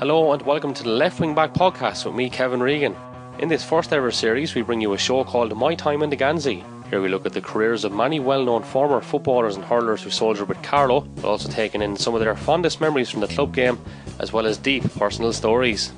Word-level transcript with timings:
Hello 0.00 0.32
and 0.32 0.40
welcome 0.40 0.72
to 0.72 0.82
the 0.82 0.88
Left 0.88 1.20
Wing 1.20 1.34
Back 1.34 1.52
podcast 1.52 2.06
with 2.06 2.14
me, 2.14 2.30
Kevin 2.30 2.62
Regan. 2.62 2.96
In 3.38 3.50
this 3.50 3.62
first 3.62 3.92
ever 3.92 4.10
series, 4.10 4.54
we 4.54 4.62
bring 4.62 4.80
you 4.80 4.94
a 4.94 4.98
show 4.98 5.22
called 5.24 5.54
My 5.54 5.74
Time 5.74 6.02
in 6.02 6.08
the 6.08 6.16
Geansaí. 6.16 6.64
Here 6.88 7.02
we 7.02 7.10
look 7.10 7.26
at 7.26 7.34
the 7.34 7.42
careers 7.42 7.84
of 7.84 7.92
many 7.92 8.18
well 8.18 8.42
known 8.42 8.62
former 8.62 9.02
footballers 9.02 9.56
and 9.56 9.64
hurlers 9.66 10.02
who 10.02 10.08
soldiered 10.08 10.48
with 10.48 10.62
Carlow, 10.62 11.02
but 11.02 11.26
also 11.26 11.50
taking 11.50 11.82
in 11.82 11.98
some 11.98 12.14
of 12.14 12.20
their 12.20 12.34
fondest 12.34 12.80
memories 12.80 13.10
from 13.10 13.20
the 13.20 13.28
club 13.28 13.54
game, 13.54 13.78
as 14.20 14.32
well 14.32 14.46
as 14.46 14.56
deep 14.56 14.84
personal 14.94 15.34
stories. 15.34 15.92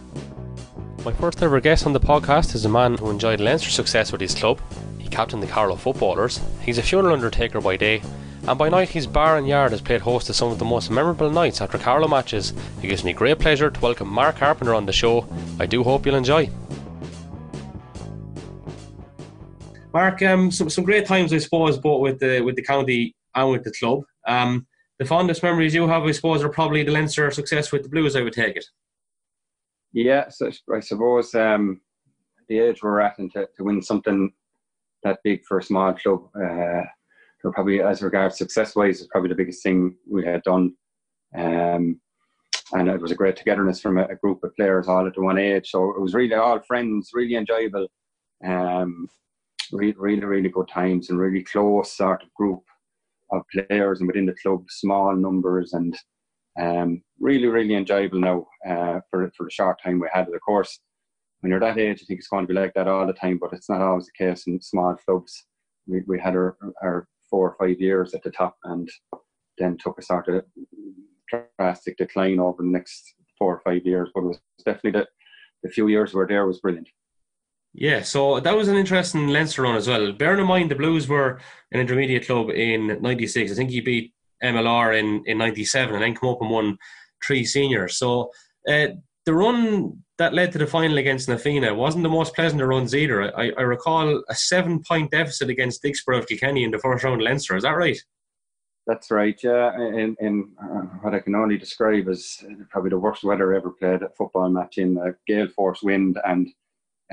My 1.05 1.13
first 1.13 1.41
ever 1.41 1.61
guest 1.61 1.87
on 1.87 1.93
the 1.93 2.01
podcast 2.01 2.57
is 2.57 2.65
a 2.65 2.69
man 2.69 2.97
who 2.97 3.09
enjoyed 3.09 3.39
Leinster's 3.39 3.75
success 3.75 4.11
with 4.11 4.21
his 4.21 4.35
club. 4.35 4.61
He 4.99 5.09
captained 5.09 5.45
the 5.45 5.47
Carlow 5.47 5.77
footballers. 5.77 6.41
He's 6.61 6.79
a 6.79 6.83
funeral 6.83 7.15
undertaker 7.15 7.61
by 7.61 7.77
day, 7.77 8.03
and 8.49 8.59
by 8.59 8.69
night 8.69 8.89
his 8.89 9.07
bar 9.07 9.37
and 9.37 9.47
yard 9.47 9.73
has 9.73 9.81
played 9.81 10.01
host 10.01 10.27
to 10.27 10.35
some 10.35 10.51
of 10.51 10.59
the 10.59 10.65
most 10.65 10.91
memorable 10.91 11.31
nights 11.31 11.61
after 11.61 11.79
Carlow 11.79 12.09
matches. 12.09 12.53
It 12.83 12.89
gives 12.89 13.05
me 13.05 13.13
great 13.13 13.39
pleasure 13.39 13.71
to 13.71 13.81
welcome 13.81 14.09
Mark 14.09 14.37
Carpenter 14.37 14.75
on 14.75 14.87
the 14.87 14.93
show. 14.93 15.27
I 15.61 15.67
do 15.67 15.83
hope 15.83 16.07
you'll 16.07 16.17
enjoy. 16.17 16.51
Mark, 19.93 20.23
um, 20.23 20.51
some, 20.51 20.71
some 20.71 20.85
great 20.85 21.07
times, 21.07 21.33
I 21.33 21.39
suppose, 21.39 21.79
both 21.79 22.01
with 22.01 22.19
the 22.19 22.41
with 22.41 22.57
the 22.57 22.63
county 22.63 23.15
and 23.35 23.51
with 23.51 23.65
the 23.65 23.73
club. 23.73 24.01
Um, 24.27 24.67
the 24.99 25.05
fondest 25.05 25.43
memories 25.43 25.75
you 25.75 25.87
have, 25.87 26.05
I 26.05 26.13
suppose, 26.13 26.43
are 26.43 26.49
probably 26.49 26.83
the 26.83 26.93
Leinster 26.93 27.31
success 27.31 27.73
with 27.73 27.83
the 27.83 27.89
Blues. 27.89 28.17
I 28.17 28.23
would 28.23 28.33
take 28.33 28.57
it. 28.57 28.65
Yeah, 29.93 30.29
so 30.31 30.51
I 30.75 30.81
suppose 30.81 31.35
um, 31.35 31.81
the 32.49 32.59
age 32.61 32.83
we're 32.83 33.01
at 33.01 33.19
and 33.19 33.31
to, 33.33 33.47
to 33.57 33.65
win 33.65 33.83
something 33.83 34.33
that 35.03 35.19
big 35.23 35.45
for 35.45 35.59
a 35.59 35.63
small 35.63 35.93
club, 35.93 36.29
uh, 36.35 36.83
probably 37.51 37.81
as 37.83 38.03
regards 38.03 38.39
success 38.39 38.77
wise, 38.77 39.01
is 39.01 39.09
probably 39.09 39.29
the 39.29 39.35
biggest 39.35 39.63
thing 39.63 39.97
we 40.09 40.25
had 40.25 40.43
done. 40.43 40.75
Um, 41.37 42.01
and 42.73 42.89
it 42.89 43.01
was 43.01 43.11
a 43.11 43.17
great 43.17 43.37
togetherness 43.37 43.81
from 43.81 43.99
a, 43.99 44.05
a, 44.05 44.17
group 44.17 44.45
of 44.45 44.55
players 44.55 44.89
all 44.89 45.07
at 45.07 45.15
the 45.15 45.23
one 45.23 45.39
age. 45.39 45.71
So 45.71 45.91
it 45.91 46.01
was 46.01 46.15
really 46.15 46.35
all 46.35 46.61
friends, 46.61 47.11
really 47.13 47.35
enjoyable. 47.35 47.87
Um, 48.45 49.09
really, 49.73 49.95
really, 49.99 50.25
really 50.25 50.49
good 50.49 50.69
times 50.69 51.11
and 51.11 51.19
really 51.19 51.43
close 51.43 51.93
sort 51.93 52.23
of 52.23 52.33
group 52.35 52.63
of 53.33 53.43
players 53.53 54.01
and 54.01 54.07
within 54.07 54.27
the 54.27 54.35
club, 54.43 54.65
small 54.69 55.17
numbers 55.17 55.73
and 55.73 55.97
um, 56.61 57.03
really, 57.19 57.47
really 57.47 57.75
enjoyable 57.75 58.21
now 58.21 58.47
uh, 58.69 59.01
for 59.11 59.31
for 59.37 59.45
the 59.45 59.51
short 59.51 59.81
time 59.83 59.99
we 59.99 60.09
had. 60.13 60.29
Of 60.29 60.41
course, 60.43 60.79
when 61.41 61.51
you're 61.51 61.61
that 61.61 61.79
age, 61.79 62.01
I 62.03 62.05
think 62.05 62.21
it's 62.21 62.29
going 62.29 62.47
to 62.47 62.53
be 62.53 62.59
like 62.59 62.75
that 62.75 62.89
all 62.89 63.07
the 63.07 63.13
time, 63.13 63.39
but 63.39 63.53
it's 63.53 63.71
not 63.71 63.81
always 63.81 64.07
the 64.07 64.25
case 64.25 64.47
in 64.47 64.61
small 64.61 64.95
clubs. 64.97 65.47
We, 65.87 66.03
we 66.07 66.21
had 66.21 66.37
our, 66.37 66.57
our 66.83 67.09
four 67.33 67.49
or 67.49 67.57
five 67.59 67.81
years 67.81 68.13
at 68.13 68.23
the 68.23 68.31
top 68.31 68.59
and 68.65 68.87
then 69.57 69.79
took 69.79 69.99
a 69.99 70.03
sort 70.03 70.29
of 70.29 70.45
drastic 71.59 71.97
decline 71.97 72.39
over 72.39 72.63
the 72.63 72.69
next 72.69 73.15
four 73.39 73.55
or 73.57 73.63
five 73.65 73.87
years. 73.87 74.11
But 74.15 74.25
it 74.25 74.27
was 74.27 74.41
definitely 74.67 75.01
the, 75.01 75.07
the 75.63 75.71
few 75.71 75.89
years 75.89 76.13
we 76.13 76.19
were 76.19 76.29
there 76.29 76.47
was 76.47 76.61
brilliant. 76.61 76.89
Yeah, 77.75 78.03
so 78.03 78.39
that 78.39 78.55
was 78.55 78.69
an 78.69 78.77
interesting 78.77 79.29
Leinster 79.29 79.63
run 79.63 79.77
as 79.77 79.89
well. 79.89 80.13
Bearing 80.13 80.41
in 80.41 80.47
mind 80.47 80.71
the 80.71 80.75
Blues 80.75 81.09
were 81.09 81.41
an 81.73 81.81
intermediate 81.81 82.27
club 82.27 82.51
in 82.51 83.01
'96. 83.01 83.51
I 83.51 83.55
think 83.55 83.71
he 83.71 83.81
beat 83.81 84.13
MLR 84.45 84.99
in 84.99 85.23
in 85.25 85.39
'97 85.39 85.95
and 85.95 86.05
then 86.05 86.15
come 86.15 86.29
up 86.29 86.43
and 86.43 86.51
won 86.51 86.77
three 87.25 87.47
seniors. 87.47 87.97
So 87.97 88.31
uh, 88.69 88.89
the 89.25 89.35
run 89.35 90.03
that 90.19 90.35
led 90.35 90.53
to 90.53 90.59
the 90.59 90.67
final 90.67 90.99
against 90.99 91.29
Na 91.29 91.37
Fianna 91.37 91.75
wasn't 91.75 92.03
the 92.03 92.09
most 92.09 92.35
pleasant 92.35 92.61
of 92.61 92.69
runs 92.69 92.95
either. 92.95 93.37
I, 93.39 93.53
I 93.57 93.63
recall 93.63 94.23
a 94.29 94.35
seven 94.35 94.83
point 94.83 95.11
deficit 95.11 95.49
against 95.49 95.83
Dicksboro 95.83 96.19
of 96.19 96.27
Kilkenny 96.27 96.65
in 96.65 96.71
the 96.71 96.79
first 96.79 97.05
round 97.05 97.21
of 97.21 97.25
Leinster. 97.25 97.57
Is 97.57 97.63
that 97.63 97.71
right? 97.71 97.99
That's 98.87 99.13
right, 99.13 99.39
yeah. 99.43 99.77
In 99.79 100.51
uh, 100.61 100.87
what 101.03 101.15
I 101.15 101.21
can 101.21 101.37
only 101.37 101.57
describe 101.57 102.09
as 102.09 102.43
probably 102.69 102.91
the 102.91 102.99
worst 102.99 103.23
weather 103.23 103.55
ever 103.55 103.71
played 103.71 104.03
at 104.03 104.17
football 104.17 104.49
match 104.49 104.79
in 104.79 104.97
a 104.97 105.15
gale 105.27 105.49
force 105.49 105.83
wind 105.83 106.19
and 106.25 106.49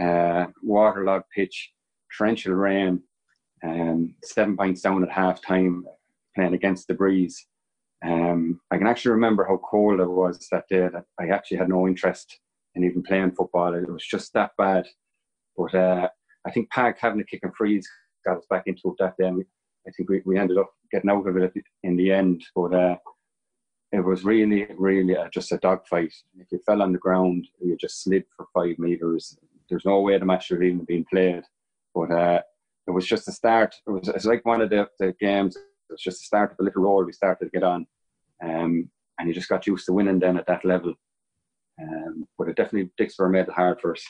uh, 0.02 0.48
waterlogged 0.64 1.26
pitch, 1.36 1.72
torrential 2.18 2.54
rain, 2.54 3.04
um, 3.64 4.16
seven 4.24 4.58
points 4.58 4.82
down 4.82 5.04
at 5.04 5.12
half 5.12 5.44
time, 5.44 5.86
playing 6.36 6.56
against 6.56 6.88
the 6.88 6.96
breeze. 6.96 7.46
Um, 8.06 8.62
I 8.72 8.78
can 8.78 8.88
actually 8.88 9.12
remember 9.12 9.46
how 9.46 9.58
cold 9.58 10.00
it 10.00 10.10
was 10.10 10.48
that 10.52 10.66
day. 10.70 10.88
That 10.88 11.06
I 11.20 11.28
actually 11.30 11.58
had 11.58 11.70
no 11.70 11.88
interest 11.88 12.40
in 12.76 12.84
even 12.84 13.04
playing 13.04 13.32
football. 13.32 13.74
It 13.74 13.92
was 13.92 14.06
just 14.06 14.34
that 14.34 14.52
bad. 14.58 14.86
But 15.58 15.76
uh, 15.76 16.10
I 16.46 16.52
think 16.52 16.70
Pag 16.70 16.96
having 17.00 17.20
a 17.20 17.24
kick 17.24 17.42
and 17.44 17.56
freeze 17.56 17.88
got 18.26 18.38
us 18.38 18.46
back 18.50 18.64
into 18.68 18.82
it 18.86 18.96
that 19.00 19.16
day. 19.18 19.28
And 19.28 19.44
I 19.88 19.92
think 19.92 20.10
we, 20.10 20.22
we 20.26 20.38
ended 20.38 20.58
up 20.58 20.70
getting 20.92 21.10
out 21.10 21.28
of 21.28 21.38
it 21.38 21.54
in 21.84 21.98
the 21.98 22.12
end. 22.12 22.44
But 22.56 22.74
uh, 22.74 22.96
it 23.92 24.00
was 24.00 24.24
really, 24.24 24.68
really 24.78 25.16
just 25.34 25.52
a 25.52 25.58
dogfight. 25.58 26.14
If 26.38 26.48
you 26.52 26.60
fell 26.66 26.82
on 26.82 26.94
the 26.94 27.00
ground, 27.00 27.48
you 27.60 27.76
just 27.76 28.04
slid 28.04 28.24
for 28.38 28.48
five 28.54 28.80
meters 28.80 29.38
there's 29.70 29.86
no 29.86 30.02
way 30.02 30.18
the 30.18 30.26
match 30.26 30.48
should 30.48 30.58
have 30.58 30.64
even 30.64 30.86
been 30.86 31.06
played. 31.06 31.44
But 31.94 32.12
uh, 32.12 32.42
it 32.88 32.92
was 32.92 33.06
just 33.06 33.28
a 33.28 33.32
start. 33.32 33.76
It 33.88 33.92
was 33.92 34.08
it's 34.10 34.26
like 34.26 34.46
one 34.46 34.62
of 34.62 34.70
the, 34.70 34.88
the 35.00 35.14
games. 35.20 35.56
It 35.90 35.94
was 35.94 36.02
just 36.02 36.20
the 36.20 36.26
start 36.26 36.52
of 36.52 36.58
a 36.60 36.64
little 36.64 36.84
roll 36.84 37.04
we 37.04 37.14
started 37.14 37.46
to 37.46 37.52
get 37.52 37.64
on, 37.64 37.88
um, 38.44 38.90
and 39.18 39.28
you 39.28 39.34
just 39.34 39.50
got 39.50 39.68
used 39.68 39.86
to 39.88 39.94
winning 39.94 40.20
then 40.20 40.38
at 40.38 40.48
that 40.48 40.66
level. 40.66 40.94
Um, 41.82 42.28
but 42.38 42.50
it 42.50 42.58
definitely 42.58 42.92
Dicksboro 43.00 43.32
made 43.32 43.48
it 43.48 43.54
hard 43.54 43.80
for 43.80 43.94
us. 43.94 44.04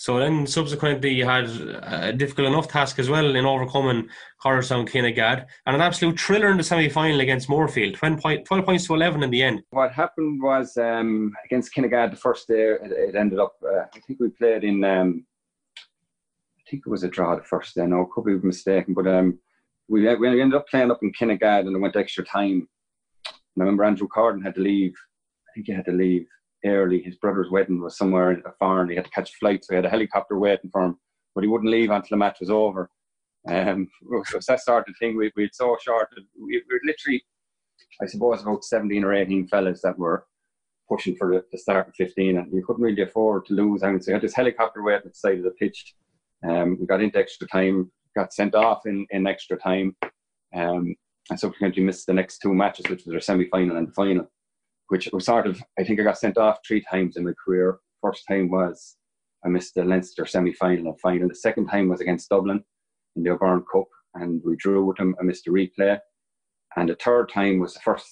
So 0.00 0.18
then 0.18 0.46
subsequently 0.46 1.10
you 1.10 1.26
had 1.26 1.44
a 1.82 2.10
difficult 2.14 2.48
enough 2.48 2.68
task 2.68 2.98
as 2.98 3.10
well 3.10 3.36
in 3.36 3.44
overcoming 3.44 4.08
Coralstown 4.42 4.88
Kinnegad 4.88 5.44
and 5.66 5.76
an 5.76 5.82
absolute 5.82 6.18
thriller 6.18 6.50
in 6.50 6.56
the 6.56 6.62
semi-final 6.62 7.20
against 7.20 7.50
Moorefield, 7.50 7.96
12, 7.96 8.18
point, 8.18 8.46
12 8.46 8.64
points 8.64 8.86
to 8.86 8.94
11 8.94 9.22
in 9.22 9.30
the 9.30 9.42
end. 9.42 9.60
What 9.68 9.92
happened 9.92 10.42
was 10.42 10.74
um, 10.78 11.34
against 11.44 11.74
Kinnegad 11.74 12.12
the 12.12 12.16
first 12.16 12.48
day 12.48 12.76
it, 12.82 12.92
it 12.92 13.14
ended 13.14 13.40
up, 13.40 13.56
uh, 13.62 13.84
I 13.94 14.00
think 14.00 14.20
we 14.20 14.30
played 14.30 14.64
in, 14.64 14.82
um, 14.84 15.26
I 15.76 16.70
think 16.70 16.84
it 16.86 16.90
was 16.90 17.02
a 17.02 17.08
draw 17.08 17.36
the 17.36 17.42
first 17.42 17.74
day, 17.74 17.86
no, 17.86 18.06
could 18.06 18.24
be 18.24 18.38
mistaken, 18.38 18.94
but 18.94 19.06
um, 19.06 19.38
we, 19.90 20.02
we 20.16 20.40
ended 20.40 20.54
up 20.54 20.68
playing 20.68 20.90
up 20.90 21.02
in 21.02 21.12
Kinnegad 21.12 21.66
and 21.66 21.74
it 21.74 21.78
went 21.78 21.96
extra 21.96 22.24
time. 22.24 22.68
And 23.26 23.58
I 23.58 23.60
remember 23.64 23.84
Andrew 23.84 24.06
Corden 24.08 24.42
had 24.42 24.54
to 24.54 24.60
leave, 24.60 24.94
I 25.48 25.50
think 25.54 25.66
he 25.66 25.72
had 25.72 25.84
to 25.86 25.92
leave 25.92 26.26
early. 26.64 27.02
His 27.02 27.16
brother's 27.16 27.50
wedding 27.50 27.80
was 27.80 27.98
somewhere 27.98 28.30
in 28.30 28.42
a 28.46 28.52
foreign. 28.60 28.88
He 28.88 28.94
had 28.94 29.06
to 29.06 29.10
catch 29.10 29.30
a 29.30 29.38
flight, 29.40 29.64
so 29.64 29.72
he 29.72 29.76
had 29.76 29.84
a 29.84 29.90
helicopter 29.90 30.38
waiting 30.38 30.70
for 30.70 30.84
him, 30.84 30.96
but 31.34 31.42
he 31.42 31.48
wouldn't 31.48 31.70
leave 31.70 31.90
until 31.90 32.08
the 32.10 32.16
match 32.18 32.38
was 32.38 32.50
over. 32.50 32.88
Um, 33.48 33.88
so 34.26 34.38
that 34.46 34.60
sort 34.60 34.88
of 34.88 34.94
thing. 34.98 35.16
We, 35.16 35.32
we 35.34 35.42
had 35.44 35.54
so 35.54 35.76
short. 35.82 36.08
We, 36.40 36.46
we 36.46 36.62
were 36.70 36.80
literally, 36.84 37.24
I 38.00 38.06
suppose, 38.06 38.42
about 38.42 38.64
17 38.64 39.02
or 39.02 39.12
18 39.12 39.48
fellas 39.48 39.82
that 39.82 39.98
were 39.98 40.24
pushing 40.88 41.16
for 41.16 41.34
the, 41.34 41.44
the 41.50 41.58
start 41.58 41.88
of 41.88 41.94
15, 41.96 42.38
and 42.38 42.52
you 42.52 42.64
couldn't 42.64 42.82
really 42.82 43.02
afford 43.02 43.46
to 43.46 43.54
lose. 43.54 43.82
I 43.82 43.90
mean, 43.90 44.00
so 44.00 44.12
you 44.12 44.14
had 44.14 44.22
this 44.22 44.34
helicopter 44.34 44.84
waiting 44.84 45.06
at 45.06 45.12
the 45.12 45.18
side 45.18 45.38
of 45.38 45.44
the 45.44 45.50
pitch. 45.50 45.96
Um, 46.48 46.78
we 46.78 46.86
got 46.86 47.02
into 47.02 47.18
extra 47.18 47.48
time, 47.48 47.90
got 48.16 48.32
sent 48.32 48.54
off 48.54 48.86
in, 48.86 49.06
in 49.10 49.26
extra 49.26 49.56
time, 49.56 49.96
um, 50.54 50.94
and 51.30 51.38
subsequently 51.38 51.82
missed 51.82 52.06
the 52.06 52.12
next 52.12 52.38
two 52.38 52.54
matches, 52.54 52.88
which 52.88 53.04
was 53.04 53.14
our 53.14 53.20
semi 53.20 53.48
final 53.50 53.76
and 53.76 53.88
the 53.88 53.92
final 53.92 54.26
which 54.90 55.08
was 55.12 55.24
sort 55.24 55.46
of, 55.46 55.62
I 55.78 55.84
think 55.84 56.00
I 56.00 56.02
got 56.02 56.18
sent 56.18 56.36
off 56.36 56.58
three 56.66 56.82
times 56.90 57.16
in 57.16 57.24
my 57.24 57.32
career. 57.44 57.78
First 58.02 58.24
time 58.28 58.50
was 58.50 58.96
I 59.44 59.48
missed 59.48 59.76
the 59.76 59.84
Leinster 59.84 60.26
semi 60.26 60.52
final 60.52 60.88
and 60.88 61.00
final. 61.00 61.28
The 61.28 61.34
second 61.36 61.68
time 61.68 61.88
was 61.88 62.00
against 62.00 62.28
Dublin 62.28 62.62
in 63.14 63.22
the 63.22 63.30
O'Byrne 63.30 63.64
Cup, 63.72 63.86
and 64.14 64.42
we 64.44 64.56
drew 64.56 64.84
with 64.84 64.96
them. 64.96 65.14
I 65.20 65.22
missed 65.22 65.46
a 65.46 65.50
replay. 65.50 65.98
And 66.76 66.88
the 66.88 66.96
third 66.96 67.30
time 67.32 67.60
was 67.60 67.74
the 67.74 67.80
first 67.80 68.06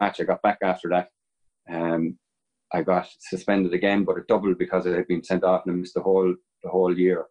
match 0.00 0.18
I 0.18 0.24
got 0.24 0.40
back 0.40 0.58
after 0.62 0.88
that. 0.88 1.08
Um, 1.70 2.18
I 2.72 2.80
got 2.80 3.08
suspended 3.20 3.74
again, 3.74 4.04
but 4.04 4.16
it 4.16 4.26
doubled 4.26 4.56
because 4.56 4.86
I 4.86 4.92
had 4.92 5.08
been 5.08 5.22
sent 5.22 5.44
off 5.44 5.64
and 5.66 5.74
I 5.74 5.76
missed 5.76 5.94
the 5.94 6.02
whole 6.02 6.34
the 6.64 6.70
whole 6.70 6.96
year. 6.96 7.26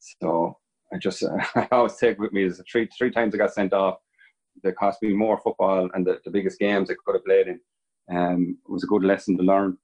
So 0.00 0.58
I 0.92 0.98
just 0.98 1.24
I 1.54 1.68
always 1.72 1.96
take 1.96 2.18
with 2.18 2.32
me 2.32 2.44
is 2.44 2.60
three 2.70 2.88
three 2.96 3.10
times 3.10 3.34
I 3.34 3.38
got 3.38 3.54
sent 3.54 3.72
off. 3.72 3.96
They 4.62 4.72
cost 4.72 5.02
me 5.02 5.12
more 5.12 5.38
football 5.38 5.88
and 5.92 6.06
the, 6.06 6.18
the 6.24 6.30
biggest 6.30 6.58
games 6.58 6.90
I 6.90 6.94
could 7.04 7.14
have 7.14 7.24
played 7.24 7.48
in 7.48 7.60
um, 8.10 8.58
it 8.64 8.70
was 8.70 8.84
a 8.84 8.88
good 8.88 9.04
lesson 9.04 9.36
to 9.36 9.42
learn. 9.42 9.76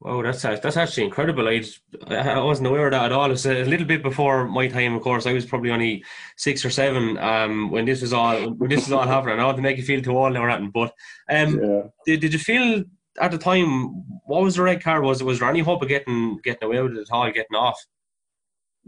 Wow, 0.00 0.22
that's 0.22 0.42
that's 0.42 0.76
actually 0.76 1.04
incredible. 1.04 1.48
I 1.48 1.62
I 2.10 2.38
wasn't 2.40 2.68
aware 2.68 2.86
of 2.86 2.92
that 2.92 3.06
at 3.06 3.12
all. 3.12 3.30
It's 3.30 3.46
a 3.46 3.64
little 3.64 3.86
bit 3.86 4.02
before 4.02 4.46
my 4.46 4.68
time, 4.68 4.94
of 4.94 5.02
course. 5.02 5.26
I 5.26 5.32
was 5.32 5.46
probably 5.46 5.70
only 5.70 6.04
six 6.36 6.64
or 6.66 6.70
seven 6.70 7.16
um, 7.16 7.70
when 7.70 7.86
this 7.86 8.02
was 8.02 8.12
all 8.12 8.50
when 8.50 8.68
this 8.68 8.84
was 8.84 8.92
all 8.92 9.06
happening. 9.06 9.34
I 9.34 9.36
don't 9.38 9.46
want 9.46 9.56
to 9.56 9.62
make 9.62 9.78
you 9.78 9.82
feel 9.82 10.02
too 10.02 10.16
old 10.16 10.36
or 10.36 10.50
anything, 10.50 10.70
but 10.70 10.92
um, 11.30 11.58
yeah. 11.58 11.82
did, 12.04 12.20
did 12.20 12.32
you 12.34 12.38
feel 12.38 12.84
at 13.20 13.30
the 13.30 13.38
time 13.38 13.86
what 14.26 14.42
was 14.42 14.56
the 14.56 14.62
red 14.62 14.82
card? 14.82 15.02
Was 15.02 15.22
was 15.22 15.38
there 15.38 15.48
any 15.48 15.60
hope 15.60 15.80
of 15.80 15.88
getting 15.88 16.38
getting 16.44 16.66
away 16.66 16.82
with 16.82 16.92
it 16.92 17.00
at 17.00 17.10
all, 17.10 17.32
getting 17.32 17.56
off? 17.56 17.82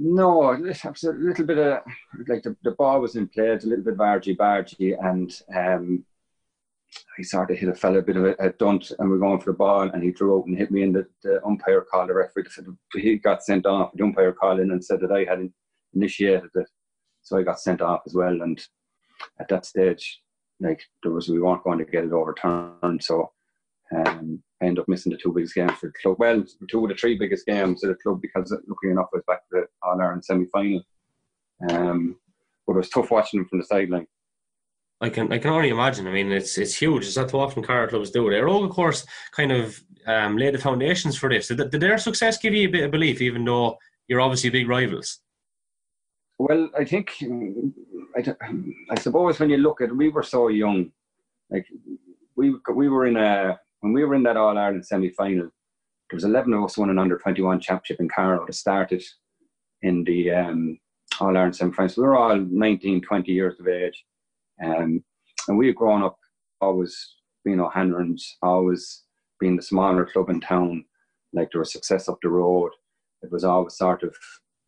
No, 0.00 0.52
a 0.52 0.56
little 0.56 1.44
bit 1.44 1.58
of 1.58 1.82
like 2.28 2.42
the, 2.44 2.56
the 2.62 2.70
ball 2.72 3.00
was 3.00 3.16
in 3.16 3.28
play, 3.28 3.48
it's 3.48 3.64
a 3.64 3.68
little 3.68 3.84
bit 3.84 3.94
of 3.94 4.00
argy 4.00 4.36
bargy, 4.36 4.96
and 5.04 5.32
um, 5.54 6.04
he 7.16 7.22
sort 7.22 7.50
of 7.50 7.58
hit 7.58 7.68
a 7.68 7.74
fella 7.74 7.98
a 7.98 8.02
bit 8.02 8.16
of 8.16 8.24
a, 8.24 8.34
a 8.38 8.50
dunt 8.50 8.92
and 8.98 9.10
we're 9.10 9.18
going 9.18 9.38
for 9.40 9.50
the 9.52 9.56
ball 9.56 9.82
and 9.82 10.02
he 10.02 10.10
drew 10.10 10.38
out 10.38 10.46
and 10.46 10.56
hit 10.56 10.70
me 10.70 10.82
and 10.82 10.94
the, 10.94 11.06
the 11.22 11.44
umpire 11.44 11.82
called 11.82 12.08
the 12.08 12.14
referee 12.14 12.44
he 12.94 13.16
got 13.16 13.42
sent 13.42 13.66
off 13.66 13.90
the 13.94 14.04
umpire 14.04 14.32
called 14.32 14.60
in 14.60 14.70
and 14.70 14.84
said 14.84 15.00
that 15.00 15.12
I 15.12 15.24
had 15.24 15.50
initiated 15.94 16.50
it 16.54 16.68
so 17.22 17.36
I 17.36 17.42
got 17.42 17.60
sent 17.60 17.82
off 17.82 18.02
as 18.06 18.14
well 18.14 18.42
and 18.42 18.60
at 19.38 19.48
that 19.48 19.66
stage 19.66 20.22
like 20.60 20.82
there 21.02 21.12
was 21.12 21.28
we 21.28 21.40
weren't 21.40 21.64
going 21.64 21.78
to 21.78 21.84
get 21.84 22.04
it 22.04 22.12
overturned 22.12 23.02
so 23.02 23.32
Um, 23.94 24.42
I 24.60 24.66
ended 24.66 24.82
up 24.82 24.88
missing 24.88 25.12
the 25.12 25.18
two 25.18 25.32
biggest 25.32 25.54
games 25.54 25.72
for 25.72 25.86
the 25.86 25.92
club. 26.02 26.16
Well, 26.18 26.44
two 26.70 26.84
of 26.84 26.90
the 26.90 26.96
three 26.96 27.16
biggest 27.16 27.46
games 27.46 27.82
of 27.84 27.90
the 27.90 27.96
club 27.96 28.20
because, 28.20 28.50
luckily 28.66 28.92
enough, 28.92 29.08
I 29.12 29.16
was 29.16 29.24
back 29.26 29.48
to 29.48 29.60
the 29.60 29.66
All 29.82 30.00
Ireland 30.00 30.24
semi 30.24 30.46
final. 30.46 30.82
Um, 31.70 32.16
but 32.66 32.74
it 32.74 32.76
was 32.76 32.90
tough 32.90 33.10
watching 33.10 33.40
them 33.40 33.48
from 33.48 33.58
the 33.60 33.64
sideline. 33.64 34.06
I 35.00 35.08
can 35.10 35.32
I 35.32 35.38
can 35.38 35.50
only 35.50 35.68
imagine. 35.68 36.06
I 36.06 36.12
mean, 36.12 36.32
it's 36.32 36.58
it's 36.58 36.74
huge. 36.74 37.06
It's 37.06 37.16
not 37.16 37.28
too 37.28 37.38
often 37.38 37.62
car 37.62 37.86
clubs 37.86 38.10
do 38.10 38.28
it. 38.30 38.42
Og, 38.42 38.64
of 38.64 38.70
course, 38.70 39.06
kind 39.32 39.52
of 39.52 39.80
um, 40.06 40.36
laid 40.36 40.54
the 40.54 40.58
foundations 40.58 41.16
for 41.16 41.28
this. 41.28 41.48
Did, 41.48 41.70
did 41.70 41.80
their 41.80 41.98
success 41.98 42.38
give 42.38 42.52
you 42.52 42.68
a 42.68 42.70
bit 42.70 42.84
of 42.84 42.90
belief, 42.90 43.22
even 43.22 43.44
though 43.44 43.78
you're 44.08 44.20
obviously 44.20 44.50
big 44.50 44.68
rivals? 44.68 45.20
Well, 46.38 46.70
I 46.76 46.84
think 46.84 47.16
I, 48.16 48.34
I 48.90 48.98
suppose 48.98 49.38
when 49.38 49.50
you 49.50 49.58
look 49.58 49.80
at, 49.80 49.94
we 49.94 50.08
were 50.08 50.22
so 50.22 50.48
young. 50.48 50.90
Like 51.50 51.66
we 52.36 52.54
we 52.74 52.88
were 52.88 53.06
in 53.06 53.16
a 53.16 53.58
when 53.80 53.92
we 53.92 54.04
were 54.04 54.14
in 54.14 54.22
that 54.24 54.36
All 54.36 54.56
Ireland 54.58 54.86
semi 54.86 55.10
final. 55.10 55.50
There 56.10 56.16
was 56.16 56.24
eleven 56.24 56.54
of 56.54 56.64
us 56.64 56.78
won 56.78 56.90
an 56.90 56.98
under 56.98 57.18
twenty 57.18 57.42
one 57.42 57.60
championship 57.60 58.00
in 58.00 58.08
Carlow 58.08 58.46
that 58.46 58.52
started 58.54 59.02
in 59.82 60.04
the 60.04 60.30
um, 60.30 60.78
All 61.20 61.36
Ireland 61.36 61.56
semi 61.56 61.72
final. 61.72 61.88
So 61.88 62.02
we 62.02 62.08
were 62.08 62.16
all 62.16 62.36
19, 62.36 63.02
20 63.02 63.32
years 63.32 63.60
of 63.60 63.68
age 63.68 64.04
um, 64.64 65.02
and 65.48 65.58
we 65.58 65.68
had 65.68 65.76
grown 65.76 66.02
up 66.02 66.18
always 66.60 67.14
being 67.44 67.60
O'Hanlon's, 67.60 68.36
always 68.42 69.04
being 69.40 69.56
the 69.56 69.62
smaller 69.62 70.04
club 70.04 70.30
in 70.30 70.40
town. 70.40 70.84
Like 71.32 71.50
there 71.52 71.60
was 71.60 71.72
success 71.72 72.08
up 72.08 72.18
the 72.22 72.28
road. 72.28 72.70
It 73.22 73.30
was 73.30 73.44
always 73.44 73.76
sort 73.76 74.02
of, 74.02 74.14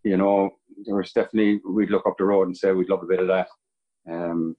you 0.04 0.16
know, 0.16 0.50
there 0.84 0.96
was 0.96 1.12
definitely, 1.12 1.60
we'd 1.68 1.90
look 1.90 2.06
up 2.06 2.16
the 2.18 2.24
road 2.24 2.46
and 2.46 2.56
say 2.56 2.72
we'd 2.72 2.88
love 2.88 3.02
a 3.02 3.06
bit 3.06 3.20
of 3.20 3.28
that. 3.28 3.48
Um, 4.10 4.56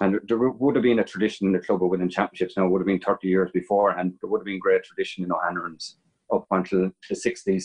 and 0.00 0.18
there 0.26 0.38
would 0.38 0.76
have 0.76 0.82
been 0.82 1.00
a 1.00 1.04
tradition 1.04 1.46
in 1.46 1.52
the 1.52 1.58
club 1.58 1.82
of 1.82 1.90
winning 1.90 2.08
championships 2.08 2.56
now, 2.56 2.68
would 2.68 2.80
have 2.80 2.86
been 2.86 3.00
30 3.00 3.28
years 3.28 3.50
before, 3.52 3.90
and 3.90 4.14
there 4.20 4.30
would 4.30 4.40
have 4.40 4.46
been 4.46 4.58
great 4.58 4.84
tradition 4.84 5.24
in 5.24 5.32
O'Hanlon's 5.32 5.96
up 6.32 6.46
until 6.50 6.90
the 7.08 7.14
60s. 7.14 7.64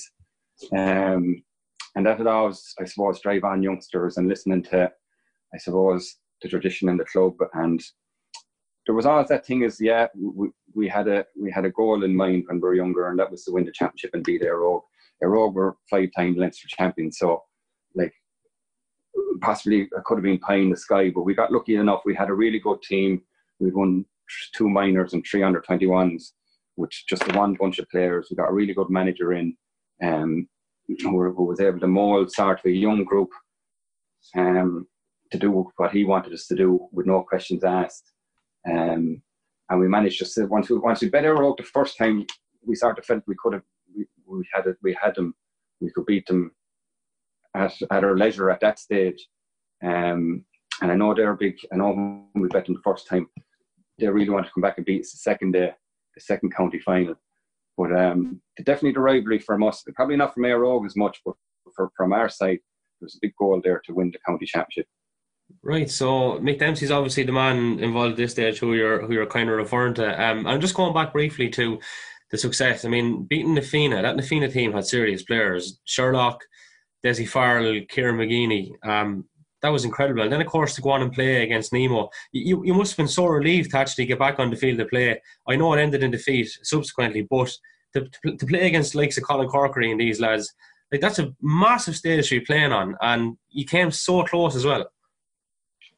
Um, 0.71 1.43
and 1.95 2.05
that 2.05 2.25
always, 2.27 2.73
I 2.79 2.85
suppose, 2.85 3.21
drive 3.21 3.43
on 3.43 3.63
youngsters 3.63 4.17
and 4.17 4.27
listening 4.27 4.63
to, 4.63 4.91
I 5.53 5.57
suppose, 5.57 6.17
the 6.41 6.49
tradition 6.49 6.89
in 6.89 6.97
the 6.97 7.05
club 7.05 7.35
and 7.53 7.81
there 8.85 8.95
was 8.95 9.05
always 9.05 9.27
that 9.29 9.45
thing 9.45 9.63
is 9.63 9.77
yeah 9.79 10.07
we, 10.15 10.49
we 10.73 10.87
had 10.87 11.07
a 11.07 11.25
we 11.39 11.51
had 11.51 11.65
a 11.65 11.71
goal 11.71 12.03
in 12.03 12.15
mind 12.15 12.43
when 12.47 12.57
we 12.57 12.61
were 12.61 12.75
younger 12.75 13.07
and 13.07 13.19
that 13.19 13.31
was 13.31 13.43
to 13.45 13.51
win 13.51 13.65
the 13.65 13.71
championship 13.71 14.11
and 14.13 14.23
beat 14.23 14.43
Eire 14.43 14.63
Og. 14.63 14.81
Aero 15.23 15.49
were 15.49 15.77
five 15.89 16.09
time 16.15 16.35
Leinster 16.35 16.67
champions 16.67 17.17
so 17.17 17.43
possibly 19.41 19.88
could 20.06 20.17
have 20.17 20.23
been 20.23 20.39
pie 20.39 20.56
in 20.56 20.69
the 20.69 20.77
sky 20.77 21.12
but 21.13 21.23
we 21.23 21.33
got 21.33 21.51
lucky 21.51 21.75
enough 21.75 22.01
we 22.06 22.15
had 22.15 22.29
a 22.29 22.33
really 22.33 22.59
good 22.59 22.81
team. 22.81 23.21
We'd 23.59 23.73
won 23.73 24.06
two 24.53 24.69
minors 24.69 25.13
and 25.13 25.25
three 25.25 25.44
under 25.44 25.62
21s 25.62 26.31
which 26.75 27.06
just 27.07 27.33
one 27.35 27.56
bunch 27.59 27.79
of 27.79 27.89
players. 27.89 28.27
We 28.29 28.35
got 28.35 28.50
a 28.50 28.53
really 28.53 28.73
good 28.73 28.89
manager 28.89 29.33
in 29.33 29.56
um, 30.03 30.47
who, 30.88 31.31
who 31.31 31.44
was 31.45 31.59
able 31.59 31.79
to 31.79 31.88
mold 31.88 32.31
sort 32.31 32.59
of 32.59 32.65
a 32.65 32.71
young 32.71 33.03
group 33.03 33.29
um, 34.38 34.88
to 35.31 35.38
do 35.38 35.71
what 35.75 35.91
he 35.91 36.03
wanted 36.03 36.33
us 36.33 36.47
to 36.47 36.56
do 36.56 36.88
with 36.91 37.06
no 37.06 37.23
questions 37.23 37.63
asked. 37.63 38.11
Um, 38.69 39.21
and 39.69 39.79
we 39.79 39.88
managed 39.88 40.19
just 40.19 40.35
to, 40.35 40.45
once 40.45 40.69
we 40.69 40.77
once 40.77 41.01
we 41.01 41.09
better 41.09 41.35
wrote 41.35 41.57
the 41.57 41.63
first 41.63 41.97
time, 41.97 42.25
we 42.63 42.75
started 42.75 43.00
of 43.00 43.06
felt 43.06 43.23
we 43.27 43.35
could 43.41 43.53
have 43.53 43.63
we, 43.95 44.06
we 44.27 44.47
had 44.53 44.68
it 44.68 44.77
we 44.83 44.95
had 45.01 45.15
them. 45.15 45.33
We 45.81 45.91
could 45.91 46.06
beat 46.06 46.27
them 46.27 46.51
at 47.56 47.74
at 47.92 48.04
our 48.04 48.18
leisure 48.18 48.50
at 48.50 48.60
that 48.62 48.80
stage. 48.80 49.28
Um, 49.84 50.46
and 50.81 50.92
I 50.92 50.96
know 50.96 51.13
they're 51.13 51.36
big. 51.36 51.57
I 51.72 51.78
know 51.78 52.25
we 52.36 52.48
bet 52.50 52.66
them 52.66 52.75
the 52.75 52.81
first 52.81 53.07
time. 53.07 53.28
They 53.98 54.07
really 54.07 54.30
want 54.30 54.46
to 54.46 54.52
come 54.52 54.62
back 54.62 54.78
and 54.78 54.86
beat 54.86 55.02
us 55.02 55.12
the 55.12 55.18
second 55.18 55.54
day, 55.54 55.72
the 56.16 56.22
second 56.22 56.54
county 56.54 56.80
final. 56.80 57.16
But 57.78 57.96
um, 57.98 58.42
definitely 58.57 58.94
the 58.94 59.00
rivalry 59.00 59.40
from 59.40 59.63
us, 59.63 59.84
probably 59.96 60.18
not 60.18 60.34
from 60.34 60.46
Og 60.46 60.86
as 60.86 60.96
much, 60.96 61.22
but 61.25 61.36
for, 61.75 61.92
from 61.96 62.13
our 62.13 62.30
side, 62.30 62.60
there's 63.00 63.16
a 63.16 63.19
big 63.22 63.34
goal 63.38 63.62
there 63.63 63.81
to 63.86 63.94
win 63.94 64.12
the 64.12 64.19
county 64.25 64.46
championship. 64.46 64.88
Right, 65.62 65.90
so 65.90 66.40
Mick 66.40 66.60
Dempsey's 66.60 66.92
obviously 66.92 67.24
the 67.24 67.31
man 67.31 67.80
involved 67.80 68.12
at 68.12 68.18
this 68.18 68.31
stage 68.31 68.60
who 68.60 68.74
you're 68.74 69.06
who 69.06 69.13
you're 69.13 69.28
kind 69.28 69.50
of 69.50 69.57
referring 69.57 69.94
to. 69.96 70.24
Um, 70.24 70.48
I'm 70.48 70.62
just 70.62 70.74
going 70.74 70.94
back 70.94 71.13
briefly 71.13 71.50
to 71.50 71.80
the 72.31 72.38
success. 72.38 72.84
I 72.84 72.90
mean, 72.90 73.25
beating 73.25 73.54
Na 73.54 73.62
Fianna, 73.62 74.02
that 74.02 74.16
Na 74.16 74.24
Fianna 74.24 74.50
team 74.50 74.74
had 74.74 74.86
serious 74.86 75.24
players: 75.24 75.80
Sherlock, 75.86 76.42
Dessie 77.06 77.28
Farrell, 77.28 77.81
Kieran 77.88 78.18
McGeeney. 78.18 78.72
Um, 78.84 79.25
that 79.62 79.69
was 79.69 79.86
incredible. 79.86 80.24
And 80.24 80.31
then, 80.31 80.42
of 80.42 80.48
course, 80.48 80.74
to 80.75 80.81
go 80.81 80.90
on 80.90 81.04
and 81.04 81.13
play 81.13 81.44
against 81.44 81.72
Nemo, 81.72 82.10
you, 82.31 82.66
you 82.66 82.74
must 82.74 82.92
have 82.92 82.98
been 82.98 83.07
so 83.07 83.28
relieved 83.28 83.72
to 83.72 83.78
actually 83.78 84.07
get 84.07 84.19
back 84.19 84.40
on 84.40 84.50
the 84.50 84.56
field 84.56 84.80
to 84.80 84.86
play. 84.86 85.22
I 85.48 85.56
know 85.56 85.74
it 85.74 85.80
ended 85.80 86.04
in 86.04 86.12
defeat 86.12 86.50
subsequently, 86.63 87.22
but 87.30 87.52
to, 87.94 88.10
to, 88.24 88.38
to 88.38 88.46
play 88.46 88.68
against 88.68 88.94
the 88.94 89.00
likes 89.00 89.18
of 89.18 89.24
Colin 89.24 89.48
Corkery 89.48 89.92
and 89.92 90.00
these 90.00 90.19
lads, 90.19 90.54
like 90.92 91.02
that's 91.02 91.19
a 91.19 91.34
massive 91.42 91.96
stage 91.96 92.30
be 92.30 92.40
playing 92.40 92.72
on, 92.72 92.96
and 93.02 93.38
you 93.50 93.66
came 93.66 93.92
so 93.92 94.24
close 94.24 94.56
as 94.56 94.66
well. 94.66 94.86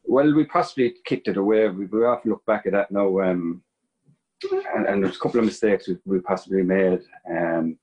Well, 0.03 0.33
we 0.33 0.45
possibly 0.45 0.93
kicked 1.05 1.27
it 1.27 1.37
away. 1.37 1.67
We, 1.69 1.85
we 1.85 2.05
often 2.05 2.31
look 2.31 2.45
back 2.45 2.65
at 2.65 2.73
that 2.73 2.91
now, 2.91 3.19
um, 3.19 3.63
and, 4.75 4.85
and, 4.85 5.03
there's 5.03 5.17
a 5.17 5.19
couple 5.19 5.39
of 5.39 5.45
mistakes 5.45 5.87
we, 5.87 5.97
we 6.05 6.19
possibly 6.19 6.63
made. 6.63 7.01
Um, 7.29 7.77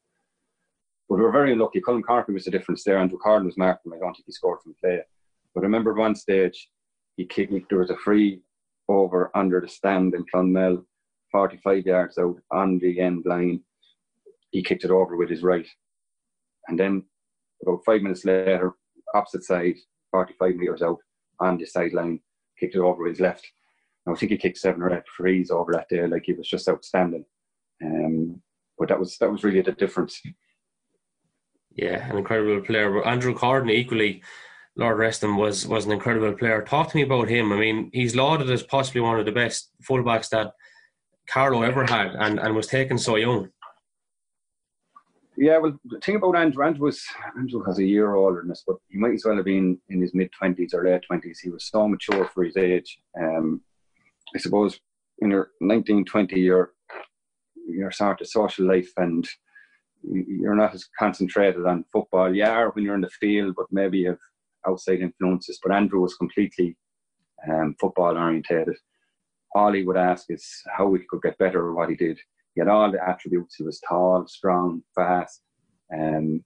but 1.08 1.18
we 1.18 1.24
are 1.24 1.32
very 1.32 1.54
lucky. 1.54 1.80
Colin 1.80 2.02
Carter 2.02 2.32
was 2.32 2.44
the 2.44 2.50
difference 2.50 2.82
there. 2.84 2.98
Andrew 2.98 3.18
Carden 3.22 3.46
was 3.46 3.58
marked, 3.58 3.84
and 3.84 3.94
I 3.94 3.98
don't 3.98 4.14
think 4.14 4.26
he 4.26 4.32
scored 4.32 4.60
from 4.62 4.74
play. 4.82 5.00
But 5.54 5.60
I 5.60 5.64
remember 5.64 5.92
one 5.94 6.14
stage, 6.14 6.70
he 7.16 7.26
kicked, 7.26 7.52
there 7.68 7.78
was 7.78 7.90
a 7.90 7.96
free 7.96 8.40
over 8.88 9.30
under 9.34 9.60
the 9.60 9.68
stand 9.68 10.14
in 10.14 10.24
Clonmel, 10.32 10.84
45 11.30 11.86
yards 11.86 12.18
out 12.18 12.36
on 12.50 12.78
the 12.78 13.00
end 13.00 13.24
line. 13.26 13.60
He 14.50 14.62
kicked 14.62 14.84
it 14.84 14.90
over 14.90 15.16
with 15.16 15.30
his 15.30 15.42
right. 15.42 15.66
And 16.68 16.78
then 16.78 17.04
about 17.62 17.84
five 17.84 18.02
minutes 18.02 18.24
later, 18.24 18.72
opposite 19.14 19.44
side, 19.44 19.76
45 20.10 20.56
metres 20.56 20.82
out, 20.82 20.98
on 21.40 21.58
the 21.58 21.66
sideline, 21.66 22.20
kicked 22.58 22.76
it 22.76 22.80
over 22.80 23.02
with 23.02 23.12
his 23.12 23.20
left. 23.20 23.46
I 24.06 24.14
think 24.14 24.32
he 24.32 24.38
kicked 24.38 24.58
seven 24.58 24.82
or 24.82 24.94
eight 24.94 25.08
frees 25.16 25.50
over 25.50 25.72
that 25.72 25.88
day. 25.88 26.06
Like 26.06 26.24
he 26.26 26.34
was 26.34 26.48
just 26.48 26.68
outstanding. 26.68 27.24
Um, 27.82 28.40
but 28.78 28.88
that 28.88 28.98
was 28.98 29.16
that 29.18 29.30
was 29.30 29.44
really 29.44 29.62
the 29.62 29.72
difference. 29.72 30.20
Yeah, 31.74 32.08
an 32.08 32.16
incredible 32.16 32.60
player. 32.60 32.92
But 32.92 33.08
Andrew 33.08 33.34
Carden 33.34 33.70
equally, 33.70 34.22
Lord 34.76 34.98
rest 34.98 35.22
him, 35.22 35.36
was 35.36 35.66
was 35.66 35.86
an 35.86 35.92
incredible 35.92 36.32
player. 36.32 36.62
Talk 36.62 36.90
to 36.90 36.96
me 36.96 37.02
about 37.02 37.28
him. 37.28 37.52
I 37.52 37.56
mean, 37.56 37.90
he's 37.92 38.14
lauded 38.14 38.50
as 38.50 38.62
possibly 38.62 39.00
one 39.00 39.18
of 39.18 39.26
the 39.26 39.32
best 39.32 39.70
fullbacks 39.88 40.28
that 40.30 40.52
Carlow 41.28 41.62
ever 41.62 41.84
had, 41.84 42.14
and, 42.14 42.38
and 42.38 42.54
was 42.54 42.66
taken 42.66 42.98
so 42.98 43.16
young. 43.16 43.48
Yeah, 45.36 45.58
well, 45.58 45.76
the 45.86 45.98
thing 45.98 46.14
about 46.14 46.36
Andrew, 46.36 46.64
Andrew 46.64 46.84
was 46.84 47.04
Andrew 47.36 47.62
has 47.64 47.78
a 47.78 47.84
year 47.84 48.14
older 48.14 48.42
than 48.42 48.52
us, 48.52 48.62
but 48.64 48.76
he 48.88 48.98
might 48.98 49.14
as 49.14 49.24
well 49.24 49.36
have 49.36 49.44
been 49.44 49.78
in 49.88 50.00
his 50.00 50.14
mid 50.14 50.30
twenties 50.32 50.74
or 50.74 50.84
late 50.84 51.02
twenties. 51.02 51.40
He 51.40 51.50
was 51.50 51.64
so 51.64 51.88
mature 51.88 52.26
for 52.26 52.44
his 52.44 52.56
age. 52.56 52.98
Um, 53.20 53.60
I 54.34 54.38
suppose 54.38 54.78
in 55.18 55.30
your 55.30 55.50
19, 55.60 56.04
20, 56.04 56.40
your 56.40 56.72
your 57.68 57.90
sort 57.90 58.20
of 58.20 58.26
social 58.26 58.66
life 58.66 58.90
and 58.96 59.26
you're 60.10 60.54
not 60.54 60.74
as 60.74 60.88
concentrated 60.98 61.66
on 61.66 61.84
football. 61.92 62.34
You 62.34 62.44
are 62.44 62.70
when 62.70 62.84
you're 62.84 62.94
in 62.94 63.00
the 63.00 63.10
field, 63.10 63.54
but 63.56 63.66
maybe 63.70 63.98
you 63.98 64.08
have 64.08 64.18
outside 64.66 65.00
influences. 65.00 65.58
But 65.62 65.72
Andrew 65.72 66.00
was 66.00 66.16
completely 66.16 66.76
um, 67.50 67.74
football 67.80 68.16
orientated. 68.16 68.76
All 69.54 69.72
he 69.72 69.84
would 69.84 69.96
ask 69.96 70.26
is 70.30 70.46
how 70.76 70.92
he 70.94 71.00
could 71.08 71.22
get 71.22 71.38
better 71.38 71.68
at 71.68 71.74
what 71.74 71.88
he 71.88 71.96
did 71.96 72.18
he 72.54 72.60
had 72.60 72.68
all 72.68 72.90
the 72.90 73.06
attributes. 73.06 73.56
He 73.56 73.64
was 73.64 73.80
tall, 73.80 74.26
strong, 74.26 74.82
fast, 74.94 75.42
and 75.90 76.40
um, 76.40 76.44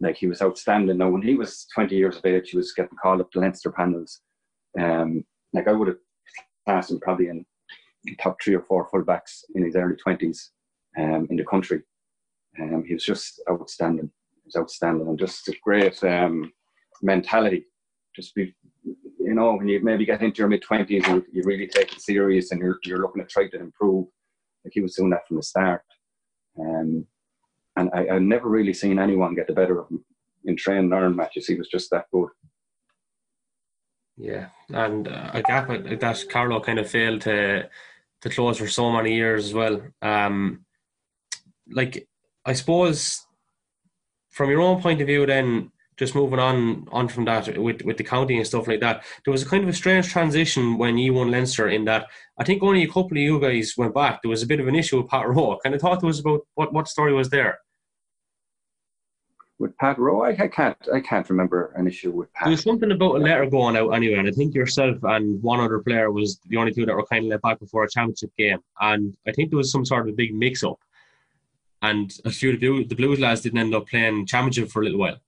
like 0.00 0.16
he 0.16 0.26
was 0.26 0.42
outstanding. 0.42 0.98
Now, 0.98 1.10
when 1.10 1.22
he 1.22 1.34
was 1.34 1.66
20 1.74 1.94
years 1.94 2.16
of 2.16 2.24
age, 2.24 2.50
he 2.50 2.56
was 2.56 2.72
getting 2.72 2.96
called 3.00 3.20
up 3.20 3.30
to 3.32 3.40
Leinster 3.40 3.70
panels. 3.70 4.20
Um, 4.78 5.24
like 5.52 5.68
I 5.68 5.72
would 5.72 5.88
have 5.88 5.98
classed 6.66 6.90
him 6.90 7.00
probably 7.00 7.28
in 7.28 7.44
top 8.18 8.38
three 8.42 8.54
or 8.54 8.62
four 8.62 8.88
fullbacks 8.90 9.44
in 9.54 9.64
his 9.64 9.76
early 9.76 9.96
20s 10.06 10.48
um, 10.98 11.26
in 11.30 11.36
the 11.36 11.44
country. 11.44 11.82
Um, 12.60 12.84
he 12.86 12.94
was 12.94 13.04
just 13.04 13.42
outstanding. 13.50 14.10
He 14.34 14.42
was 14.46 14.56
outstanding 14.56 15.08
and 15.08 15.18
just 15.18 15.48
a 15.48 15.54
great 15.62 16.02
um, 16.04 16.52
mentality. 17.02 17.66
Just 18.14 18.34
be, 18.34 18.54
you 18.84 19.34
know, 19.34 19.54
when 19.54 19.68
you 19.68 19.82
maybe 19.82 20.04
get 20.04 20.22
into 20.22 20.38
your 20.38 20.48
mid 20.48 20.62
20s, 20.62 20.90
you, 20.90 21.26
you 21.32 21.42
really 21.44 21.66
take 21.66 21.92
it 21.92 22.00
serious 22.00 22.52
and 22.52 22.60
you're, 22.60 22.78
you're 22.84 23.00
looking 23.00 23.22
to 23.22 23.28
try 23.28 23.48
to 23.48 23.60
improve 23.60 24.06
like 24.64 24.72
he 24.72 24.80
was 24.80 24.94
doing 24.94 25.10
that 25.10 25.26
from 25.26 25.36
the 25.36 25.42
start. 25.42 25.82
Um, 26.58 27.06
and 27.76 27.90
I, 27.92 28.06
I've 28.14 28.22
never 28.22 28.48
really 28.48 28.72
seen 28.72 28.98
anyone 28.98 29.34
get 29.34 29.46
the 29.46 29.52
better 29.52 29.80
of 29.80 29.90
him 29.90 30.04
in 30.44 30.56
training 30.56 30.92
iron 30.92 31.16
matches. 31.16 31.46
He 31.46 31.54
was 31.54 31.68
just 31.68 31.90
that 31.90 32.06
good. 32.12 32.28
Yeah, 34.16 34.48
and 34.68 35.08
uh, 35.08 35.30
a 35.32 35.42
gap 35.42 35.68
that 35.68 36.24
Carlow 36.30 36.60
kind 36.60 36.78
of 36.78 36.88
failed 36.88 37.22
to 37.22 37.68
to 38.20 38.30
close 38.30 38.58
for 38.58 38.68
so 38.68 38.92
many 38.92 39.14
years 39.14 39.46
as 39.46 39.54
well. 39.54 39.82
Um, 40.02 40.64
like 41.68 42.06
I 42.44 42.52
suppose 42.52 43.24
from 44.30 44.50
your 44.50 44.60
own 44.60 44.82
point 44.82 45.00
of 45.00 45.06
view, 45.06 45.24
then 45.26 45.70
just 45.96 46.14
moving 46.14 46.40
on 46.40 46.88
on 46.90 47.08
from 47.08 47.24
that 47.24 47.56
with 47.56 47.82
with 47.82 47.96
the 47.96 48.04
county 48.04 48.36
and 48.36 48.46
stuff 48.46 48.66
like 48.66 48.80
that, 48.80 49.04
there 49.24 49.32
was 49.32 49.42
a 49.42 49.46
kind 49.46 49.62
of 49.62 49.68
a 49.68 49.72
strange 49.72 50.08
transition 50.08 50.76
when 50.76 50.98
you 50.98 51.14
won 51.14 51.30
Leinster 51.30 51.68
in 51.68 51.84
that 51.84 52.06
I 52.38 52.44
think 52.44 52.62
only 52.62 52.82
a 52.82 52.88
couple 52.88 53.12
of 53.12 53.18
you 53.18 53.40
guys 53.40 53.74
went 53.76 53.94
back. 53.94 54.22
There 54.22 54.30
was 54.30 54.42
a 54.42 54.46
bit 54.46 54.60
of 54.60 54.66
an 54.66 54.74
issue 54.74 55.00
with 55.00 55.08
Pat 55.08 55.28
Rowe. 55.28 55.58
Kind 55.62 55.74
of 55.74 55.80
thought 55.80 56.02
it 56.02 56.06
was 56.06 56.20
about 56.20 56.40
what 56.54 56.72
what 56.72 56.88
story 56.88 57.12
was 57.12 57.30
there. 57.30 57.58
With 59.60 59.78
Pat 59.78 59.98
Rowe, 60.00 60.22
I, 60.22 60.30
I 60.30 60.48
can't 60.48 60.76
I 60.92 61.00
can't 61.00 61.30
remember 61.30 61.72
an 61.76 61.86
issue 61.86 62.10
with 62.10 62.32
Pat. 62.34 62.46
There 62.46 62.50
was 62.50 62.62
something 62.62 62.90
about 62.90 63.14
a 63.14 63.18
letter 63.18 63.46
going 63.46 63.76
out 63.76 63.90
anyway, 63.90 64.18
and 64.18 64.26
I 64.28 64.32
think 64.32 64.52
yourself 64.52 64.98
and 65.04 65.40
one 65.44 65.60
other 65.60 65.78
player 65.78 66.10
was 66.10 66.40
the 66.48 66.56
only 66.56 66.72
two 66.72 66.84
that 66.86 66.96
were 66.96 67.06
kind 67.06 67.24
of 67.24 67.30
let 67.30 67.42
back 67.42 67.60
before 67.60 67.84
a 67.84 67.88
championship 67.88 68.32
game, 68.36 68.58
and 68.80 69.16
I 69.28 69.32
think 69.32 69.50
there 69.50 69.58
was 69.58 69.70
some 69.70 69.84
sort 69.84 70.08
of 70.08 70.12
a 70.12 70.16
big 70.16 70.34
mix 70.34 70.64
up, 70.64 70.80
and 71.90 72.12
a 72.24 72.30
few 72.30 72.54
of 72.54 72.60
the, 72.60 72.84
the 72.84 72.94
Blues 72.94 73.20
lads 73.20 73.42
didn't 73.42 73.58
end 73.58 73.74
up 73.74 73.88
playing 73.88 74.26
championship 74.26 74.70
for 74.70 74.80
a 74.80 74.84
little 74.84 75.00
while. 75.00 75.18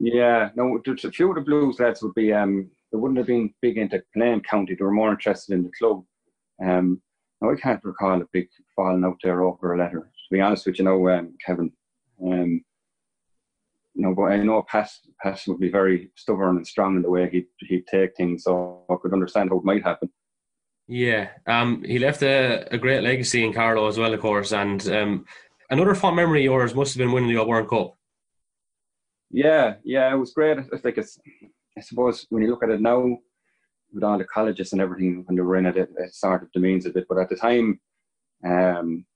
Yeah, 0.00 0.50
no, 0.56 0.76
a 0.78 1.10
few 1.10 1.30
of 1.30 1.36
the 1.36 1.40
Blues 1.40 1.78
lads 1.78 2.02
would 2.02 2.14
be, 2.14 2.32
um, 2.32 2.68
they 2.90 2.98
wouldn't 2.98 3.18
have 3.18 3.28
been 3.28 3.54
big 3.62 3.78
into 3.78 4.02
playing 4.12 4.40
county. 4.40 4.74
They 4.74 4.84
were 4.84 4.90
more 4.90 5.12
interested 5.12 5.54
in 5.54 5.62
the 5.62 5.70
club. 5.78 6.04
Um, 6.60 7.00
no, 7.40 7.52
I 7.52 7.54
can't 7.54 7.84
recall 7.84 8.20
a 8.20 8.26
big 8.32 8.48
falling 8.74 9.04
out 9.04 9.18
there 9.22 9.42
over 9.42 9.74
a 9.74 9.78
letter. 9.78 10.00
To 10.00 10.34
be 10.34 10.40
honest 10.40 10.66
with 10.66 10.78
you, 10.78 10.84
know, 10.84 11.08
um, 11.08 11.34
Kevin. 11.44 11.72
Um, 12.24 12.64
no, 13.94 14.14
but 14.14 14.32
I 14.32 14.36
know 14.38 14.62
Pat, 14.62 14.90
Pat 15.22 15.40
would 15.46 15.60
be 15.60 15.70
very 15.70 16.10
stubborn 16.16 16.56
and 16.56 16.66
strong 16.66 16.96
in 16.96 17.02
the 17.02 17.10
way 17.10 17.28
he'd, 17.30 17.46
he'd 17.68 17.86
take 17.86 18.16
things, 18.16 18.44
so 18.44 18.84
I 18.90 18.94
could 19.00 19.12
understand 19.12 19.50
how 19.50 19.58
it 19.58 19.64
might 19.64 19.84
happen. 19.84 20.10
Yeah, 20.88 21.28
um, 21.46 21.84
he 21.84 21.98
left 21.98 22.22
a, 22.22 22.66
a 22.74 22.78
great 22.78 23.02
legacy 23.02 23.44
in 23.44 23.52
Carlow 23.52 23.86
as 23.86 23.98
well, 23.98 24.12
of 24.12 24.20
course, 24.20 24.52
and 24.52 24.86
um, 24.88 25.26
another 25.72 25.94
fond 25.94 26.16
memory 26.16 26.40
of 26.40 26.44
yours 26.44 26.74
must 26.74 26.92
have 26.92 26.98
been 26.98 27.12
winning 27.12 27.30
the 27.30 27.38
O'Byrne 27.38 27.66
Cup. 27.66 27.96
Yeah, 29.30 29.76
yeah, 29.82 30.12
it 30.12 30.18
was 30.18 30.34
great. 30.34 30.58
It's 30.58 30.84
like 30.84 30.98
it's, 30.98 31.18
I 31.76 31.80
suppose 31.80 32.26
when 32.28 32.42
you 32.42 32.50
look 32.50 32.62
at 32.62 32.70
it 32.70 32.80
now, 32.80 33.18
with 33.92 34.04
all 34.04 34.18
the 34.18 34.24
colleges 34.24 34.72
and 34.72 34.80
everything 34.80 35.22
when 35.26 35.36
they 35.36 35.42
were 35.42 35.56
in 35.56 35.66
it, 35.66 35.76
it, 35.76 35.88
it 35.98 36.14
sort 36.14 36.42
of 36.42 36.52
demeans 36.52 36.86
a 36.86 36.90
bit. 36.90 37.06
But 37.08 37.18
at 37.18 37.30
the 37.30 37.36
time, 37.36 37.80
um, 38.44 39.06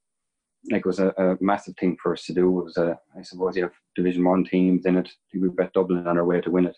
like 0.71 0.81
it 0.81 0.87
was 0.87 0.99
a, 0.99 1.09
a, 1.19 1.37
massive 1.41 1.75
thing 1.77 1.97
for 2.03 2.15
us 2.15 2.25
to 2.25 2.35
do. 2.35 2.61
It 2.61 2.65
was 2.65 2.77
a, 2.79 2.99
I 3.17 3.23
suppose 3.23 3.57
you 3.57 3.63
have 3.65 3.73
Division 3.95 4.25
One 4.25 4.45
teams 4.45 4.87
in 4.87 4.97
it. 4.97 5.11
we 5.35 5.49
bet 5.49 5.73
Dublin 5.75 6.07
on 6.07 6.19
our 6.19 6.25
way 6.25 6.41
to 6.41 6.51
win 6.51 6.67
it, 6.67 6.77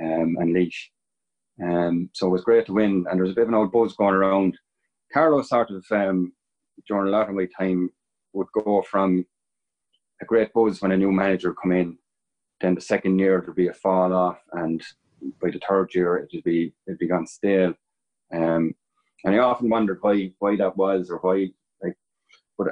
um, 0.00 0.36
and 0.40 0.52
Laois. 0.52 0.90
Um, 1.62 2.10
so 2.12 2.26
it 2.26 2.30
was 2.30 2.44
great 2.44 2.66
to 2.66 2.72
win, 2.72 3.06
and 3.08 3.18
there 3.18 3.22
was 3.22 3.32
a 3.32 3.34
bit 3.34 3.42
of 3.42 3.48
an 3.48 3.54
old 3.54 3.72
buzz 3.72 3.94
going 3.94 4.14
around. 4.14 4.58
Carlow 5.12 5.42
sort 5.42 5.70
of 5.70 5.84
um, 5.92 6.32
during 6.88 7.08
a 7.08 7.16
lot 7.16 7.28
of 7.28 7.34
my 7.34 7.48
time 7.58 7.90
would 8.36 8.52
go 8.52 8.82
from 8.82 9.26
a 10.22 10.24
great 10.24 10.52
buzz 10.52 10.80
when 10.80 10.92
a 10.92 10.96
new 10.96 11.12
manager 11.12 11.54
come 11.54 11.72
in 11.72 11.98
then 12.60 12.74
the 12.74 12.80
second 12.80 13.18
year 13.18 13.40
there'd 13.40 13.56
be 13.56 13.68
a 13.68 13.74
fall 13.74 14.12
off, 14.12 14.38
and 14.52 14.82
by 15.42 15.50
the 15.50 15.60
third 15.68 15.94
year 15.94 16.16
it'd 16.18 16.44
be 16.44 16.72
it'd 16.86 16.98
be 16.98 17.08
gone 17.08 17.26
stale. 17.26 17.74
Um, 18.32 18.74
and 19.24 19.34
I 19.34 19.38
often 19.38 19.68
wondered 19.68 19.98
why 20.00 20.32
why 20.38 20.56
that 20.56 20.76
was, 20.76 21.10
or 21.10 21.18
why 21.18 21.50
like. 21.82 21.96
But 22.56 22.68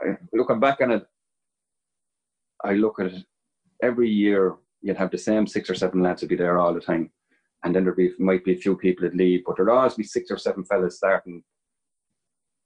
I, 0.00 0.16
looking 0.32 0.60
back 0.60 0.80
on 0.80 0.92
it, 0.92 1.06
I 2.64 2.72
look 2.74 3.00
at 3.00 3.12
it 3.12 3.24
every 3.82 4.08
year. 4.08 4.56
You'd 4.80 4.96
have 4.96 5.10
the 5.10 5.18
same 5.18 5.46
six 5.46 5.68
or 5.68 5.74
seven 5.74 6.02
lads 6.02 6.22
would 6.22 6.30
be 6.30 6.36
there 6.36 6.58
all 6.58 6.72
the 6.72 6.80
time, 6.80 7.10
and 7.64 7.74
then 7.74 7.84
there'd 7.84 7.96
be 7.96 8.12
might 8.18 8.44
be 8.44 8.54
a 8.54 8.58
few 8.58 8.76
people 8.76 9.06
that 9.06 9.16
leave, 9.16 9.42
but 9.44 9.56
there'd 9.56 9.68
always 9.68 9.94
be 9.94 10.04
six 10.04 10.30
or 10.30 10.38
seven 10.38 10.64
fellas 10.64 10.96
starting 10.96 11.42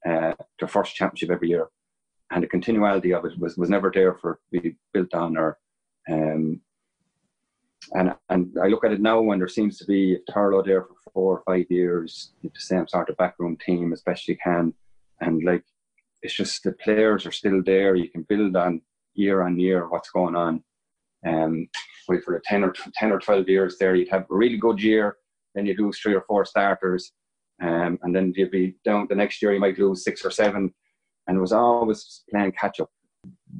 uh, 0.06 0.34
their 0.58 0.68
first 0.68 0.94
championship 0.94 1.30
every 1.30 1.48
year, 1.48 1.68
and 2.32 2.42
the 2.42 2.48
continuality 2.48 3.12
of 3.12 3.24
it 3.24 3.38
was 3.38 3.56
was 3.56 3.70
never 3.70 3.90
there 3.94 4.14
for 4.14 4.40
be 4.50 4.74
built 4.92 5.14
on 5.14 5.36
or 5.36 5.58
um, 6.10 6.60
and 7.94 8.14
and 8.28 8.56
I 8.62 8.68
look 8.68 8.84
at 8.84 8.92
it 8.92 9.00
now 9.00 9.20
when 9.20 9.38
there 9.38 9.48
seems 9.48 9.76
to 9.78 9.84
be 9.84 10.18
Turlough 10.30 10.64
there 10.64 10.82
for 10.82 10.94
four 11.12 11.38
or 11.38 11.42
five 11.46 11.66
years, 11.68 12.32
the 12.42 12.50
same 12.54 12.86
sort 12.88 13.10
of 13.10 13.16
backroom 13.16 13.56
team 13.64 13.92
as 13.92 14.02
best 14.02 14.28
you 14.28 14.36
can, 14.42 14.72
and 15.20 15.42
like 15.44 15.64
it's 16.22 16.34
just 16.34 16.62
the 16.62 16.72
players 16.72 17.26
are 17.26 17.32
still 17.32 17.62
there. 17.64 17.96
You 17.96 18.08
can 18.08 18.22
build 18.22 18.56
on 18.56 18.80
year 19.14 19.42
on 19.42 19.58
year 19.58 19.88
what's 19.88 20.10
going 20.10 20.36
on. 20.36 20.62
Um, 21.26 21.68
wait 22.08 22.24
for 22.24 22.34
the 22.34 22.40
10 22.44 22.64
or 22.64 22.74
10 22.94 23.12
or 23.12 23.20
12 23.20 23.48
years 23.48 23.76
there, 23.78 23.94
you'd 23.94 24.08
have 24.08 24.22
a 24.22 24.34
really 24.34 24.56
good 24.56 24.82
year, 24.82 25.16
then 25.54 25.66
you'd 25.66 25.78
lose 25.78 25.98
three 26.00 26.14
or 26.14 26.24
four 26.26 26.44
starters, 26.44 27.12
um, 27.62 27.96
and 28.02 28.14
then 28.14 28.32
you'd 28.36 28.50
be 28.50 28.74
down 28.84 29.06
the 29.08 29.14
next 29.14 29.40
year, 29.40 29.52
you 29.52 29.60
might 29.60 29.78
lose 29.78 30.02
six 30.02 30.24
or 30.24 30.30
seven, 30.32 30.74
and 31.26 31.36
it 31.36 31.40
was 31.40 31.52
always 31.52 32.22
playing 32.30 32.52
catch 32.52 32.80
up 32.80 32.90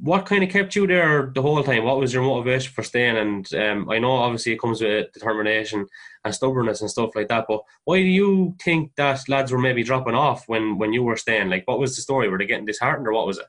what 0.01 0.25
kind 0.25 0.43
of 0.43 0.49
kept 0.49 0.75
you 0.75 0.85
there 0.85 1.31
the 1.33 1.41
whole 1.41 1.63
time? 1.63 1.85
What 1.85 1.99
was 1.99 2.13
your 2.13 2.23
motivation 2.23 2.73
for 2.73 2.83
staying? 2.83 3.17
And 3.17 3.53
um, 3.53 3.89
I 3.89 3.99
know 3.99 4.11
obviously 4.11 4.53
it 4.53 4.59
comes 4.59 4.81
with 4.81 5.11
determination 5.13 5.85
and 6.25 6.35
stubbornness 6.35 6.81
and 6.81 6.89
stuff 6.89 7.11
like 7.15 7.29
that. 7.29 7.45
But 7.47 7.61
why 7.85 7.99
do 7.99 8.07
you 8.07 8.55
think 8.61 8.91
that 8.97 9.29
lads 9.29 9.51
were 9.51 9.59
maybe 9.59 9.83
dropping 9.83 10.15
off 10.15 10.47
when 10.47 10.77
when 10.77 10.93
you 10.93 11.03
were 11.03 11.15
staying? 11.15 11.49
Like, 11.49 11.63
what 11.67 11.79
was 11.79 11.95
the 11.95 12.01
story? 12.01 12.27
Were 12.27 12.37
they 12.37 12.45
getting 12.45 12.65
disheartened, 12.65 13.07
or 13.07 13.13
what 13.13 13.27
was 13.27 13.37
it? 13.37 13.45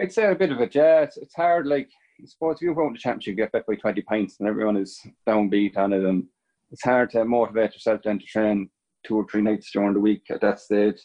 I'd 0.00 0.12
say 0.12 0.30
a 0.30 0.34
bit 0.34 0.50
of 0.50 0.60
it. 0.60 0.74
Yeah, 0.74 1.02
it's, 1.02 1.16
it's 1.18 1.34
hard. 1.34 1.66
Like, 1.66 1.88
I 2.20 2.26
suppose 2.26 2.56
if 2.56 2.62
you 2.62 2.74
won 2.74 2.92
the 2.92 2.98
championship, 2.98 3.32
you 3.32 3.36
get 3.36 3.52
bet 3.52 3.66
by 3.66 3.76
twenty 3.76 4.02
points, 4.02 4.36
and 4.40 4.48
everyone 4.48 4.76
is 4.76 5.00
downbeat 5.28 5.76
on 5.76 5.92
it, 5.92 6.02
and 6.02 6.24
it's 6.72 6.82
hard 6.82 7.10
to 7.10 7.24
motivate 7.24 7.74
yourself 7.74 8.00
then 8.02 8.18
to 8.18 8.26
train 8.26 8.70
two 9.06 9.16
or 9.16 9.26
three 9.30 9.42
nights 9.42 9.70
during 9.70 9.92
the 9.92 10.00
week 10.00 10.22
at 10.30 10.40
that 10.40 10.58
stage 10.58 10.96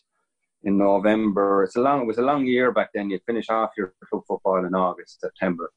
in 0.64 0.78
November. 0.78 1.64
It's 1.64 1.76
a 1.76 1.82
long. 1.82 2.02
It 2.02 2.08
was 2.08 2.18
a 2.18 2.24
long 2.24 2.46
year 2.46 2.72
back 2.72 2.90
then. 2.94 3.10
You'd 3.10 3.24
finish 3.26 3.50
off 3.50 3.72
your 3.78 3.94
club 4.10 4.24
football 4.28 4.66
in 4.66 4.76
August, 4.76 5.22
September. 5.22 5.72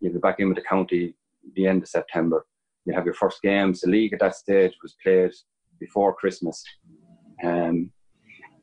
You'd 0.00 0.14
be 0.14 0.18
back 0.18 0.40
in 0.40 0.48
with 0.48 0.56
the 0.56 0.62
county 0.62 1.14
the 1.54 1.66
end 1.66 1.82
of 1.82 1.88
September. 1.88 2.46
You'd 2.84 2.94
have 2.94 3.04
your 3.04 3.14
first 3.14 3.42
games. 3.42 3.80
The 3.80 3.90
league 3.90 4.12
at 4.12 4.20
that 4.20 4.36
stage 4.36 4.74
was 4.82 4.96
played 5.02 5.32
before 5.78 6.14
Christmas. 6.14 6.62
Um, 7.42 7.90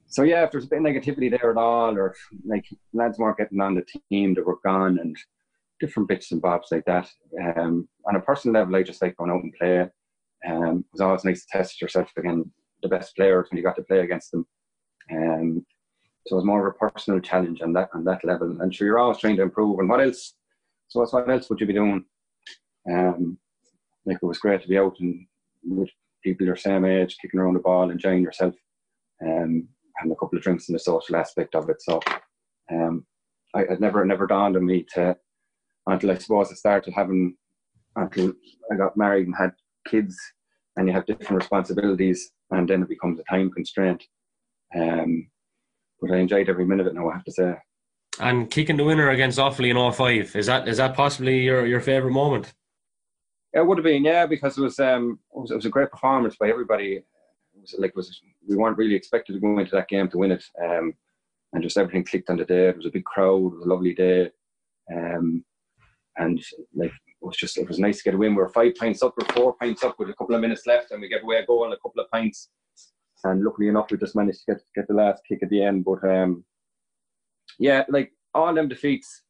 so 0.07 0.23
yeah, 0.23 0.43
if 0.43 0.51
there's 0.51 0.65
a 0.65 0.67
bit 0.67 0.79
of 0.79 0.85
negativity 0.85 1.29
there 1.29 1.51
at 1.51 1.57
all, 1.57 1.95
or 1.97 2.15
like 2.45 2.65
lads 2.93 3.17
weren't 3.17 3.37
getting 3.37 3.59
on 3.59 3.75
the 3.75 3.85
team, 4.09 4.33
they 4.33 4.41
were 4.41 4.59
gone, 4.63 4.99
and 4.99 5.17
different 5.79 6.07
bits 6.07 6.31
and 6.31 6.41
bobs 6.41 6.69
like 6.71 6.85
that. 6.85 7.09
Um, 7.57 7.87
on 8.07 8.15
a 8.15 8.21
personal 8.21 8.59
level, 8.61 8.75
I 8.75 8.83
just 8.83 9.01
like 9.01 9.17
going 9.17 9.31
out 9.31 9.43
and 9.43 9.53
play. 9.53 9.81
Um, 10.47 10.79
it 10.79 10.93
was 10.93 11.01
always 11.01 11.25
nice 11.25 11.45
to 11.45 11.57
test 11.57 11.81
yourself 11.81 12.11
against 12.17 12.49
the 12.81 12.87
best 12.87 13.15
players 13.15 13.47
when 13.49 13.57
you 13.57 13.63
got 13.63 13.75
to 13.75 13.83
play 13.83 13.99
against 13.99 14.31
them. 14.31 14.45
Um, 15.11 15.65
so 16.25 16.37
it's 16.37 16.45
more 16.45 16.67
of 16.67 16.75
a 16.75 16.77
personal 16.77 17.19
challenge 17.19 17.61
on 17.61 17.73
that 17.73 17.89
on 17.93 18.03
that 18.03 18.23
level. 18.25 18.61
And 18.61 18.73
sure, 18.73 18.87
you're 18.87 18.99
always 18.99 19.19
trying 19.19 19.37
to 19.37 19.43
improve. 19.43 19.79
And 19.79 19.89
what 19.89 20.01
else? 20.01 20.33
So 20.89 21.01
what 21.01 21.29
else 21.29 21.49
would 21.49 21.59
you 21.59 21.67
be 21.67 21.73
doing? 21.73 22.03
Um, 22.91 23.37
like 24.05 24.17
it 24.21 24.25
was 24.25 24.39
great 24.39 24.61
to 24.61 24.67
be 24.67 24.77
out 24.77 24.95
and 24.99 25.25
with 25.63 25.89
people 26.23 26.45
your 26.45 26.55
same 26.55 26.85
age, 26.85 27.17
kicking 27.21 27.39
around 27.39 27.53
the 27.53 27.59
ball, 27.59 27.89
enjoying 27.89 28.23
yourself, 28.23 28.55
um, 29.25 29.67
having 29.95 30.11
a 30.11 30.15
couple 30.15 30.37
of 30.37 30.43
drinks 30.43 30.69
in 30.69 30.73
the 30.73 30.79
social 30.79 31.15
aspect 31.15 31.55
of 31.55 31.69
it. 31.69 31.81
So 31.81 31.99
um, 32.71 33.05
I 33.55 33.65
had 33.69 33.79
never 33.79 34.03
never 34.05 34.27
dawned 34.27 34.55
on 34.57 34.65
me 34.65 34.85
to 34.93 35.15
until 35.87 36.11
I 36.11 36.17
suppose 36.17 36.51
I 36.51 36.55
started 36.55 36.93
having 36.93 37.35
until 37.95 38.33
I 38.71 38.75
got 38.75 38.97
married 38.97 39.27
and 39.27 39.35
had 39.35 39.51
kids, 39.87 40.17
and 40.75 40.87
you 40.87 40.93
have 40.93 41.05
different 41.05 41.41
responsibilities, 41.41 42.31
and 42.51 42.67
then 42.67 42.83
it 42.83 42.89
becomes 42.89 43.19
a 43.19 43.23
time 43.23 43.49
constraint. 43.51 44.03
Um, 44.75 45.29
but 46.01 46.11
I 46.11 46.17
enjoyed 46.17 46.49
every 46.49 46.65
minute 46.65 46.87
of 46.87 46.93
it 46.93 46.99
now, 46.99 47.09
I 47.09 47.13
have 47.13 47.23
to 47.25 47.31
say. 47.31 47.55
And 48.19 48.49
kicking 48.49 48.77
the 48.77 48.83
winner 48.83 49.09
against 49.09 49.39
Offaly 49.39 49.69
in 49.69 49.77
all 49.77 49.91
05, 49.91 50.35
is 50.35 50.47
that 50.47 50.67
is 50.67 50.77
that 50.77 50.95
possibly 50.95 51.39
your, 51.41 51.65
your 51.65 51.81
favourite 51.81 52.13
moment? 52.13 52.53
It 53.53 53.65
would 53.65 53.77
have 53.77 53.85
been, 53.85 54.03
yeah, 54.03 54.25
because 54.25 54.57
it 54.57 54.61
was 54.61 54.79
um 54.79 55.19
it 55.35 55.39
was, 55.39 55.51
it 55.51 55.55
was 55.55 55.65
a 55.65 55.69
great 55.69 55.91
performance 55.91 56.35
by 56.35 56.49
everybody. 56.49 56.93
It 56.95 57.05
was 57.61 57.75
like 57.77 57.91
it 57.91 57.95
was 57.95 58.21
we 58.47 58.55
weren't 58.55 58.77
really 58.77 58.95
expected 58.95 59.33
to 59.33 59.39
go 59.39 59.57
into 59.59 59.75
that 59.75 59.87
game 59.87 60.07
to 60.09 60.17
win 60.17 60.31
it. 60.31 60.43
Um, 60.61 60.93
and 61.53 61.63
just 61.63 61.77
everything 61.77 62.03
clicked 62.03 62.29
on 62.29 62.37
the 62.37 62.45
day. 62.45 62.69
It 62.69 62.77
was 62.77 62.85
a 62.85 62.91
big 62.91 63.05
crowd. 63.05 63.53
It 63.53 63.57
was 63.57 63.65
a 63.65 63.69
lovely 63.69 63.93
day. 63.93 64.31
Um, 64.93 65.43
and 66.17 66.43
like 66.75 66.91
it 66.91 67.25
was 67.25 67.37
just 67.37 67.57
it 67.57 67.67
was 67.67 67.79
nice 67.79 67.97
to 67.97 68.03
get 68.03 68.13
a 68.15 68.17
win. 68.17 68.35
We 68.35 68.41
were 68.41 68.49
five 68.49 68.75
pints 68.75 69.03
up 69.03 69.13
or 69.17 69.25
four 69.33 69.53
pints 69.53 69.83
up 69.83 69.95
with 69.99 70.09
a 70.09 70.13
couple 70.13 70.35
of 70.35 70.41
minutes 70.41 70.65
left, 70.65 70.91
and 70.91 71.01
we 71.01 71.07
get 71.07 71.23
away 71.23 71.37
a 71.37 71.45
goal 71.45 71.65
and 71.65 71.73
a 71.73 71.77
couple 71.77 72.01
of 72.01 72.09
pints 72.11 72.49
and 73.23 73.43
luckily 73.43 73.67
enough, 73.67 73.87
we 73.91 73.97
just 73.97 74.15
managed 74.15 74.39
to 74.45 74.53
get 74.53 74.63
get 74.75 74.87
the 74.87 74.93
last 74.93 75.23
kick 75.27 75.39
at 75.41 75.49
the 75.49 75.63
end. 75.63 75.85
But 75.85 76.03
um, 76.03 76.43
yeah, 77.59 77.83
like 77.89 78.11
all 78.33 78.53
them 78.53 78.67
defeats 78.67 79.23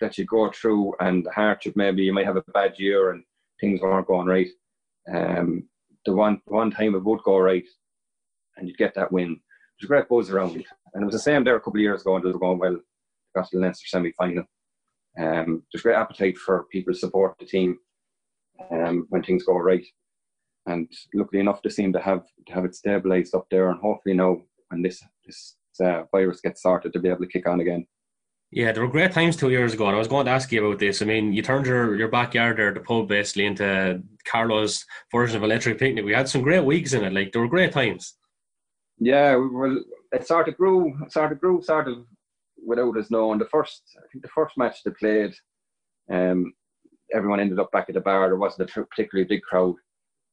that 0.00 0.18
you 0.18 0.24
go 0.24 0.50
through, 0.50 0.94
and 1.00 1.24
the 1.24 1.30
hardship 1.30 1.74
maybe 1.76 2.02
you 2.02 2.12
might 2.12 2.26
have 2.26 2.36
a 2.36 2.44
bad 2.52 2.78
year 2.78 3.12
and 3.12 3.22
things 3.60 3.80
aren't 3.82 4.08
going 4.08 4.26
right. 4.26 4.48
Um, 5.12 5.68
the 6.04 6.12
one 6.12 6.40
one 6.46 6.70
time 6.70 6.94
it 6.94 7.04
would 7.04 7.22
go 7.22 7.38
right, 7.38 7.66
and 8.56 8.68
you'd 8.68 8.78
get 8.78 8.94
that 8.94 9.12
win. 9.12 9.40
There's 9.80 9.88
great 9.88 10.08
buzz 10.08 10.30
around, 10.30 10.54
and 10.54 11.02
it 11.02 11.06
was 11.06 11.14
the 11.14 11.18
same 11.18 11.44
there 11.44 11.56
a 11.56 11.60
couple 11.60 11.78
of 11.78 11.82
years 11.82 12.02
ago, 12.02 12.16
and 12.16 12.24
it 12.24 12.28
was 12.28 12.36
going 12.36 12.58
well. 12.58 12.78
Got 13.34 13.50
to 13.50 13.56
the 13.56 13.62
Leinster 13.62 13.86
semi 13.86 14.12
final. 14.12 14.44
Um, 15.18 15.62
there's 15.72 15.82
great 15.82 15.96
appetite 15.96 16.36
for 16.36 16.64
people 16.72 16.92
to 16.92 16.98
support 16.98 17.36
the 17.38 17.46
team 17.46 17.78
um, 18.70 19.06
when 19.10 19.22
things 19.22 19.44
go 19.44 19.56
right 19.56 19.84
and 20.66 20.90
luckily 21.14 21.40
enough, 21.40 21.62
they 21.62 21.70
seem 21.70 21.92
to 21.92 22.00
have 22.00 22.24
to 22.46 22.52
have 22.52 22.64
it 22.64 22.76
stabilised 22.76 23.34
up 23.34 23.46
there, 23.50 23.70
and 23.70 23.80
hopefully 23.80 24.14
now 24.14 24.38
when 24.68 24.82
this 24.82 25.02
this 25.24 25.56
uh, 25.80 26.02
virus 26.12 26.40
gets 26.40 26.62
sorted, 26.62 26.92
to 26.92 27.00
be 27.00 27.08
able 27.08 27.20
to 27.20 27.26
kick 27.26 27.48
on 27.48 27.60
again. 27.60 27.86
Yeah, 28.52 28.72
there 28.72 28.82
were 28.82 28.90
great 28.90 29.12
times 29.12 29.36
two 29.36 29.50
years 29.50 29.74
ago, 29.74 29.86
and 29.86 29.96
I 29.96 29.98
was 29.98 30.08
going 30.08 30.26
to 30.26 30.30
ask 30.30 30.52
you 30.52 30.64
about 30.64 30.78
this. 30.78 31.02
I 31.02 31.04
mean, 31.04 31.32
you 31.32 31.42
turned 31.42 31.66
your, 31.66 31.96
your 31.96 32.08
backyard 32.08 32.56
there, 32.56 32.72
the 32.72 32.80
pub, 32.80 33.08
basically 33.08 33.46
into 33.46 34.02
Carlow's 34.24 34.84
version 35.10 35.36
of 35.36 35.42
electric 35.42 35.78
picnic. 35.78 36.04
We 36.04 36.14
had 36.14 36.28
some 36.28 36.42
great 36.42 36.64
weeks 36.64 36.92
in 36.92 37.04
it. 37.04 37.12
Like 37.12 37.32
there 37.32 37.42
were 37.42 37.48
great 37.48 37.72
times. 37.72 38.14
Yeah, 38.98 39.34
well, 39.34 39.82
it 40.12 40.26
sort 40.26 40.48
of 40.48 40.56
grew, 40.56 40.96
sort 41.08 41.32
of 41.32 41.40
grew, 41.40 41.60
sort 41.60 41.88
of 41.88 42.06
without 42.64 42.96
us 42.96 43.10
knowing. 43.10 43.38
The 43.40 43.46
first, 43.46 43.82
I 43.98 44.06
think, 44.12 44.22
the 44.22 44.30
first 44.30 44.56
match 44.56 44.82
they 44.84 44.92
played, 44.92 45.34
um, 46.10 46.54
everyone 47.12 47.40
ended 47.40 47.58
up 47.58 47.72
back 47.72 47.86
at 47.88 47.94
the 47.94 48.00
bar. 48.00 48.28
There 48.28 48.36
wasn't 48.36 48.70
a 48.70 48.84
particularly 48.84 49.28
big 49.28 49.42
crowd, 49.42 49.74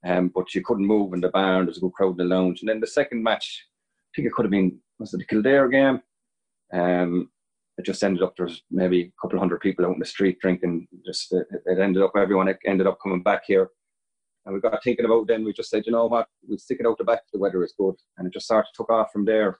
um, 0.06 0.32
but 0.34 0.54
you 0.54 0.64
couldn't 0.64 0.86
move 0.86 1.14
in 1.14 1.22
the 1.22 1.30
bar. 1.30 1.58
There 1.58 1.66
was 1.66 1.78
a 1.78 1.82
good 1.82 1.94
crowd 1.94 2.20
in 2.20 2.30
the 2.30 2.36
lounge. 2.36 2.62
And 2.62 2.70
then 2.70 2.80
the 2.80 2.88
second 2.88 3.24
match, 3.24 3.66
I 3.66 4.10
think 4.16 4.28
it 4.28 4.34
could 4.34 4.46
have 4.46 4.52
been 4.52 4.80
was 5.00 5.14
it 5.14 5.18
the 5.18 5.26
Kildare 5.26 5.70
game? 5.70 6.02
Um, 6.74 7.30
it 7.78 7.86
just 7.86 8.04
ended 8.04 8.22
up 8.22 8.36
there 8.36 8.46
was 8.46 8.62
maybe 8.70 9.02
a 9.02 9.22
couple 9.22 9.38
of 9.38 9.42
hundred 9.42 9.62
people 9.62 9.86
out 9.86 9.94
in 9.94 10.00
the 10.00 10.06
street 10.06 10.40
drinking. 10.40 10.88
Just 11.06 11.34
it, 11.34 11.48
it 11.66 11.80
ended 11.80 12.04
up 12.04 12.12
everyone 12.16 12.54
ended 12.66 12.88
up 12.88 13.00
coming 13.02 13.24
back 13.24 13.44
here, 13.48 13.70
and 14.46 14.54
we 14.54 14.62
got 14.62 14.84
thinking 14.84 15.06
about. 15.06 15.28
Then 15.28 15.44
we 15.44 15.54
just 15.54 15.70
said, 15.70 15.84
you 15.86 15.92
know 15.92 16.06
what, 16.06 16.28
we'll 16.48 16.60
stick 16.60 16.78
it 16.80 16.86
out 16.86 16.98
the 16.98 17.04
back. 17.04 17.22
The 17.32 17.40
weather 17.40 17.64
is 17.64 17.74
good, 17.78 17.96
and 18.18 18.28
it 18.28 18.34
just 18.34 18.48
sort 18.48 18.66
of 18.66 18.74
took 18.76 18.92
off 18.92 19.12
from 19.12 19.26
there. 19.26 19.60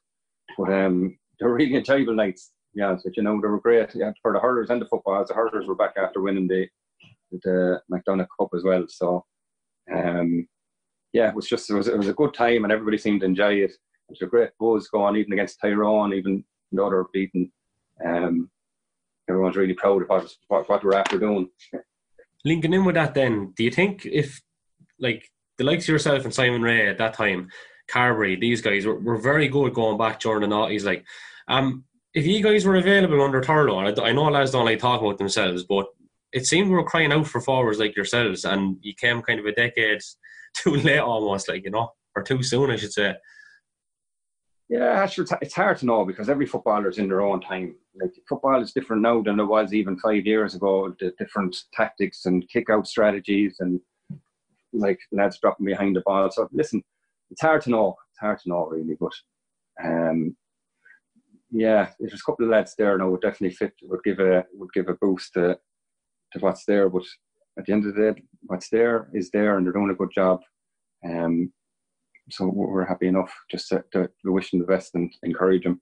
But 0.58 0.72
um, 0.72 1.18
they 1.40 1.46
were 1.46 1.56
really 1.56 1.76
enjoyable 1.76 2.16
nights. 2.16 2.52
Yeah, 2.76 2.96
but 3.04 3.18
you 3.18 3.24
know 3.24 3.40
they 3.42 3.48
were 3.48 3.60
great. 3.60 3.96
Yeah, 3.96 4.12
for 4.22 4.34
the 4.34 4.40
hurlers 4.40 4.70
and 4.70 4.82
the 4.82 4.88
footballers. 4.88 5.30
The 5.30 5.36
hurlers 5.36 5.68
were 5.68 5.76
back 5.76 5.94
after 5.98 6.22
winning 6.22 6.48
the 6.48 6.68
the 7.44 7.82
McDonagh 7.92 8.28
Cup 8.40 8.50
as 8.56 8.64
well. 8.64 8.86
So, 8.88 9.26
um, 9.92 10.48
yeah, 11.12 11.30
it 11.30 11.36
was 11.36 11.48
just 11.48 11.70
it 11.70 11.74
was 11.74 11.88
it 11.88 11.98
was 11.98 12.08
a 12.08 12.14
good 12.14 12.34
time, 12.34 12.64
and 12.64 12.72
everybody 12.72 12.98
seemed 12.98 13.22
to 13.22 13.26
enjoy 13.26 13.54
it. 13.54 13.72
It 13.72 14.10
was 14.10 14.22
a 14.22 14.28
great 14.28 14.52
buzz 14.60 14.88
going, 14.90 15.16
even 15.16 15.34
against 15.34 15.60
Tyrone, 15.60 16.14
even 16.14 16.44
though 16.72 16.90
they 16.90 16.96
were 16.96 17.08
beaten 17.14 17.52
um, 18.04 18.50
everyone's 19.30 19.56
really 19.56 19.74
proud 19.74 20.02
of 20.02 20.10
what, 20.10 20.36
what, 20.48 20.70
what 20.70 20.84
we're 20.84 20.96
after 20.96 21.18
doing. 21.18 21.50
Linking 22.46 22.74
in 22.74 22.86
with 22.86 22.96
that, 22.96 23.14
then, 23.14 23.54
do 23.56 23.64
you 23.64 23.72
think 23.72 24.06
if, 24.06 24.42
like, 25.00 25.30
the 25.58 25.64
likes 25.64 25.86
of 25.86 25.90
yourself 25.90 26.26
and 26.26 26.34
Simon 26.34 26.62
Rea 26.62 26.88
at 26.88 26.98
that 26.98 27.14
time, 27.14 27.50
Carberry, 27.88 28.36
these 28.36 28.62
guys 28.62 28.86
were, 28.86 29.00
were 29.00 29.18
very 29.18 29.48
good 29.48 29.74
going 29.74 29.98
back 29.98 30.20
during 30.20 30.42
the 30.42 30.54
noughties. 30.54 30.84
Like, 30.84 31.06
um, 31.48 31.86
if 32.14 32.26
you 32.26 32.44
guys 32.44 32.66
were 32.66 32.76
available 32.76 33.22
under 33.22 33.42
Turlough, 33.42 33.88
and 33.88 34.00
I, 34.00 34.10
I 34.10 34.12
know 34.12 34.24
lads 34.24 34.52
don't 34.52 34.66
like 34.66 34.80
talking 34.80 35.08
about 35.08 35.18
themselves, 35.18 35.64
but 35.64 35.88
it 36.34 36.48
seemed 36.48 36.70
we 36.70 36.76
were 36.76 36.84
crying 36.84 37.12
out 37.12 37.28
for 37.28 37.40
forwards 37.40 37.80
like 37.80 37.96
yourselves, 37.96 38.46
and 38.46 38.78
you 38.82 38.94
came 38.94 39.22
kind 39.22 39.40
of 39.40 39.46
a 39.46 39.52
decade 39.54 40.02
too 40.58 40.76
late 40.76 41.00
almost, 41.00 41.48
like, 41.48 41.64
you 41.64 41.72
know, 41.72 41.92
or 42.16 42.24
too 42.24 42.44
soon, 42.44 42.72
I 42.72 42.76
should 42.76 42.94
say. 42.94 43.16
Yeah. 44.70 45.08
It's 45.42 45.54
hard 45.54 45.78
to 45.78 45.86
know 45.86 46.06
because 46.06 46.30
every 46.30 46.48
footballer 46.48 46.90
is 46.90 46.98
in 46.98 47.08
their 47.08 47.22
own 47.22 47.42
time. 47.42 47.76
Like 48.02 48.12
football 48.28 48.62
is 48.62 48.74
different 48.74 49.04
now 49.04 49.22
than 49.22 49.40
it 49.40 49.46
was 49.46 49.74
even 49.74 50.00
five 50.00 50.26
years 50.26 50.56
ago. 50.56 50.96
The 51.00 51.14
different 51.20 51.56
tactics 51.74 52.26
and 52.26 52.48
kick-out 52.50 52.88
strategies 52.88 53.58
and 53.60 53.80
like 54.72 55.00
lads 55.12 55.38
dropping 55.40 55.68
behind 55.68 55.96
the 55.96 56.02
ball. 56.02 56.32
So 56.32 56.48
listen, 56.52 56.82
it's 57.30 57.42
hard 57.42 57.62
to 57.64 57.70
know. 57.70 57.96
It's 58.12 58.20
hard 58.20 58.40
to 58.40 58.50
know 58.50 58.66
really, 58.68 58.98
but 59.00 59.14
um, 59.84 60.36
yeah, 61.52 61.90
there's 62.00 62.14
a 62.20 62.24
couple 62.26 62.46
of 62.46 62.52
lads 62.52 62.74
there 62.76 62.98
now 62.98 63.10
would 63.10 63.22
definitely 63.22 63.56
fit. 63.56 63.74
Would 63.84 64.04
give 64.04 64.20
a 64.20 64.44
would 64.54 64.74
give 64.74 64.90
a 64.90 64.96
boost 64.96 65.34
to 65.34 65.60
to 66.34 66.40
what's 66.40 66.66
there. 66.66 66.90
But 66.90 67.04
at 67.58 67.66
the 67.66 67.74
end 67.74 67.86
of 67.86 67.96
the 67.96 68.14
day, 68.14 68.22
what's 68.42 68.70
there 68.70 69.10
is 69.14 69.30
there, 69.32 69.58
and 69.58 69.66
they're 69.66 69.74
doing 69.74 69.92
a 69.92 69.96
good 69.96 70.12
job. 70.14 70.42
Um, 71.06 71.52
so 72.30 72.48
we're 72.48 72.86
happy 72.86 73.08
enough 73.08 73.34
just 73.52 73.70
to, 73.70 73.84
to, 73.92 74.10
wish 74.24 74.52
them 74.52 74.62
the 74.62 74.66
best 74.66 74.96
and 74.96 75.14
encourage 75.24 75.64
them. 75.64 75.82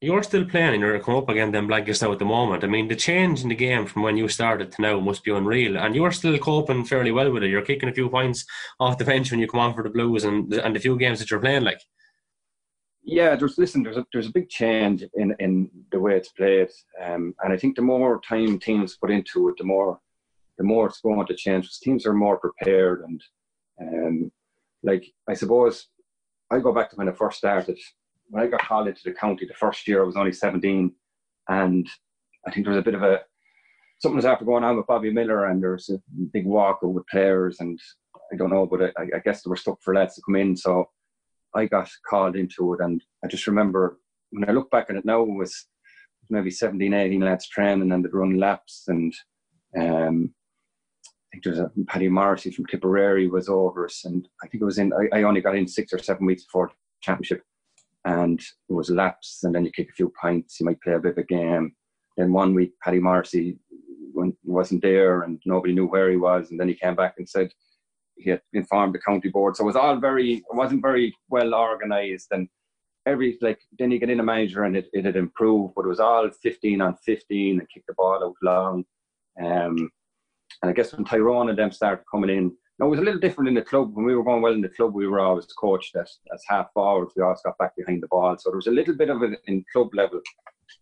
You're 0.00 0.22
still 0.24 0.44
playing 0.44 0.80
you're 0.80 0.98
come 0.98 1.14
up 1.14 1.28
again 1.28 1.52
then 1.52 1.68
Blankets 1.68 2.02
now 2.02 2.12
at 2.12 2.18
the 2.18 2.24
moment. 2.24 2.64
I 2.64 2.66
mean, 2.66 2.88
the 2.88 2.96
change 2.96 3.42
in 3.42 3.48
the 3.48 3.54
game 3.54 3.86
from 3.86 4.02
when 4.02 4.16
you 4.16 4.26
started 4.26 4.72
to 4.72 4.82
now 4.82 4.98
must 4.98 5.22
be 5.22 5.30
unreal. 5.30 5.78
And 5.78 5.94
you're 5.94 6.10
still 6.10 6.36
coping 6.38 6.84
fairly 6.84 7.12
well 7.12 7.30
with 7.30 7.44
it. 7.44 7.50
You're 7.50 7.62
kicking 7.62 7.88
a 7.88 7.94
few 7.94 8.08
points 8.08 8.44
off 8.80 8.98
the 8.98 9.04
bench 9.04 9.30
when 9.30 9.38
you 9.38 9.46
come 9.46 9.60
on 9.60 9.74
for 9.74 9.84
the 9.84 9.90
Blues 9.90 10.24
and, 10.24 10.52
and 10.52 10.74
the 10.74 10.80
few 10.80 10.98
games 10.98 11.20
that 11.20 11.30
you're 11.30 11.40
playing 11.40 11.62
like. 11.62 11.80
Yeah, 13.04 13.34
there's 13.34 13.58
listen. 13.58 13.82
There's 13.82 13.96
a 13.96 14.06
there's 14.12 14.28
a 14.28 14.32
big 14.32 14.48
change 14.48 15.04
in 15.14 15.34
in 15.40 15.70
the 15.90 15.98
way 15.98 16.16
it's 16.16 16.30
played, 16.30 16.68
um, 17.02 17.34
and 17.42 17.52
I 17.52 17.56
think 17.56 17.74
the 17.74 17.82
more 17.82 18.20
time 18.20 18.58
teams 18.60 18.96
put 18.96 19.10
into 19.10 19.48
it, 19.48 19.56
the 19.58 19.64
more 19.64 19.98
the 20.56 20.64
more 20.64 20.86
it's 20.86 21.00
going 21.00 21.26
to 21.26 21.34
change. 21.34 21.64
Because 21.64 21.78
teams 21.78 22.06
are 22.06 22.12
more 22.12 22.38
prepared, 22.38 23.02
and 23.02 23.22
um, 23.80 24.32
like 24.84 25.04
I 25.28 25.34
suppose 25.34 25.88
I 26.50 26.60
go 26.60 26.72
back 26.72 26.90
to 26.90 26.96
when 26.96 27.08
I 27.08 27.12
first 27.12 27.38
started. 27.38 27.78
When 28.28 28.42
I 28.42 28.46
got 28.46 28.62
called 28.62 28.88
into 28.88 29.02
the 29.04 29.12
county 29.12 29.46
the 29.46 29.54
first 29.54 29.86
year, 29.86 30.02
I 30.02 30.06
was 30.06 30.16
only 30.16 30.32
17, 30.32 30.90
and 31.48 31.86
I 32.46 32.50
think 32.50 32.64
there 32.64 32.72
was 32.74 32.80
a 32.80 32.84
bit 32.84 32.94
of 32.94 33.02
a 33.02 33.20
something 33.98 34.16
was 34.16 34.24
after 34.24 34.44
going 34.44 34.64
on 34.64 34.76
with 34.76 34.86
Bobby 34.86 35.12
Miller, 35.12 35.46
and 35.46 35.60
there 35.60 35.72
was 35.72 35.88
a 35.88 35.98
big 36.32 36.46
walk 36.46 36.82
with 36.82 37.06
players, 37.08 37.58
and 37.60 37.80
I 38.32 38.36
don't 38.36 38.50
know, 38.50 38.64
but 38.64 38.92
I, 38.96 39.16
I 39.16 39.18
guess 39.24 39.42
they 39.42 39.50
were 39.50 39.56
stuck 39.56 39.82
for 39.82 39.94
lads 39.94 40.14
to 40.14 40.22
come 40.22 40.36
in, 40.36 40.56
so 40.56 40.88
I 41.54 41.66
got 41.66 41.90
called 42.08 42.36
into 42.36 42.74
it, 42.74 42.80
and 42.80 43.02
I 43.24 43.28
just 43.28 43.46
remember 43.46 43.98
when 44.30 44.48
I 44.48 44.52
look 44.52 44.70
back 44.70 44.86
at 44.88 44.96
it 44.96 45.04
now, 45.04 45.22
it 45.22 45.28
was 45.28 45.66
maybe 46.30 46.50
17, 46.50 46.92
18 46.92 47.20
lads 47.20 47.48
training, 47.48 47.92
and 47.92 48.04
they'd 48.04 48.14
run 48.14 48.38
laps, 48.38 48.84
and 48.88 49.14
um, 49.78 50.34
I 51.04 51.28
think 51.32 51.44
there 51.44 51.52
was 51.52 51.60
a 51.60 51.70
Paddy 51.86 52.08
Morrissey 52.08 52.50
from 52.50 52.66
Tipperary 52.66 53.28
was 53.28 53.48
over 53.48 53.84
us, 53.84 54.04
and 54.04 54.26
I 54.42 54.48
think 54.48 54.62
it 54.62 54.66
was 54.66 54.78
in. 54.78 54.92
I, 54.92 55.18
I, 55.18 55.22
only 55.22 55.40
got 55.40 55.56
in 55.56 55.68
six 55.68 55.92
or 55.92 55.98
seven 55.98 56.26
weeks 56.26 56.44
before 56.44 56.68
the 56.68 56.74
championship, 57.02 57.42
and 58.04 58.40
it 58.40 58.72
was 58.72 58.90
laps, 58.90 59.40
and 59.44 59.54
then 59.54 59.64
you 59.64 59.72
kick 59.72 59.90
a 59.90 59.94
few 59.94 60.12
pints, 60.20 60.60
you 60.60 60.66
might 60.66 60.80
play 60.80 60.94
a 60.94 60.98
bit 60.98 61.12
of 61.12 61.18
a 61.18 61.24
game. 61.24 61.74
Then 62.16 62.32
one 62.32 62.54
week, 62.54 62.72
Paddy 62.82 62.98
Morrissey 62.98 63.58
wasn't 64.44 64.82
there, 64.82 65.22
and 65.22 65.40
nobody 65.46 65.74
knew 65.74 65.86
where 65.86 66.10
he 66.10 66.16
was, 66.16 66.50
and 66.50 66.60
then 66.60 66.68
he 66.68 66.74
came 66.74 66.94
back 66.94 67.14
and 67.18 67.28
said 67.28 67.50
he 68.16 68.30
had 68.30 68.42
informed 68.52 68.94
the 68.94 69.00
county 69.00 69.28
board. 69.28 69.56
So 69.56 69.64
it 69.64 69.66
was 69.66 69.76
all 69.76 69.96
very, 69.96 70.34
it 70.34 70.54
wasn't 70.54 70.82
very 70.82 71.14
well 71.28 71.54
organised, 71.54 72.28
and 72.32 72.48
every 73.06 73.38
like 73.40 73.60
then 73.78 73.90
you 73.90 73.98
get 73.98 74.10
in 74.10 74.20
a 74.20 74.24
manager 74.24 74.64
and 74.64 74.76
it, 74.76 74.88
it 74.92 75.04
had 75.04 75.16
improved, 75.16 75.74
but 75.74 75.84
it 75.84 75.88
was 75.88 76.00
all 76.00 76.28
15 76.42 76.80
on 76.80 76.96
15 77.04 77.58
and 77.58 77.68
kick 77.70 77.84
the 77.86 77.94
ball 77.94 78.24
out 78.24 78.36
long. 78.42 78.84
Um, 79.40 79.90
and 80.62 80.70
I 80.70 80.72
guess 80.72 80.92
when 80.92 81.04
Tyrone 81.04 81.48
and 81.48 81.58
them 81.58 81.72
started 81.72 82.04
coming 82.10 82.30
in, 82.30 82.52
now 82.78 82.86
it 82.86 82.90
was 82.90 83.00
a 83.00 83.02
little 83.02 83.20
different 83.20 83.48
in 83.48 83.54
the 83.54 83.62
club. 83.62 83.94
When 83.94 84.04
we 84.04 84.14
were 84.14 84.24
going 84.24 84.42
well 84.42 84.52
in 84.52 84.60
the 84.60 84.68
club, 84.68 84.94
we 84.94 85.06
were 85.06 85.20
always 85.20 85.46
coached 85.46 85.96
as, 85.96 86.18
as 86.32 86.42
half 86.48 86.72
forwards. 86.72 87.12
We 87.16 87.22
always 87.22 87.40
got 87.44 87.58
back 87.58 87.76
behind 87.76 88.02
the 88.02 88.08
ball. 88.08 88.36
So 88.38 88.50
there 88.50 88.56
was 88.56 88.66
a 88.66 88.72
little 88.72 88.94
bit 88.94 89.10
of 89.10 89.22
it 89.22 89.40
in 89.46 89.64
club 89.72 89.94
level 89.94 90.20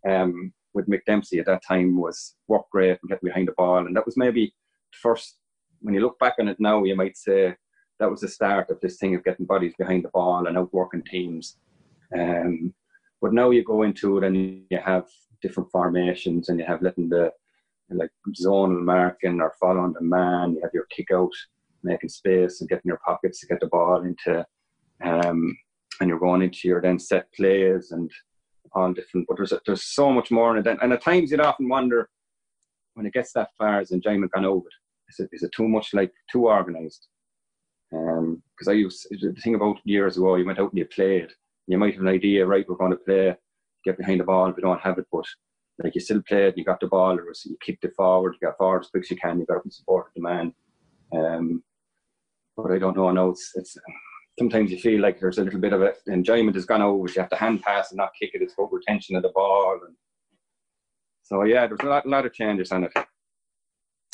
um, 0.09 0.53
with 0.75 0.89
Mick 0.89 1.05
Dempsey 1.07 1.39
at 1.39 1.47
that 1.47 1.63
time 1.67 2.01
was 2.01 2.37
work 2.49 2.71
great 2.71 2.99
and 3.03 3.11
get 3.11 3.23
behind 3.23 3.49
the 3.49 3.53
ball. 3.53 3.79
And 3.87 3.97
that 3.97 4.07
was 4.07 4.17
maybe 4.17 4.47
the 4.47 4.99
first, 5.03 5.37
when 5.81 5.95
you 5.95 6.01
look 6.01 6.19
back 6.19 6.35
on 6.39 6.49
it 6.49 6.61
now, 6.61 6.85
you 6.85 6.97
might 6.97 7.17
say 7.17 7.55
that 7.99 8.11
was 8.11 8.21
the 8.21 8.29
start 8.29 8.71
of 8.71 8.81
this 8.81 8.97
thing 8.97 9.15
of 9.15 9.25
getting 9.25 9.47
bodies 9.47 9.75
behind 9.79 10.05
the 10.05 10.09
ball 10.09 10.47
and 10.47 10.57
outworking 10.57 11.03
teams. 11.03 11.57
Um, 12.17 12.75
but 13.21 13.33
now 13.33 13.51
you 13.51 13.63
go 13.63 13.83
into 13.83 14.19
it 14.19 14.25
and 14.25 14.37
you 14.37 14.79
have 14.83 15.07
different 15.43 15.71
formations 15.71 16.49
and 16.49 16.59
you 16.59 16.67
have 16.67 16.83
letting 16.83 17.09
the 17.09 17.31
like 17.91 18.11
zonal 18.41 18.83
marking 18.83 19.41
or 19.41 19.55
following 19.61 19.93
the 19.93 20.03
man. 20.03 20.55
You 20.55 20.61
have 20.63 20.75
your 20.75 20.87
kick 20.91 21.09
out, 21.13 21.33
making 21.83 22.09
space 22.09 22.61
and 22.61 22.71
getting 22.71 22.89
your 22.89 23.01
pockets 23.05 23.41
to 23.41 23.47
get 23.47 23.61
the 23.61 23.67
ball 23.67 24.03
into, 24.03 24.47
um, 25.03 25.57
and 26.01 26.09
you're 26.09 26.19
going 26.19 26.43
into 26.43 26.69
your 26.69 26.81
then 26.81 26.99
set 26.99 27.33
plays 27.33 27.91
and 27.91 28.11
all 28.73 28.93
different. 28.93 29.27
But 29.29 29.39
there's 29.39 29.53
there's 29.67 29.85
so 29.85 30.13
much 30.13 30.31
more 30.31 30.57
in 30.57 30.67
it, 30.67 30.79
and 30.81 30.93
at 30.93 31.03
times 31.03 31.31
you'd 31.31 31.41
often 31.41 31.69
wonder 31.69 32.09
when 32.95 33.07
it 33.07 33.13
gets 33.13 33.33
that 33.33 33.51
far, 33.57 33.81
is 33.81 33.93
enjoyment 33.93 34.33
gone 34.33 34.45
over 34.45 34.69
it? 34.69 34.75
Is 35.11 35.21
it 35.21 35.29
is 35.33 35.43
it 35.43 35.53
too 35.53 35.69
much 35.69 35.93
like 35.93 36.13
too 36.31 36.47
organised? 36.47 37.09
Because 37.91 38.69
um, 38.69 38.69
I 38.69 38.73
used 38.73 39.07
the 39.11 39.33
thing 39.43 39.57
about 39.57 39.79
years 39.85 40.17
ago, 40.17 40.37
you 40.37 40.47
went 40.47 40.61
out 40.61 40.71
and 40.71 40.79
you 40.79 40.87
played. 40.87 41.29
You 41.67 41.79
might 41.79 41.95
have 41.95 42.03
an 42.03 42.09
idea, 42.09 42.47
right? 42.47 42.65
We're 42.69 42.77
going 42.77 42.93
to 42.93 42.97
play, 42.97 43.37
get 43.85 43.99
behind 43.99 44.21
the 44.21 44.25
ball. 44.25 44.49
If 44.49 44.57
we 44.57 44.63
don't 44.63 44.81
have 44.81 44.99
it, 44.99 45.07
but 45.13 45.25
like 45.83 45.95
you 45.95 46.01
still 46.01 46.23
played, 46.23 46.55
you 46.57 46.65
got 46.65 46.81
the 46.81 46.87
ball, 46.87 47.19
or 47.19 47.33
you 47.45 47.57
kicked 47.65 47.85
it 47.85 47.95
forward, 47.97 48.37
you 48.41 48.47
got 48.47 48.59
forward 48.59 48.85
as 48.85 48.91
quick 48.91 49.05
as 49.05 49.11
you 49.11 49.17
can, 49.17 49.41
you 49.41 49.47
got 49.47 49.59
up 49.59 49.65
and 49.65 49.73
supported 49.73 50.11
the 50.15 50.23
man. 50.23 50.55
Um, 51.13 51.63
but 52.57 52.73
I 52.73 52.79
don't 52.79 52.97
know. 52.97 53.09
I 53.09 53.13
know 53.13 53.31
it's, 53.31 53.51
it's 53.55 53.77
sometimes 54.39 54.71
you 54.71 54.79
feel 54.79 55.01
like 55.01 55.19
there's 55.19 55.39
a 55.39 55.45
little 55.45 55.61
bit 55.61 55.73
of 55.73 55.83
a, 55.83 55.93
enjoyment 56.07 56.57
has 56.57 56.67
gone 56.67 56.83
over. 56.83 57.09
You 57.09 57.21
have 57.21 57.31
to 57.31 57.37
hand 57.37 57.63
pass 57.63 57.91
and 57.91 57.99
not 57.99 58.13
kick 58.21 58.31
it. 58.35 58.43
It's 58.43 58.55
about 58.55 58.73
retention 58.73 59.17
of 59.17 59.23
the 59.23 59.31
ball. 59.31 59.81
And 59.87 59.97
so 61.23 61.45
yeah, 61.45 61.67
there's 61.67 61.81
a 61.81 61.87
lot, 61.87 62.07
a 62.07 62.09
lot 62.09 62.27
of 62.27 62.33
changes 62.33 62.73
on 62.73 62.85
it. 62.85 62.93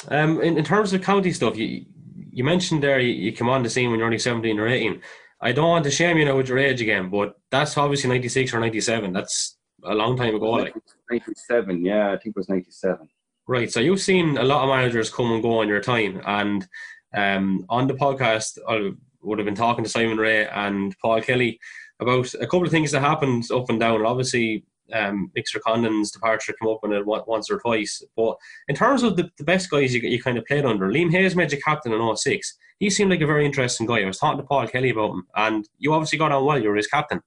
Um, 0.08 0.40
in, 0.40 0.58
in 0.58 0.64
terms 0.64 0.92
of 0.92 1.02
county 1.02 1.32
stuff, 1.32 1.56
you 1.56 1.86
you 2.30 2.44
mentioned 2.44 2.82
there 2.82 3.00
you, 3.00 3.12
you 3.14 3.32
come 3.32 3.48
on 3.48 3.62
the 3.62 3.70
scene 3.70 3.90
when 3.90 3.98
you're 3.98 4.06
only 4.06 4.18
17 4.18 4.58
or 4.58 4.68
18. 4.68 5.00
I 5.40 5.52
don't 5.52 5.68
want 5.68 5.84
to 5.84 5.90
shame 5.90 6.18
you 6.18 6.24
now 6.24 6.36
with 6.36 6.48
your 6.48 6.58
age 6.58 6.80
again, 6.80 7.08
but 7.08 7.34
that's 7.50 7.76
obviously 7.76 8.08
96 8.08 8.52
or 8.52 8.60
97. 8.60 9.12
That's 9.12 9.56
a 9.84 9.94
long 9.94 10.16
time 10.16 10.34
ago. 10.34 10.50
Like 10.50 10.74
97, 11.10 11.84
yeah, 11.84 12.08
I 12.08 12.16
think 12.16 12.34
it 12.34 12.36
was 12.36 12.48
97. 12.48 13.08
Right, 13.48 13.70
so 13.72 13.80
you've 13.80 14.00
seen 14.00 14.36
a 14.38 14.44
lot 14.44 14.64
of 14.64 14.68
managers 14.68 15.08
come 15.08 15.32
and 15.32 15.42
go 15.42 15.62
in 15.62 15.68
your 15.68 15.80
time, 15.80 16.20
and 16.26 16.66
um, 17.14 17.64
on 17.68 17.86
the 17.86 17.94
podcast, 17.94 18.58
I 18.68 18.90
would 19.22 19.38
have 19.38 19.46
been 19.46 19.54
talking 19.54 19.84
to 19.84 19.90
Simon 19.90 20.18
Rea 20.18 20.46
and 20.46 20.96
Paul 21.00 21.20
Kelly 21.22 21.60
about 22.00 22.34
a 22.34 22.46
couple 22.46 22.64
of 22.64 22.70
things 22.70 22.90
that 22.90 23.00
happened 23.00 23.44
up 23.52 23.70
and 23.70 23.80
down. 23.80 24.04
Obviously, 24.04 24.64
um, 24.92 25.30
Mixer 25.34 25.60
Condon's 25.60 26.10
departure 26.10 26.54
come 26.60 26.68
up 26.70 26.80
on 26.82 26.92
it 26.92 27.06
once 27.06 27.50
or 27.50 27.58
twice. 27.58 28.02
But 28.16 28.36
in 28.68 28.74
terms 28.74 29.02
of 29.02 29.16
the, 29.16 29.30
the 29.38 29.44
best 29.44 29.70
guys 29.70 29.94
you, 29.94 30.00
you 30.00 30.22
kind 30.22 30.38
of 30.38 30.46
played 30.46 30.64
under, 30.64 30.88
Liam 30.88 31.10
Hayes 31.10 31.36
made 31.36 31.52
you 31.52 31.60
captain 31.60 31.92
in 31.92 32.16
06. 32.16 32.56
He 32.78 32.90
seemed 32.90 33.10
like 33.10 33.20
a 33.20 33.26
very 33.26 33.46
interesting 33.46 33.86
guy. 33.86 34.02
I 34.02 34.06
was 34.06 34.18
talking 34.18 34.38
to 34.38 34.46
Paul 34.46 34.66
Kelly 34.68 34.90
about 34.90 35.12
him, 35.12 35.26
and 35.34 35.68
you 35.78 35.92
obviously 35.92 36.18
got 36.18 36.32
on 36.32 36.44
well. 36.44 36.60
You 36.60 36.68
were 36.68 36.76
his 36.76 36.86
captain. 36.86 37.22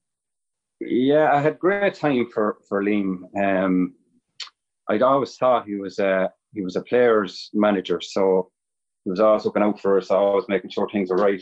Yeah, 0.79 1.31
I 1.33 1.41
had 1.41 1.59
great 1.59 1.95
time 1.95 2.29
for 2.33 2.57
for 2.67 2.83
Liam. 2.83 3.23
Um, 3.37 3.95
I'd 4.89 5.01
always 5.01 5.35
thought 5.35 5.65
he 5.65 5.75
was 5.75 5.99
a 5.99 6.31
he 6.53 6.61
was 6.61 6.75
a 6.75 6.81
player's 6.81 7.49
manager, 7.53 7.99
so 8.01 8.51
he 9.03 9.09
was 9.09 9.19
always 9.19 9.45
looking 9.45 9.63
out 9.63 9.79
for 9.79 9.97
us, 9.97 10.11
always 10.11 10.45
making 10.47 10.69
sure 10.69 10.87
things 10.89 11.09
were 11.09 11.17
right. 11.17 11.41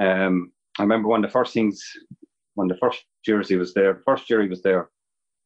Um, 0.00 0.52
I 0.78 0.82
remember 0.82 1.08
one 1.08 1.24
of 1.24 1.28
the 1.28 1.32
first 1.32 1.52
things, 1.52 1.82
one 2.54 2.70
of 2.70 2.76
the 2.76 2.80
first 2.80 3.04
years 3.26 3.48
he 3.48 3.56
was 3.56 3.74
there, 3.74 4.00
first 4.06 4.28
year 4.30 4.42
he 4.42 4.48
was 4.48 4.62
there, 4.62 4.88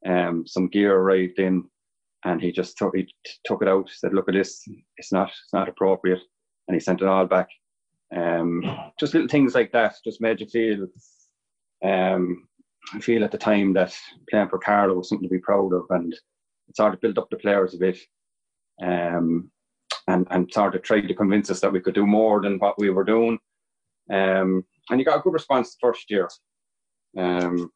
um, 0.05 0.47
some 0.47 0.69
gear 0.69 0.97
arrived 0.97 1.39
in, 1.39 1.65
and 2.25 2.41
he 2.41 2.53
just 2.53 2.77
took 2.77 2.95
he 2.95 3.05
t- 3.05 3.13
took 3.45 3.63
it 3.63 3.69
out, 3.69 3.89
said, 3.91 4.13
"Look 4.13 4.29
at 4.29 4.35
this, 4.35 4.63
it's 4.97 5.13
not 5.13 5.29
it's 5.29 5.53
not 5.53 5.69
appropriate," 5.69 6.21
and 6.69 6.75
he 6.75 6.81
sent 6.81 7.01
it 7.03 7.09
all 7.09 7.27
back. 7.27 7.49
Um, 8.15 8.63
just 9.01 9.15
little 9.15 9.29
things 9.29 9.55
like 9.55 9.73
that 9.73 9.95
just 10.05 10.21
made 10.21 10.41
you 10.41 10.47
feel. 10.47 10.87
Um, 11.85 12.47
I 12.95 13.01
feel 13.01 13.25
at 13.25 13.33
the 13.33 13.39
time 13.39 13.73
that 13.75 13.97
playing 14.31 14.49
for 14.49 14.59
Carlow 14.59 14.95
was 14.95 15.09
something 15.09 15.29
to 15.29 15.35
be 15.35 15.41
proud 15.41 15.73
of, 15.73 15.87
and 15.91 16.13
it 16.13 16.77
sort 16.77 16.95
of 16.95 17.01
built 17.01 17.19
up 17.19 17.29
the 17.31 17.37
players 17.37 17.75
a 17.75 17.79
bit, 17.79 17.99
um, 18.83 19.51
and 20.09 20.27
and 20.31 20.53
sort 20.53 20.75
of 20.75 20.83
to 20.83 21.15
convince 21.15 21.51
us 21.51 21.61
that 21.61 21.73
we 21.73 21.81
could 21.81 21.95
do 21.95 22.07
more 22.07 22.41
than 22.43 22.59
what 22.59 22.79
we 22.79 22.91
were 22.91 23.05
doing. 23.05 23.39
Um, 24.13 24.65
and 24.91 25.01
you 25.01 25.05
got 25.05 25.19
a 25.19 25.23
good 25.23 25.33
response 25.33 25.73
the 25.73 25.79
first 25.81 26.11
year, 26.11 26.29
um, 27.19 27.71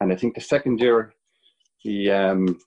and 0.00 0.12
I 0.12 0.16
think 0.16 0.34
the 0.34 0.40
second 0.40 0.80
year 0.80 1.12
he 1.86 2.10
um, 2.10 2.58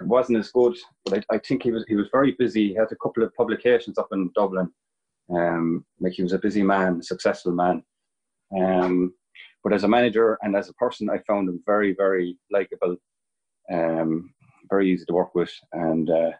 wasn't 0.00 0.38
as 0.38 0.50
good, 0.50 0.76
but 1.04 1.24
I, 1.30 1.36
I, 1.36 1.38
think 1.38 1.62
he 1.62 1.70
was 1.70 1.84
he 1.86 1.94
was 1.94 2.08
very 2.10 2.32
busy. 2.32 2.68
He 2.68 2.74
had 2.74 2.90
a 2.90 2.96
couple 2.96 3.22
of 3.22 3.34
publications 3.34 3.96
up 3.96 4.08
in 4.12 4.30
Dublin. 4.34 4.68
Um, 5.30 5.84
like 6.00 6.14
he 6.14 6.22
was 6.22 6.32
a 6.32 6.38
busy 6.38 6.62
man, 6.62 6.98
a 6.98 7.02
successful 7.02 7.52
man. 7.52 7.82
Um, 8.56 9.14
but 9.62 9.72
as 9.72 9.84
a 9.84 9.88
manager 9.88 10.38
and 10.42 10.56
as 10.56 10.68
a 10.68 10.74
person, 10.74 11.08
I 11.10 11.18
found 11.18 11.48
him 11.48 11.62
very, 11.64 11.94
very 11.96 12.38
likable, 12.50 12.96
um, 13.72 14.32
very 14.68 14.92
easy 14.92 15.04
to 15.06 15.14
work 15.14 15.34
with, 15.34 15.52
and 15.72 16.10
uh, 16.10 16.32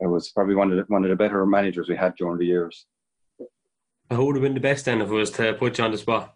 it 0.00 0.06
was 0.06 0.30
probably 0.30 0.54
one 0.54 0.70
of 0.70 0.78
the, 0.78 0.84
one 0.88 1.04
of 1.04 1.10
the 1.10 1.16
better 1.16 1.44
managers 1.44 1.88
we 1.88 1.96
had 1.96 2.14
during 2.16 2.38
the 2.38 2.46
years. 2.46 2.86
Who 4.10 4.24
would 4.24 4.36
have 4.36 4.42
been 4.42 4.54
the 4.54 4.60
best 4.60 4.86
then 4.86 5.02
if 5.02 5.10
it 5.10 5.12
was 5.12 5.30
to 5.32 5.52
put 5.54 5.76
you 5.76 5.84
on 5.84 5.92
the 5.92 5.98
spot? 5.98 6.34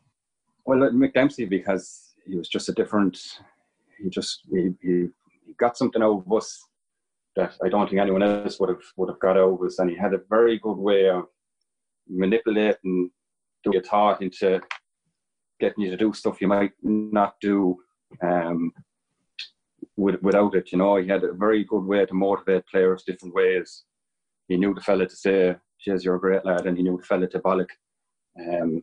Well, 0.66 0.90
Mick 0.90 1.14
Dempsey 1.14 1.46
because 1.46 2.12
he 2.26 2.36
was 2.36 2.48
just 2.48 2.68
a 2.68 2.72
different. 2.72 3.18
He 3.98 4.10
just 4.10 4.42
he, 4.50 4.74
he 4.82 5.08
got 5.58 5.76
something 5.76 6.02
out 6.02 6.24
of 6.26 6.32
us 6.32 6.64
that 7.36 7.56
I 7.64 7.68
don't 7.68 7.88
think 7.88 8.00
anyone 8.00 8.22
else 8.22 8.60
would 8.60 8.68
have 8.68 8.82
would 8.96 9.08
have 9.08 9.20
got 9.20 9.36
out 9.36 9.54
of 9.54 9.62
us, 9.62 9.78
and 9.78 9.90
he 9.90 9.96
had 9.96 10.14
a 10.14 10.20
very 10.28 10.58
good 10.58 10.76
way 10.76 11.08
of 11.08 11.24
manipulating 12.08 13.10
your 13.64 13.82
thought 13.82 14.22
into 14.22 14.60
getting 15.60 15.84
you 15.84 15.90
to 15.90 15.96
do 15.96 16.12
stuff 16.12 16.40
you 16.40 16.48
might 16.48 16.72
not 16.82 17.34
do 17.40 17.76
um, 18.22 18.72
with, 19.96 20.20
without 20.22 20.54
it. 20.56 20.72
You 20.72 20.78
know, 20.78 20.96
he 20.96 21.06
had 21.06 21.22
a 21.22 21.32
very 21.32 21.64
good 21.64 21.84
way 21.84 22.04
to 22.04 22.14
motivate 22.14 22.66
players 22.66 23.04
different 23.04 23.34
ways. 23.34 23.84
He 24.48 24.56
knew 24.56 24.74
the 24.74 24.80
fella 24.80 25.06
to 25.06 25.16
say, 25.16 25.56
"Cheers, 25.80 26.04
you're 26.04 26.16
a 26.16 26.20
great 26.20 26.44
lad," 26.44 26.66
and 26.66 26.76
he 26.76 26.82
knew 26.82 26.96
the 26.98 27.04
fella 27.04 27.28
to 27.28 27.38
bollock. 27.38 27.70
Um, 28.38 28.82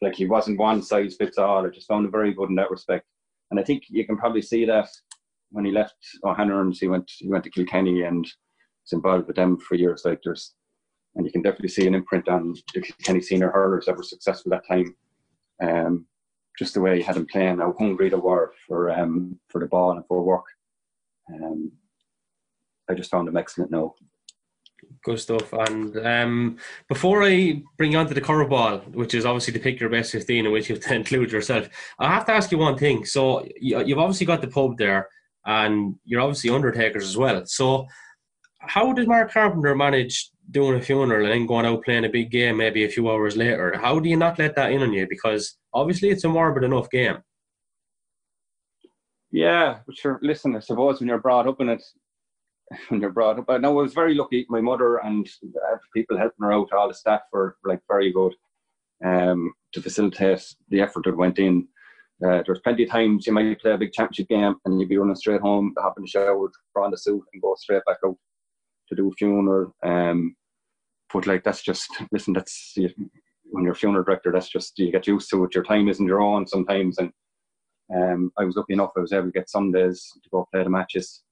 like 0.00 0.14
he 0.14 0.26
wasn't 0.26 0.58
one 0.58 0.82
size 0.82 1.16
fits 1.16 1.38
all. 1.38 1.66
I 1.66 1.70
just 1.70 1.86
found 1.88 2.04
him 2.04 2.12
very 2.12 2.32
good 2.32 2.50
in 2.50 2.56
that 2.56 2.70
respect. 2.70 3.06
And 3.50 3.60
I 3.60 3.62
think 3.62 3.84
you 3.88 4.04
can 4.06 4.16
probably 4.16 4.42
see 4.42 4.64
that 4.64 4.88
when 5.52 5.64
he 5.64 5.70
left 5.70 5.94
O'Hanlon's, 6.24 6.80
he 6.80 6.88
went 6.88 7.10
he 7.18 7.28
went 7.28 7.44
to 7.44 7.50
Kilkenny 7.50 8.02
and 8.02 8.24
was 8.24 8.92
involved 8.92 9.26
with 9.26 9.36
them 9.36 9.58
for 9.58 9.76
years. 9.76 10.02
Like 10.04 10.20
there's, 10.24 10.54
and 11.14 11.24
you 11.24 11.32
can 11.32 11.42
definitely 11.42 11.68
see 11.68 11.86
an 11.86 11.94
imprint 11.94 12.28
on 12.28 12.54
the 12.74 12.80
Kilkenny 12.80 13.20
senior 13.20 13.50
hurlers 13.50 13.86
that 13.86 13.96
were 13.96 14.02
successful 14.02 14.50
that 14.50 14.66
time. 14.66 14.96
Um, 15.62 16.06
just 16.58 16.74
the 16.74 16.80
way 16.80 16.96
he 16.96 17.02
had 17.02 17.16
him 17.16 17.26
playing, 17.26 17.58
how 17.58 17.74
hungry 17.78 18.08
they 18.10 18.16
were 18.16 18.52
for 18.66 18.90
um, 18.90 19.38
for 19.48 19.60
the 19.60 19.66
ball 19.66 19.92
and 19.92 20.06
for 20.06 20.22
work. 20.22 20.44
Um, 21.32 21.72
I 22.90 22.94
just 22.94 23.10
found 23.10 23.28
him 23.28 23.36
excellent 23.36 23.70
now. 23.70 23.94
Good 25.04 25.20
stuff. 25.20 25.52
And 25.52 25.96
um, 26.06 26.58
before 26.88 27.22
I 27.22 27.62
bring 27.76 27.92
you 27.92 27.98
on 27.98 28.06
to 28.08 28.14
the 28.14 28.20
curveball, 28.20 28.94
which 28.94 29.14
is 29.14 29.24
obviously 29.24 29.52
to 29.54 29.60
pick 29.60 29.80
your 29.80 29.88
best 29.88 30.12
15, 30.12 30.46
in 30.46 30.52
which 30.52 30.68
you 30.68 30.74
have 30.74 30.84
to 30.84 30.94
include 30.94 31.32
yourself, 31.32 31.68
I 31.98 32.12
have 32.12 32.26
to 32.26 32.32
ask 32.32 32.50
you 32.52 32.58
one 32.58 32.76
thing. 32.76 33.04
So 33.04 33.46
you've 33.60 33.98
obviously 33.98 34.26
got 34.26 34.40
the 34.40 34.48
pub 34.48 34.76
there, 34.78 35.08
and 35.46 35.96
you're 36.04 36.20
obviously 36.20 36.50
undertakers 36.50 37.04
as 37.04 37.16
well. 37.16 37.44
So 37.46 37.86
how 38.60 38.92
did 38.92 39.08
Mark 39.08 39.32
Carpenter 39.32 39.74
manage 39.74 40.30
doing 40.50 40.78
a 40.78 40.82
funeral 40.82 41.24
and 41.24 41.32
then 41.32 41.46
going 41.46 41.66
out 41.66 41.84
playing 41.84 42.04
a 42.04 42.08
big 42.08 42.30
game 42.30 42.56
maybe 42.56 42.84
a 42.84 42.88
few 42.88 43.10
hours 43.10 43.36
later? 43.36 43.76
How 43.78 43.98
do 43.98 44.08
you 44.08 44.16
not 44.16 44.38
let 44.38 44.54
that 44.56 44.72
in 44.72 44.82
on 44.82 44.92
you? 44.92 45.06
Because 45.08 45.56
obviously 45.74 46.10
it's 46.10 46.24
a 46.24 46.28
morbid 46.28 46.64
enough 46.64 46.90
game. 46.90 47.18
Yeah, 49.32 49.78
but 49.86 49.96
sure. 49.96 50.20
Listen, 50.22 50.54
I 50.54 50.60
suppose 50.60 51.00
when 51.00 51.08
you're 51.08 51.18
brought 51.18 51.48
up 51.48 51.60
in 51.60 51.70
it, 51.70 51.82
when 52.88 53.00
you're 53.00 53.10
brought 53.10 53.38
up, 53.38 53.60
no, 53.60 53.78
I 53.78 53.82
was 53.82 53.94
very 53.94 54.14
lucky. 54.14 54.46
My 54.48 54.60
mother 54.60 54.98
and 54.98 55.28
people 55.94 56.18
helping 56.18 56.44
her 56.44 56.52
out, 56.52 56.72
all 56.72 56.88
the 56.88 56.94
staff 56.94 57.22
were 57.32 57.56
like 57.64 57.80
very 57.88 58.12
good 58.12 58.34
um, 59.04 59.52
to 59.72 59.82
facilitate 59.82 60.54
the 60.68 60.80
effort 60.80 61.04
that 61.04 61.16
went 61.16 61.38
in. 61.38 61.66
Uh, 62.24 62.42
there's 62.46 62.60
plenty 62.60 62.84
of 62.84 62.90
times 62.90 63.26
you 63.26 63.32
might 63.32 63.60
play 63.60 63.72
a 63.72 63.78
big 63.78 63.92
championship 63.92 64.28
game 64.28 64.54
and 64.64 64.78
you'd 64.78 64.88
be 64.88 64.96
running 64.96 65.16
straight 65.16 65.40
home, 65.40 65.74
hop 65.78 65.94
in 65.96 66.04
the 66.04 66.08
shower, 66.08 66.50
throw 66.72 66.84
on 66.84 66.90
the 66.92 66.96
suit, 66.96 67.24
and 67.32 67.42
go 67.42 67.54
straight 67.58 67.82
back 67.84 67.98
out 68.06 68.16
to 68.88 68.94
do 68.94 69.08
a 69.08 69.12
funeral. 69.12 69.74
Um, 69.82 70.36
but 71.12 71.26
like 71.26 71.42
that's 71.42 71.62
just 71.62 71.88
listen, 72.12 72.32
that's 72.32 72.76
when 73.44 73.64
you're 73.64 73.72
a 73.72 73.76
funeral 73.76 74.04
director, 74.04 74.30
that's 74.32 74.48
just 74.48 74.78
you 74.78 74.92
get 74.92 75.06
used 75.06 75.30
to 75.30 75.44
it. 75.44 75.54
Your 75.54 75.64
time 75.64 75.88
isn't 75.88 76.06
your 76.06 76.20
own 76.20 76.46
sometimes, 76.46 76.98
and 76.98 77.12
um, 77.94 78.32
I 78.38 78.44
was 78.44 78.56
lucky 78.56 78.74
enough 78.74 78.92
I 78.96 79.00
was 79.00 79.12
able 79.12 79.26
to 79.26 79.32
get 79.32 79.50
some 79.50 79.72
days 79.72 80.08
to 80.22 80.30
go 80.30 80.46
play 80.52 80.62
the 80.62 80.70
matches. 80.70 81.22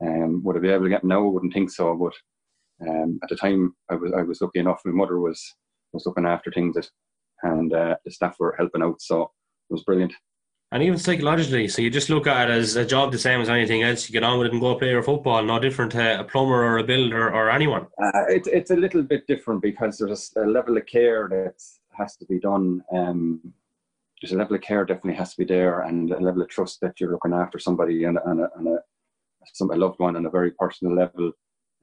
Um, 0.00 0.42
would 0.44 0.56
I 0.56 0.60
be 0.60 0.68
able 0.68 0.84
to 0.84 0.90
get 0.90 1.04
now? 1.04 1.24
I 1.24 1.30
wouldn't 1.30 1.52
think 1.52 1.70
so, 1.70 1.94
but 1.96 2.88
um, 2.88 3.18
at 3.22 3.28
the 3.28 3.36
time 3.36 3.74
I 3.90 3.96
was 3.96 4.12
I 4.16 4.22
was 4.22 4.40
lucky 4.40 4.60
enough. 4.60 4.80
My 4.84 4.92
mother 4.92 5.18
was 5.18 5.54
was 5.92 6.06
looking 6.06 6.26
after 6.26 6.52
things, 6.52 6.76
that, 6.76 6.88
and 7.42 7.72
uh, 7.72 7.96
the 8.04 8.10
staff 8.10 8.36
were 8.38 8.54
helping 8.56 8.82
out, 8.82 9.00
so 9.02 9.22
it 9.22 9.72
was 9.72 9.84
brilliant. 9.84 10.12
And 10.70 10.82
even 10.82 10.98
psychologically, 10.98 11.66
so 11.68 11.80
you 11.80 11.88
just 11.88 12.10
look 12.10 12.26
at 12.26 12.50
it 12.50 12.52
as 12.52 12.76
a 12.76 12.84
job 12.84 13.10
the 13.10 13.18
same 13.18 13.40
as 13.40 13.48
anything 13.48 13.82
else. 13.84 14.06
You 14.06 14.12
get 14.12 14.22
on 14.22 14.38
with 14.38 14.48
it 14.48 14.52
and 14.52 14.60
go 14.60 14.74
play 14.74 14.90
your 14.90 15.02
football, 15.02 15.42
no 15.42 15.58
different 15.58 15.92
to 15.92 16.20
a 16.20 16.24
plumber 16.24 16.62
or 16.62 16.76
a 16.76 16.84
builder 16.84 17.32
or 17.32 17.48
anyone. 17.48 17.86
Uh, 18.02 18.24
it's 18.28 18.48
it's 18.48 18.70
a 18.70 18.76
little 18.76 19.02
bit 19.02 19.26
different 19.26 19.62
because 19.62 19.96
there's 19.96 20.30
a 20.36 20.40
level 20.40 20.76
of 20.76 20.84
care 20.84 21.26
that 21.30 21.54
has 21.96 22.16
to 22.16 22.26
be 22.26 22.38
done. 22.38 22.82
Um, 22.92 23.40
there's 24.20 24.32
a 24.32 24.36
level 24.36 24.56
of 24.56 24.60
care 24.60 24.84
definitely 24.84 25.14
has 25.14 25.30
to 25.30 25.38
be 25.38 25.46
there, 25.46 25.80
and 25.82 26.10
a 26.12 26.20
level 26.20 26.42
of 26.42 26.48
trust 26.50 26.82
that 26.82 27.00
you're 27.00 27.12
looking 27.12 27.32
after 27.32 27.58
somebody 27.58 28.04
and, 28.04 28.18
and, 28.26 28.40
a, 28.40 28.50
and 28.56 28.68
a, 28.68 28.78
some 29.54 29.70
a 29.70 29.76
loved 29.76 29.98
one 30.00 30.16
on 30.16 30.26
a 30.26 30.30
very 30.30 30.50
personal 30.50 30.94
level. 30.94 31.32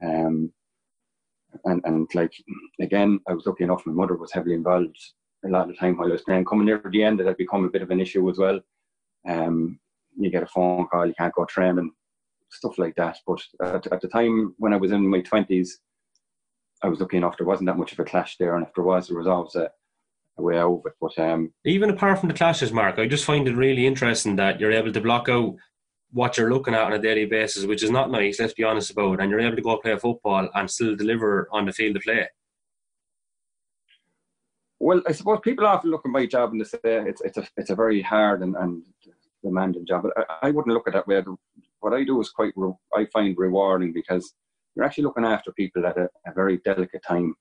Um, 0.00 0.52
and 1.64 1.82
and 1.84 2.08
like 2.14 2.34
again, 2.80 3.18
I 3.28 3.32
was 3.32 3.46
lucky 3.46 3.64
enough. 3.64 3.84
My 3.84 3.92
mother 3.92 4.14
was 4.14 4.30
heavily 4.30 4.54
involved 4.54 4.96
a 5.44 5.48
lot 5.48 5.62
of 5.62 5.68
the 5.68 5.74
time 5.74 5.96
while 5.96 6.08
I 6.08 6.12
was 6.12 6.22
playing. 6.22 6.44
Coming 6.44 6.66
near 6.66 6.80
the 6.84 7.02
end, 7.02 7.20
it 7.20 7.26
had 7.26 7.36
become 7.36 7.64
a 7.64 7.70
bit 7.70 7.82
of 7.82 7.90
an 7.90 8.00
issue 8.00 8.30
as 8.30 8.38
well. 8.38 8.60
Um, 9.26 9.78
you 10.16 10.30
get 10.30 10.42
a 10.42 10.46
phone 10.46 10.86
call, 10.86 11.06
you 11.06 11.14
can't 11.14 11.34
go 11.34 11.44
training, 11.44 11.92
stuff 12.50 12.78
like 12.78 12.94
that. 12.96 13.18
But 13.26 13.42
at, 13.62 13.86
at 13.88 14.00
the 14.00 14.08
time 14.08 14.54
when 14.58 14.72
I 14.72 14.76
was 14.76 14.92
in 14.92 15.08
my 15.08 15.20
twenties, 15.20 15.80
I 16.82 16.88
was 16.88 17.00
lucky 17.00 17.16
enough. 17.16 17.36
There 17.36 17.46
wasn't 17.46 17.66
that 17.66 17.78
much 17.78 17.92
of 17.92 18.00
a 18.00 18.04
clash 18.04 18.36
there, 18.36 18.54
and 18.54 18.66
if 18.66 18.72
there 18.74 18.84
was, 18.84 19.08
there 19.08 19.18
was 19.18 19.26
always 19.26 19.54
a, 19.54 19.70
a 20.38 20.42
way 20.42 20.58
out 20.58 20.72
of 20.72 20.82
it. 20.86 20.92
But 21.00 21.18
um, 21.18 21.52
even 21.64 21.90
apart 21.90 22.20
from 22.20 22.28
the 22.28 22.34
clashes, 22.34 22.72
Mark, 22.72 22.98
I 22.98 23.06
just 23.06 23.24
find 23.24 23.48
it 23.48 23.56
really 23.56 23.86
interesting 23.86 24.36
that 24.36 24.60
you're 24.60 24.72
able 24.72 24.92
to 24.92 25.00
block 25.00 25.28
out 25.28 25.54
what 26.12 26.38
you're 26.38 26.52
looking 26.52 26.74
at 26.74 26.84
on 26.84 26.92
a 26.92 26.98
daily 26.98 27.26
basis, 27.26 27.66
which 27.66 27.82
is 27.82 27.90
not 27.90 28.10
nice. 28.10 28.38
Let's 28.38 28.54
be 28.54 28.64
honest 28.64 28.90
about, 28.90 29.14
it, 29.14 29.20
and 29.20 29.30
you're 29.30 29.40
able 29.40 29.56
to 29.56 29.62
go 29.62 29.78
play 29.78 29.96
football 29.96 30.48
and 30.54 30.70
still 30.70 30.96
deliver 30.96 31.48
on 31.50 31.66
the 31.66 31.72
field 31.72 31.96
of 31.96 32.02
play. 32.02 32.28
Well, 34.78 35.02
I 35.08 35.12
suppose 35.12 35.40
people 35.42 35.66
often 35.66 35.90
look 35.90 36.02
at 36.04 36.10
my 36.10 36.26
job 36.26 36.52
and 36.52 36.60
they 36.60 36.64
say 36.64 36.78
it's 36.84 37.22
it's 37.22 37.38
a 37.38 37.46
it's 37.56 37.70
a 37.70 37.74
very 37.74 38.02
hard 38.02 38.42
and, 38.42 38.54
and 38.56 38.82
demanding 39.42 39.86
job. 39.86 40.02
But 40.02 40.26
I, 40.42 40.48
I 40.48 40.50
wouldn't 40.50 40.74
look 40.74 40.86
at 40.86 40.94
that 40.94 41.06
way. 41.06 41.22
What 41.80 41.94
I 41.94 42.04
do 42.04 42.20
is 42.20 42.30
quite 42.30 42.52
re- 42.56 42.72
I 42.94 43.06
find 43.06 43.36
rewarding 43.38 43.92
because 43.92 44.34
you're 44.74 44.84
actually 44.84 45.04
looking 45.04 45.24
after 45.24 45.52
people 45.52 45.86
at 45.86 45.96
a, 45.96 46.08
a 46.26 46.32
very 46.34 46.58
delicate 46.58 47.02
time, 47.06 47.34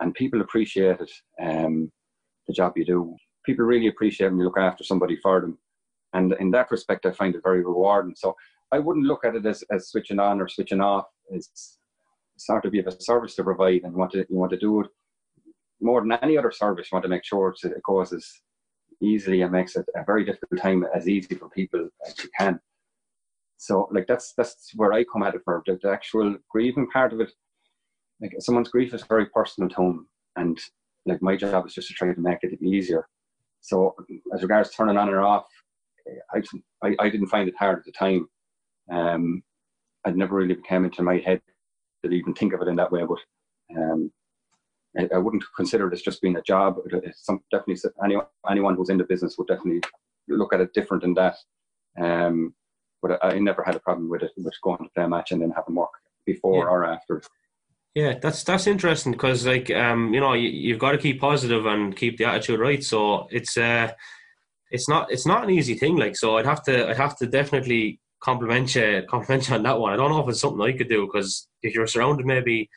and 0.00 0.14
people 0.14 0.40
appreciate 0.40 1.00
it. 1.00 1.10
Um, 1.40 1.92
the 2.46 2.54
job 2.54 2.72
you 2.76 2.86
do, 2.86 3.14
people 3.44 3.66
really 3.66 3.88
appreciate 3.88 4.28
when 4.28 4.38
you 4.38 4.44
look 4.44 4.58
after 4.58 4.82
somebody 4.82 5.16
for 5.16 5.40
them, 5.42 5.58
and 6.14 6.32
in 6.40 6.50
that 6.52 6.70
respect, 6.70 7.04
I 7.04 7.12
find 7.12 7.34
it 7.34 7.42
very 7.44 7.62
rewarding. 7.62 8.14
So 8.16 8.34
I 8.72 8.78
wouldn't 8.78 9.06
look 9.06 9.24
at 9.24 9.34
it 9.34 9.44
as, 9.44 9.62
as 9.70 9.88
switching 9.88 10.18
on 10.18 10.40
or 10.40 10.48
switching 10.48 10.80
off. 10.80 11.06
It's 11.28 11.78
sort 12.38 12.64
of 12.64 12.74
you 12.74 12.82
have 12.82 12.94
a 12.94 13.02
service 13.02 13.34
to 13.34 13.44
provide 13.44 13.82
and 13.82 13.92
you 13.92 13.98
want 13.98 14.12
to 14.12 14.26
you 14.30 14.36
want 14.36 14.50
to 14.50 14.58
do 14.58 14.80
it 14.80 14.86
more 15.80 16.00
than 16.00 16.12
any 16.12 16.36
other 16.36 16.50
service. 16.50 16.88
You 16.90 16.96
want 16.96 17.04
to 17.04 17.08
make 17.08 17.24
sure 17.24 17.54
it 17.62 17.82
goes 17.82 18.12
as 18.12 18.26
easily 19.02 19.42
and 19.42 19.52
makes 19.52 19.76
it 19.76 19.86
a 19.96 20.04
very 20.04 20.24
difficult 20.24 20.60
time 20.60 20.84
as 20.94 21.08
easy 21.08 21.34
for 21.34 21.48
people 21.48 21.88
as 22.06 22.18
you 22.22 22.30
can. 22.38 22.60
So 23.56 23.88
like 23.92 24.06
that's 24.06 24.32
that's 24.34 24.72
where 24.74 24.92
I 24.92 25.04
come 25.04 25.22
at 25.22 25.34
it 25.34 25.42
for 25.44 25.62
the, 25.66 25.78
the 25.82 25.90
actual 25.90 26.36
grieving 26.50 26.88
part 26.90 27.12
of 27.12 27.20
it. 27.20 27.32
Like 28.20 28.34
someone's 28.38 28.70
grief 28.70 28.94
is 28.94 29.04
very 29.04 29.26
personal 29.26 29.68
to 29.70 29.76
them, 29.76 30.08
and 30.36 30.58
like 31.06 31.22
my 31.22 31.36
job 31.36 31.66
is 31.66 31.74
just 31.74 31.88
to 31.88 31.94
try 31.94 32.12
to 32.12 32.20
make 32.20 32.38
it 32.42 32.62
easier. 32.62 33.06
So 33.60 33.94
as 34.34 34.42
regards 34.42 34.70
turning 34.70 34.96
on 34.96 35.08
or 35.08 35.20
off, 35.20 35.46
I, 36.34 36.42
I, 36.82 36.96
I 36.98 37.10
didn't 37.10 37.28
find 37.28 37.48
it 37.48 37.54
hard 37.58 37.78
at 37.78 37.84
the 37.84 37.92
time. 37.92 38.28
Um, 38.90 39.42
I'd 40.04 40.16
never 40.16 40.36
really 40.36 40.56
came 40.66 40.84
into 40.84 41.02
my 41.02 41.18
head 41.18 41.42
to 42.04 42.10
even 42.10 42.34
think 42.34 42.54
of 42.54 42.62
it 42.62 42.68
in 42.68 42.76
that 42.76 42.90
way, 42.90 43.02
but 43.06 43.18
um, 43.78 44.10
I, 44.98 45.08
I, 45.14 45.18
wouldn't 45.18 45.44
consider 45.56 45.88
this 45.88 46.02
just 46.02 46.20
being 46.20 46.36
a 46.36 46.42
job. 46.42 46.78
It's 46.86 47.24
some, 47.24 47.40
definitely 47.50 47.90
anyone, 48.04 48.26
anyone 48.50 48.74
who's 48.74 48.90
in 48.90 48.98
the 48.98 49.04
business 49.04 49.36
would 49.38 49.46
definitely 49.46 49.82
look 50.28 50.52
at 50.52 50.60
it 50.60 50.74
different 50.74 51.02
than 51.02 51.14
that. 51.14 51.36
Um, 52.00 52.54
but 53.02 53.22
I, 53.22 53.30
I, 53.34 53.38
never 53.38 53.62
had 53.62 53.76
a 53.76 53.80
problem 53.80 54.10
with 54.10 54.22
it, 54.22 54.32
with 54.36 54.54
going 54.62 54.78
to 54.78 54.90
play 54.94 55.04
a 55.04 55.08
match 55.08 55.32
and 55.32 55.42
then 55.42 55.52
having 55.54 55.74
work 55.74 55.90
before 56.26 56.64
yeah. 56.64 56.70
or 56.70 56.84
after. 56.84 57.22
Yeah, 57.94 58.18
that's 58.20 58.44
that's 58.44 58.68
interesting 58.68 59.12
because 59.12 59.44
like 59.46 59.68
um 59.72 60.14
you 60.14 60.20
know 60.20 60.34
you, 60.34 60.48
you've 60.48 60.78
got 60.78 60.92
to 60.92 60.98
keep 60.98 61.20
positive 61.20 61.66
and 61.66 61.96
keep 61.96 62.18
the 62.18 62.24
attitude 62.24 62.60
right. 62.60 62.82
So 62.84 63.26
it's 63.30 63.56
uh 63.56 63.90
it's 64.70 64.88
not 64.88 65.10
it's 65.10 65.26
not 65.26 65.42
an 65.42 65.50
easy 65.50 65.74
thing. 65.74 65.96
Like 65.96 66.16
so, 66.16 66.36
I'd 66.36 66.46
have 66.46 66.62
to 66.64 66.88
I'd 66.88 66.96
have 66.96 67.16
to 67.18 67.26
definitely 67.26 68.00
compliment 68.22 68.74
you 68.76 69.02
compliment 69.10 69.48
you 69.48 69.56
on 69.56 69.64
that 69.64 69.80
one. 69.80 69.92
I 69.92 69.96
don't 69.96 70.10
know 70.10 70.22
if 70.22 70.28
it's 70.28 70.40
something 70.40 70.62
I 70.62 70.76
could 70.76 70.88
do 70.88 71.06
because 71.06 71.48
if 71.62 71.74
you're 71.74 71.88
surrounded 71.88 72.26
maybe 72.26 72.70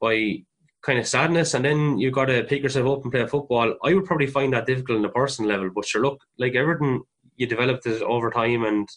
by 0.00 0.42
kind 0.82 0.98
of 0.98 1.06
sadness 1.06 1.54
and 1.54 1.64
then 1.64 1.98
you 1.98 2.10
got 2.10 2.26
to 2.26 2.44
pick 2.44 2.62
yourself 2.62 2.98
up 2.98 3.02
and 3.02 3.12
play 3.12 3.26
football, 3.26 3.74
I 3.84 3.94
would 3.94 4.04
probably 4.04 4.26
find 4.26 4.52
that 4.52 4.66
difficult 4.66 4.98
on 4.98 5.04
a 5.04 5.10
personal 5.10 5.50
level. 5.50 5.70
But 5.74 5.86
sure, 5.86 6.02
look, 6.02 6.20
like 6.38 6.54
everything, 6.54 7.02
you 7.36 7.46
developed 7.46 7.86
it 7.86 8.02
over 8.02 8.30
time 8.30 8.64
and 8.64 8.88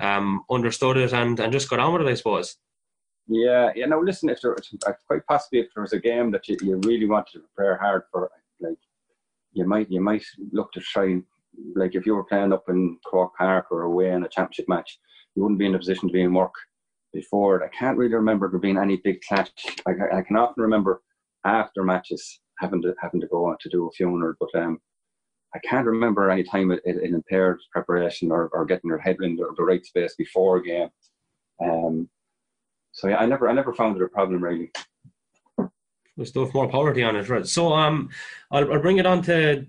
um, 0.00 0.42
understood 0.50 0.96
it 0.96 1.12
and, 1.12 1.38
and 1.40 1.52
just 1.52 1.70
got 1.70 1.80
on 1.80 1.92
with 1.92 2.02
it, 2.02 2.10
I 2.10 2.14
suppose. 2.14 2.56
Yeah, 3.26 3.70
yeah. 3.74 3.86
No, 3.86 4.00
listen, 4.00 4.28
if 4.28 4.40
there, 4.42 4.56
quite 5.06 5.26
possibly 5.26 5.60
if 5.60 5.68
there 5.74 5.82
was 5.82 5.94
a 5.94 5.98
game 5.98 6.30
that 6.32 6.46
you, 6.46 6.56
you 6.60 6.80
really 6.84 7.06
wanted 7.06 7.32
to 7.32 7.40
prepare 7.40 7.78
hard 7.78 8.02
for, 8.12 8.30
like 8.60 8.76
you 9.54 9.66
might 9.66 9.90
you 9.90 10.00
might 10.00 10.24
look 10.52 10.72
to 10.72 10.80
try 10.80 11.20
like 11.74 11.94
if 11.94 12.04
you 12.04 12.14
were 12.14 12.24
playing 12.24 12.52
up 12.52 12.64
in 12.68 12.98
Croke 13.04 13.34
Park 13.36 13.66
or 13.70 13.82
away 13.82 14.10
in 14.10 14.24
a 14.24 14.28
championship 14.28 14.68
match, 14.68 14.98
you 15.34 15.42
wouldn't 15.42 15.58
be 15.58 15.66
in 15.66 15.74
a 15.74 15.78
position 15.78 16.08
to 16.08 16.12
be 16.12 16.22
in 16.22 16.34
work 16.34 16.54
before 17.12 17.56
it. 17.56 17.64
I 17.64 17.76
can't 17.76 17.96
really 17.96 18.14
remember 18.14 18.50
there 18.50 18.58
being 18.58 18.76
any 18.76 18.96
big 18.96 19.20
clash. 19.26 19.50
I, 19.86 20.18
I 20.18 20.22
can 20.22 20.36
often 20.36 20.62
remember 20.62 21.00
after 21.44 21.82
matches 21.82 22.40
having 22.58 22.82
to 22.82 22.94
having 23.00 23.20
to 23.20 23.26
go 23.26 23.46
on 23.46 23.56
to 23.60 23.68
do 23.68 23.86
a 23.86 23.92
funeral, 23.92 24.34
but 24.38 24.54
um, 24.60 24.78
I 25.54 25.58
can't 25.60 25.86
remember 25.86 26.30
any 26.30 26.42
time 26.44 26.70
it, 26.72 26.80
it, 26.84 26.96
it 26.96 27.12
impaired 27.12 27.60
preparation 27.72 28.32
or, 28.32 28.48
or 28.52 28.64
getting 28.64 28.88
your 28.88 28.98
head 28.98 29.16
in 29.22 29.36
the, 29.36 29.46
the 29.56 29.62
right 29.62 29.84
space 29.84 30.14
before 30.16 30.56
a 30.56 30.62
game. 30.62 30.88
Um, 31.62 32.08
so 32.92 33.08
yeah, 33.08 33.16
I 33.16 33.26
never 33.26 33.48
I 33.48 33.52
never 33.52 33.72
found 33.72 33.96
it 33.96 34.02
a 34.02 34.08
problem 34.08 34.42
really. 34.42 34.70
There's 36.16 36.28
stuff 36.28 36.54
more 36.54 36.68
poverty 36.68 37.02
on 37.02 37.16
it, 37.16 37.28
right? 37.28 37.46
So 37.46 37.72
um, 37.72 38.08
I'll, 38.52 38.72
I'll 38.72 38.80
bring 38.80 38.98
it 38.98 39.06
on 39.06 39.20
to 39.22 39.66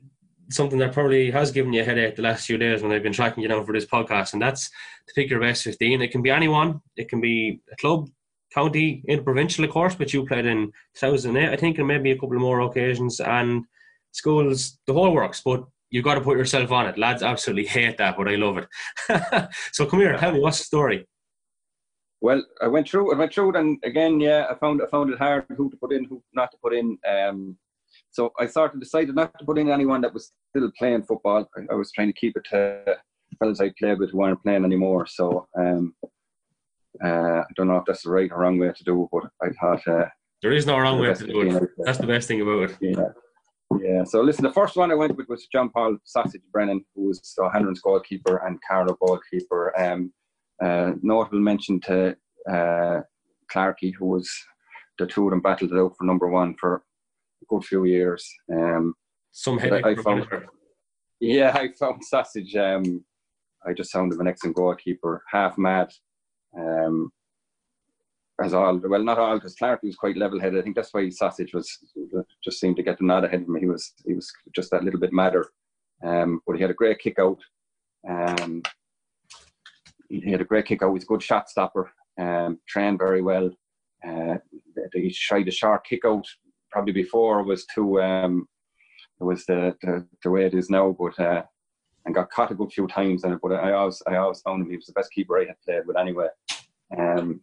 something 0.50 0.78
that 0.78 0.94
probably 0.94 1.32
has 1.32 1.52
given 1.52 1.74
you 1.74 1.82
a 1.82 1.86
headache 1.86 2.16
the 2.16 2.22
last 2.22 2.46
few 2.46 2.58
days 2.58 2.84
when 2.84 2.92
I've 2.92 3.02
been 3.02 3.14
tracking 3.14 3.42
you 3.42 3.50
down 3.50 3.66
for 3.66 3.74
this 3.74 3.86
podcast, 3.86 4.34
and 4.34 4.42
that's 4.42 4.70
to 4.70 5.14
pick 5.16 5.30
your 5.30 5.40
best 5.40 5.64
15. 5.64 6.02
It 6.02 6.12
can 6.12 6.22
be 6.22 6.30
anyone, 6.30 6.82
it 6.96 7.10
can 7.10 7.20
be 7.20 7.62
a 7.72 7.76
club, 7.78 8.10
county, 8.56 9.04
provincial, 9.24 9.66
of 9.66 9.72
course, 9.72 9.96
but 9.96 10.14
you 10.14 10.26
played 10.26 10.46
in 10.46 10.72
2008, 10.96 11.50
I 11.50 11.56
think, 11.58 11.78
and 11.78 11.88
maybe 11.88 12.12
a 12.12 12.16
couple 12.16 12.40
more 12.40 12.62
occasions, 12.62 13.20
and 13.20 13.66
schools, 14.12 14.80
the 14.88 14.94
whole 14.94 15.14
works, 15.14 15.42
but 15.44 15.66
you've 15.90 16.06
got 16.06 16.16
to 16.16 16.22
put 16.22 16.38
yourself 16.38 16.72
on 16.72 16.88
it. 16.88 16.98
Lads 16.98 17.22
absolutely 17.22 17.66
hate 17.66 17.98
that, 17.98 18.16
but 18.18 18.30
I 18.30 18.36
love 18.36 18.58
it. 18.58 19.50
so 19.74 19.86
come 19.86 20.00
here, 20.00 20.18
tell 20.18 20.32
me, 20.32 20.40
what's 20.40 20.60
the 20.60 20.64
story? 20.64 21.06
Well, 22.22 22.44
I 22.62 22.68
went 22.68 22.90
through. 22.90 23.14
I 23.14 23.18
went 23.18 23.34
through 23.34 23.50
it, 23.52 23.60
and 23.60 23.78
again, 23.84 24.20
yeah, 24.20 24.48
I 24.50 24.56
found 24.56 24.82
I 24.82 24.88
found 24.88 25.12
it 25.12 25.20
hard 25.20 25.46
who 25.56 25.70
to 25.70 25.78
put 25.78 25.92
in, 25.92 26.06
who 26.06 26.24
not 26.34 26.50
to 26.52 26.58
put 26.64 26.74
in. 26.74 26.98
Um, 27.08 27.58
so 28.10 28.32
I 28.40 28.48
sort 28.48 28.74
of 28.74 28.80
decided 28.80 29.14
not 29.14 29.38
to 29.38 29.46
put 29.46 29.60
in 29.60 29.70
anyone 29.70 30.02
that 30.02 30.14
was 30.14 30.32
still 30.50 30.72
playing 30.80 31.04
football. 31.04 31.48
I, 31.56 31.74
I 31.74 31.76
was 31.76 31.92
trying 31.92 32.08
to 32.08 32.20
keep 32.20 32.36
it 32.38 32.46
to 32.52 32.98
fellas 33.38 33.60
I 33.60 33.72
played 33.78 34.00
with 34.00 34.12
who 34.12 34.20
weren't 34.20 34.42
playing 34.42 34.66
anymore. 34.66 35.06
So 35.06 35.48
um, 35.60 35.94
uh, 37.04 37.42
I 37.42 37.52
don't 37.56 37.68
know 37.68 37.78
if 37.78 37.84
that's 37.86 38.04
the 38.04 38.12
right 38.12 38.32
or 38.32 38.40
wrong 38.40 38.58
way 38.58 38.72
to 38.76 38.84
do 38.84 39.04
it, 39.04 39.10
but 39.12 39.24
I 39.42 39.50
thought 39.60 39.88
uh, 39.88 40.06
there 40.42 40.54
is 40.54 40.66
no 40.66 40.78
wrong 40.78 41.00
way 41.00 41.14
to 41.14 41.28
do 41.28 41.42
it. 41.42 41.70
That's 41.80 41.98
the 41.98 42.08
best 42.08 42.28
thing 42.28 42.42
about 42.42 42.70
it. 42.72 42.78
Yeah. 42.82 43.06
Yeah, 43.82 44.04
so 44.04 44.22
listen, 44.22 44.44
the 44.44 44.54
first 44.54 44.76
one 44.76 44.92
I 44.92 44.96
went 44.96 45.18
with 45.18 45.28
was 45.28 45.48
John 45.52 45.70
Paul 45.70 45.98
Sausage 46.04 46.44
Brennan, 46.52 46.86
who 46.96 47.08
was 47.08 47.20
the 47.36 47.50
Hanlon's 47.50 47.82
goalkeeper 47.82 48.38
and 48.46 48.60
Carlow 48.68 48.96
goalkeeper. 49.02 49.78
Um, 49.80 50.14
uh, 50.64 50.92
notable 51.02 51.40
mention 51.40 51.80
to 51.82 52.16
uh, 52.50 53.02
Clarkey, 53.52 53.94
who 53.98 54.06
was 54.06 54.30
the 55.00 55.08
two 55.08 55.26
of 55.26 55.32
them 55.32 55.42
battled 55.42 55.72
it 55.72 55.80
out 55.80 55.96
for 55.98 56.06
number 56.06 56.30
one 56.30 56.56
for 56.60 56.84
a 57.42 57.46
good 57.50 57.66
few 57.66 57.86
years. 57.86 58.32
Um, 58.54 58.94
Some 59.32 59.58
headache. 59.58 59.86
I 59.86 59.96
found, 59.96 60.28
yeah, 61.20 61.52
I 61.54 61.70
found 61.78 62.04
Sausage. 62.04 62.56
Um, 62.56 63.04
I 63.66 63.74
just 63.74 63.92
found 63.92 64.14
him 64.14 64.22
an 64.22 64.28
excellent 64.28 64.56
goalkeeper, 64.56 65.24
half 65.32 65.58
mad. 65.58 65.92
Um, 66.58 67.12
as 68.42 68.54
all 68.54 68.78
well, 68.78 69.04
not 69.04 69.18
all, 69.18 69.36
because 69.36 69.56
Clark 69.56 69.82
was 69.84 69.96
quite 69.96 70.18
level-headed. 70.18 70.60
I 70.60 70.62
think 70.62 70.76
that's 70.76 70.94
why 70.94 71.10
Sausage 71.10 71.54
was 71.54 71.80
just 72.44 72.60
seemed 72.60 72.76
to 72.78 72.84
get 72.84 72.98
the 72.98 73.06
nod 73.06 73.24
ahead 73.24 73.42
of 73.42 73.48
him. 73.48 73.56
He 73.56 73.66
was 73.66 73.94
he 74.06 74.14
was 74.14 74.32
just 74.54 74.72
that 74.72 74.84
little 74.84 75.00
bit 75.00 75.14
madder, 75.14 75.48
um, 76.04 76.42
but 76.46 76.56
he 76.56 76.62
had 76.62 76.72
a 76.72 76.76
great 76.76 77.00
kick 77.00 77.18
out. 77.20 77.40
Um, 78.08 78.62
he 80.10 80.32
had 80.32 80.42
a 80.42 80.46
great 80.46 80.66
kick 80.66 80.84
out. 80.84 80.94
He's 80.94 81.04
a 81.04 81.08
good 81.08 81.24
shot 81.24 81.50
stopper. 81.50 81.92
Um, 82.20 82.60
trained 82.68 83.00
very 83.00 83.22
well. 83.22 83.50
Uh, 84.06 84.36
he 84.94 85.12
tried 85.12 85.48
a 85.48 85.52
short 85.52 85.86
kick 85.86 86.06
out 86.06 86.28
probably 86.72 86.94
before 86.94 87.42
was 87.44 87.66
too 87.74 88.02
um, 88.02 88.48
it 89.20 89.24
was 89.24 89.46
the, 89.46 89.76
the, 89.82 90.06
the 90.24 90.30
way 90.30 90.46
it 90.46 90.54
is 90.54 90.70
now, 90.70 90.96
but 90.98 91.18
uh, 91.20 91.44
and 92.06 92.16
got 92.16 92.30
caught 92.30 92.52
a 92.52 92.56
good 92.56 92.72
few 92.72 92.88
times 92.88 93.24
it. 93.24 93.40
But 93.42 93.54
I 93.54 93.74
always 93.74 94.02
I 94.08 94.16
always 94.18 94.42
found 94.42 94.62
him 94.62 94.70
he 94.70 94.78
was 94.78 94.86
the 94.86 94.94
best 94.94 95.12
keeper 95.12 95.40
I 95.40 95.46
had 95.46 95.62
played 95.66 95.86
with 95.86 95.98
anyway. 95.98 96.28
Um, 96.98 97.42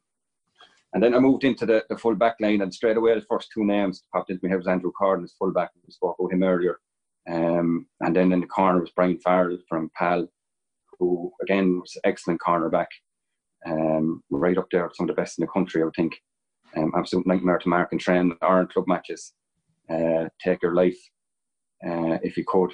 and 0.95 1.03
then 1.03 1.15
I 1.15 1.19
moved 1.21 1.45
into 1.45 1.65
the, 1.65 1.85
the 1.89 1.97
full 1.97 2.15
back 2.15 2.37
line, 2.41 2.61
and 2.61 2.73
straight 2.73 2.97
away 2.97 3.15
the 3.15 3.23
first 3.23 3.49
two 3.53 3.65
names 3.65 4.05
popped 4.13 4.31
into 4.31 4.41
my 4.43 4.51
head 4.51 4.59
was 4.59 4.69
Andrew 4.69 4.93
Corden 5.01 5.25
as 5.25 5.33
full 5.39 5.53
back. 5.53 5.71
We 5.87 5.93
spoke 5.93 6.17
about 6.19 6.33
him 6.33 6.43
earlier. 6.43 6.79
Um, 7.31 7.87
and 8.01 8.15
then 8.15 8.33
in 8.33 8.41
the 8.41 8.47
corner 8.47 8.81
was 8.81 8.91
Brian 8.91 9.19
Farrell 9.19 9.59
from 9.69 9.91
PAL, 9.97 10.27
who 10.99 11.33
again 11.43 11.81
was 11.81 11.95
an 11.97 12.03
excellent 12.05 12.41
cornerback, 12.41 12.89
um, 13.67 14.23
right 14.31 14.59
up 14.59 14.67
there, 14.71 14.91
some 14.95 15.09
of 15.09 15.15
the 15.15 15.21
best 15.21 15.39
in 15.39 15.43
the 15.43 15.53
country, 15.53 15.83
I 15.83 15.85
would 15.87 15.95
think. 15.95 16.21
Um, 16.77 16.93
absolute 16.97 17.27
nightmare 17.27 17.59
to 17.59 17.69
mark 17.69 17.93
and 17.93 18.01
train 18.01 18.33
Iron 18.43 18.67
club 18.67 18.87
matches. 18.89 19.35
Uh, 19.91 20.29
take 20.43 20.63
your 20.63 20.75
life 20.75 20.99
uh, 21.87 22.19
if 22.23 22.37
you 22.37 22.45
could, 22.47 22.73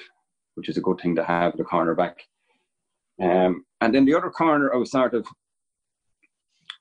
which 0.58 0.68
is 0.68 0.76
a 0.76 0.82
good 0.82 0.98
thing 1.00 1.14
to 1.14 1.24
have 1.24 1.56
the 1.56 1.62
cornerback. 1.62 2.14
Um, 3.22 3.64
and 3.80 3.94
then 3.94 4.04
the 4.04 4.14
other 4.14 4.28
corner, 4.28 4.74
I 4.74 4.76
was 4.76 4.90
sort 4.90 5.14
of, 5.14 5.24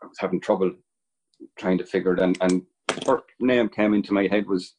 I 0.02 0.08
was 0.08 0.18
having 0.20 0.42
trouble 0.42 0.72
trying 1.60 1.78
to 1.78 1.86
figure 1.86 2.14
it. 2.14 2.20
And, 2.20 2.36
and 2.42 2.64
first 3.06 3.26
name 3.40 3.70
came 3.70 3.94
into 3.94 4.14
my 4.14 4.26
head 4.28 4.48
was 4.48 4.74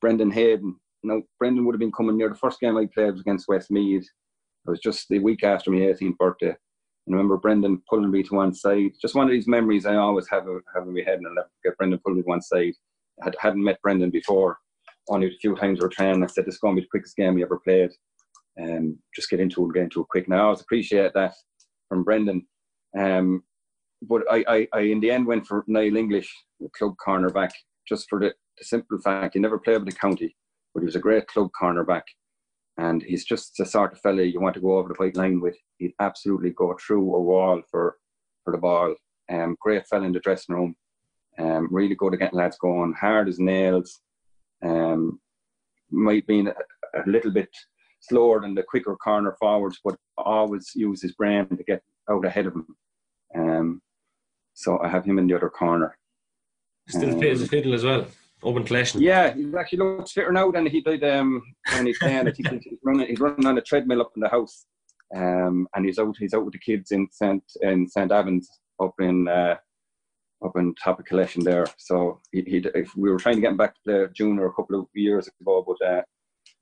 Brendan 0.00 0.32
Hayden. 0.32 0.76
Now, 1.04 1.22
Brendan 1.38 1.64
would 1.64 1.74
have 1.74 1.80
been 1.80 1.92
coming 1.92 2.18
near 2.18 2.28
the 2.28 2.34
first 2.34 2.58
game 2.60 2.76
I 2.76 2.86
played 2.92 3.12
was 3.12 3.20
against 3.20 3.48
Westmeath. 3.48 4.02
It 4.66 4.70
was 4.70 4.80
just 4.80 5.08
the 5.08 5.20
week 5.20 5.44
after 5.44 5.70
my 5.70 5.78
18th 5.78 6.18
birthday. 6.18 6.54
And 7.06 7.14
I 7.14 7.16
remember 7.16 7.38
Brendan 7.38 7.82
pulling 7.88 8.10
me 8.10 8.24
to 8.24 8.34
one 8.34 8.52
side. 8.52 8.90
Just 9.00 9.14
one 9.14 9.26
of 9.26 9.32
these 9.32 9.48
memories 9.48 9.86
I 9.86 9.94
always 9.94 10.28
have 10.28 10.46
of, 10.46 10.60
in 10.76 10.94
my 10.94 11.02
head. 11.06 11.18
And 11.18 11.34
never 11.34 11.48
forget 11.62 11.78
Brendan 11.78 12.00
pulling 12.04 12.18
me 12.18 12.22
to 12.24 12.28
one 12.28 12.42
side. 12.42 12.74
I 13.22 13.26
had, 13.26 13.36
hadn't 13.40 13.64
met 13.64 13.80
Brendan 13.80 14.10
before. 14.10 14.58
Only 15.08 15.28
a 15.28 15.38
few 15.40 15.56
times 15.56 15.78
we 15.78 15.84
were 15.84 15.88
training. 15.88 16.22
I 16.22 16.26
said, 16.26 16.44
this 16.46 16.54
is 16.54 16.60
going 16.60 16.76
to 16.76 16.82
be 16.82 16.84
the 16.84 16.90
quickest 16.90 17.16
game 17.16 17.34
we 17.34 17.42
ever 17.42 17.58
played. 17.58 17.90
Um, 18.60 18.98
just 19.14 19.30
get 19.30 19.40
into 19.40 19.64
it, 19.68 19.74
get 19.74 19.84
into 19.84 20.00
it 20.00 20.08
quick. 20.08 20.28
Now, 20.28 20.36
I 20.36 20.42
always 20.44 20.60
appreciate 20.60 21.12
that 21.14 21.34
from 21.88 22.04
Brendan. 22.04 22.46
Um, 22.98 23.42
but 24.02 24.22
I, 24.30 24.44
I, 24.48 24.68
I, 24.72 24.80
in 24.80 25.00
the 25.00 25.10
end 25.10 25.26
went 25.26 25.46
for 25.46 25.64
Niall 25.66 25.96
English, 25.96 26.32
the 26.58 26.68
club 26.76 26.94
cornerback, 27.06 27.50
just 27.88 28.06
for 28.08 28.18
the, 28.18 28.32
the 28.58 28.64
simple 28.64 28.98
fact 29.00 29.34
he 29.34 29.40
never 29.40 29.58
played 29.58 29.78
with 29.78 29.92
the 29.92 30.00
county, 30.00 30.34
but 30.74 30.80
he 30.80 30.86
was 30.86 30.96
a 30.96 31.00
great 31.00 31.26
club 31.26 31.50
cornerback. 31.60 32.02
And 32.78 33.02
he's 33.02 33.24
just 33.24 33.52
the 33.58 33.66
sort 33.66 33.92
of 33.92 34.00
fella 34.00 34.22
you 34.22 34.40
want 34.40 34.54
to 34.54 34.60
go 34.60 34.78
over 34.78 34.88
the 34.88 34.94
white 34.94 35.16
line 35.16 35.40
with. 35.40 35.56
He'd 35.78 35.92
absolutely 36.00 36.50
go 36.50 36.76
through 36.80 37.14
a 37.14 37.20
wall 37.20 37.60
for, 37.70 37.96
for 38.44 38.52
the 38.52 38.58
ball. 38.58 38.94
Um, 39.30 39.56
great 39.60 39.86
fella 39.86 40.06
in 40.06 40.12
the 40.12 40.20
dressing 40.20 40.54
room. 40.54 40.74
Um, 41.38 41.68
really 41.70 41.94
good 41.94 42.14
at 42.14 42.20
getting 42.20 42.38
lads 42.38 42.56
going, 42.58 42.94
hard 42.98 43.28
as 43.28 43.38
nails. 43.38 44.00
Um, 44.64 45.20
might 45.90 46.26
be 46.26 46.40
a, 46.40 46.54
a 46.94 47.04
little 47.06 47.30
bit 47.30 47.50
slower 48.00 48.40
than 48.40 48.54
the 48.54 48.62
quicker 48.62 48.96
corner 48.96 49.36
forwards, 49.38 49.78
but 49.84 49.96
always 50.16 50.72
use 50.74 51.02
his 51.02 51.12
brain 51.12 51.46
to 51.48 51.64
get 51.64 51.82
out 52.10 52.24
ahead 52.24 52.46
of 52.46 52.54
him. 52.54 52.66
Um, 53.34 53.82
so 54.54 54.78
I 54.80 54.88
have 54.88 55.04
him 55.04 55.18
in 55.18 55.26
the 55.26 55.34
other 55.34 55.50
corner. 55.50 55.96
Still 56.88 57.18
fit 57.18 57.32
as 57.32 57.42
a 57.42 57.46
fiddle 57.46 57.74
as 57.74 57.84
well. 57.84 58.06
Open 58.42 58.64
collection. 58.64 59.02
Yeah, 59.02 59.34
he 59.34 59.52
actually 59.58 59.78
looks 59.78 60.12
fitter 60.12 60.32
now 60.32 60.50
than 60.50 60.66
he 60.66 60.80
did 60.80 61.04
um, 61.04 61.42
when 61.72 61.86
he's 61.86 61.98
playing. 61.98 62.26
I 62.26 62.32
think 62.32 62.62
he's 62.62 62.78
running, 62.82 63.06
he's 63.06 63.20
running 63.20 63.46
on 63.46 63.58
a 63.58 63.60
treadmill 63.60 64.00
up 64.00 64.12
in 64.16 64.20
the 64.22 64.28
house, 64.28 64.64
um, 65.14 65.68
and 65.74 65.84
he's 65.84 65.98
out. 65.98 66.16
He's 66.18 66.32
out 66.32 66.44
with 66.44 66.54
the 66.54 66.58
kids 66.58 66.90
in 66.90 67.06
Saint 67.12 67.44
in 67.60 67.86
Saint 67.86 68.10
Evans 68.10 68.48
up 68.80 68.94
in 68.98 69.28
uh, 69.28 69.56
up 70.42 70.56
in 70.56 70.74
top 70.82 70.98
of 70.98 71.04
collection 71.04 71.44
there. 71.44 71.66
So 71.76 72.20
he, 72.32 72.42
he 72.42 72.64
we 72.96 73.10
were 73.10 73.18
trying 73.18 73.36
to 73.36 73.40
get 73.42 73.50
him 73.50 73.58
back 73.58 73.74
to 73.74 73.80
play 73.84 74.06
junior 74.14 74.46
a 74.46 74.52
couple 74.54 74.80
of 74.80 74.86
years 74.94 75.28
ago, 75.40 75.64
but 75.66 75.86
uh, 75.86 76.02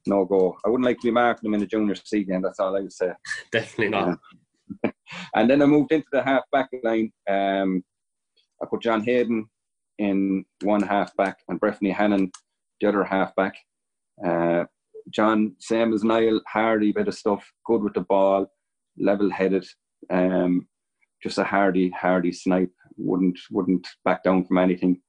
no 0.07 0.25
go. 0.25 0.57
I 0.65 0.69
wouldn't 0.69 0.87
like 0.87 0.99
to 1.01 1.09
be 1.09 1.13
marking 1.13 1.49
him 1.49 1.55
in 1.55 1.61
the 1.61 1.67
junior 1.67 1.95
C 1.95 2.25
game. 2.25 2.43
That's 2.43 2.61
all 2.61 2.77
I 2.77 2.81
would 2.81 2.93
say. 2.93 3.11
Definitely 3.53 3.89
not. 3.91 4.19
and 5.35 5.51
then 5.51 5.63
I 5.63 5.67
moved 5.67 5.93
into 5.93 6.09
the 6.13 6.23
half 6.23 6.43
back 6.53 6.69
line. 6.83 7.13
Um, 7.29 7.83
I 8.63 8.67
put 8.67 8.83
John 8.83 9.03
Hayden 9.03 9.49
in 9.99 10.45
one 10.63 10.83
half 10.83 11.15
back 11.17 11.39
and 11.49 11.61
Breffney 11.61 11.93
Hannon 11.93 12.31
the 12.81 12.89
other 12.89 13.05
half 13.05 13.35
back. 13.35 13.57
Uh, 14.25 14.65
John, 15.11 15.55
same 15.59 15.93
as 15.93 16.05
Niall, 16.05 16.41
hardy 16.47 16.93
bit 16.93 17.09
of 17.09 17.15
stuff, 17.15 17.51
good 17.65 17.83
with 17.83 17.95
the 17.95 18.03
ball, 18.03 18.47
level 18.99 19.31
headed, 19.31 19.67
um, 20.11 20.67
just 21.23 21.39
a 21.39 21.45
hardy, 21.45 21.91
hardy 21.91 22.33
snipe. 22.33 22.73
Wouldn't 22.97 23.39
wouldn't 23.51 23.87
back 24.05 24.23
down 24.25 24.45
from 24.45 24.59
anything. 24.59 25.01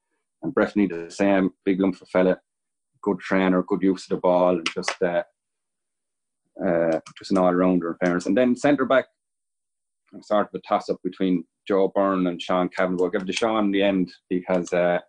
And 0.42 0.54
Breffney 0.54 0.88
the 0.88 1.12
same, 1.12 1.52
big 1.66 1.80
lump 1.82 2.02
of 2.02 2.08
fella, 2.10 2.40
good 3.02 3.20
trainer, 3.20 3.64
good 3.64 3.82
use 3.82 4.06
of 4.06 4.10
the 4.10 4.18
ball, 4.18 4.58
and 4.58 4.70
just 4.74 5.02
uh, 5.02 5.24
uh, 6.66 7.00
just 7.18 7.32
an 7.32 7.38
all 7.38 7.54
rounder 7.54 7.92
in 7.92 7.98
fairness. 8.06 8.26
And 8.26 8.38
then 8.38 8.56
centre 8.56 8.86
back, 8.86 9.06
I'm 10.14 10.24
sort 10.24 10.48
of 10.48 10.60
a 10.60 10.68
toss 10.68 10.90
up 10.90 10.98
between 11.04 11.46
Joe 11.68 11.92
Byrne 11.94 12.28
and 12.28 12.42
Sean 12.42 12.70
Kavanagh. 12.70 13.04
I'll 13.04 13.10
give 13.10 13.22
it 13.22 13.26
to 13.26 13.34
Sean 13.34 13.66
in 13.66 13.72
the 13.72 13.84
end 13.84 14.12
because 14.30 14.74
uh, 14.74 15.00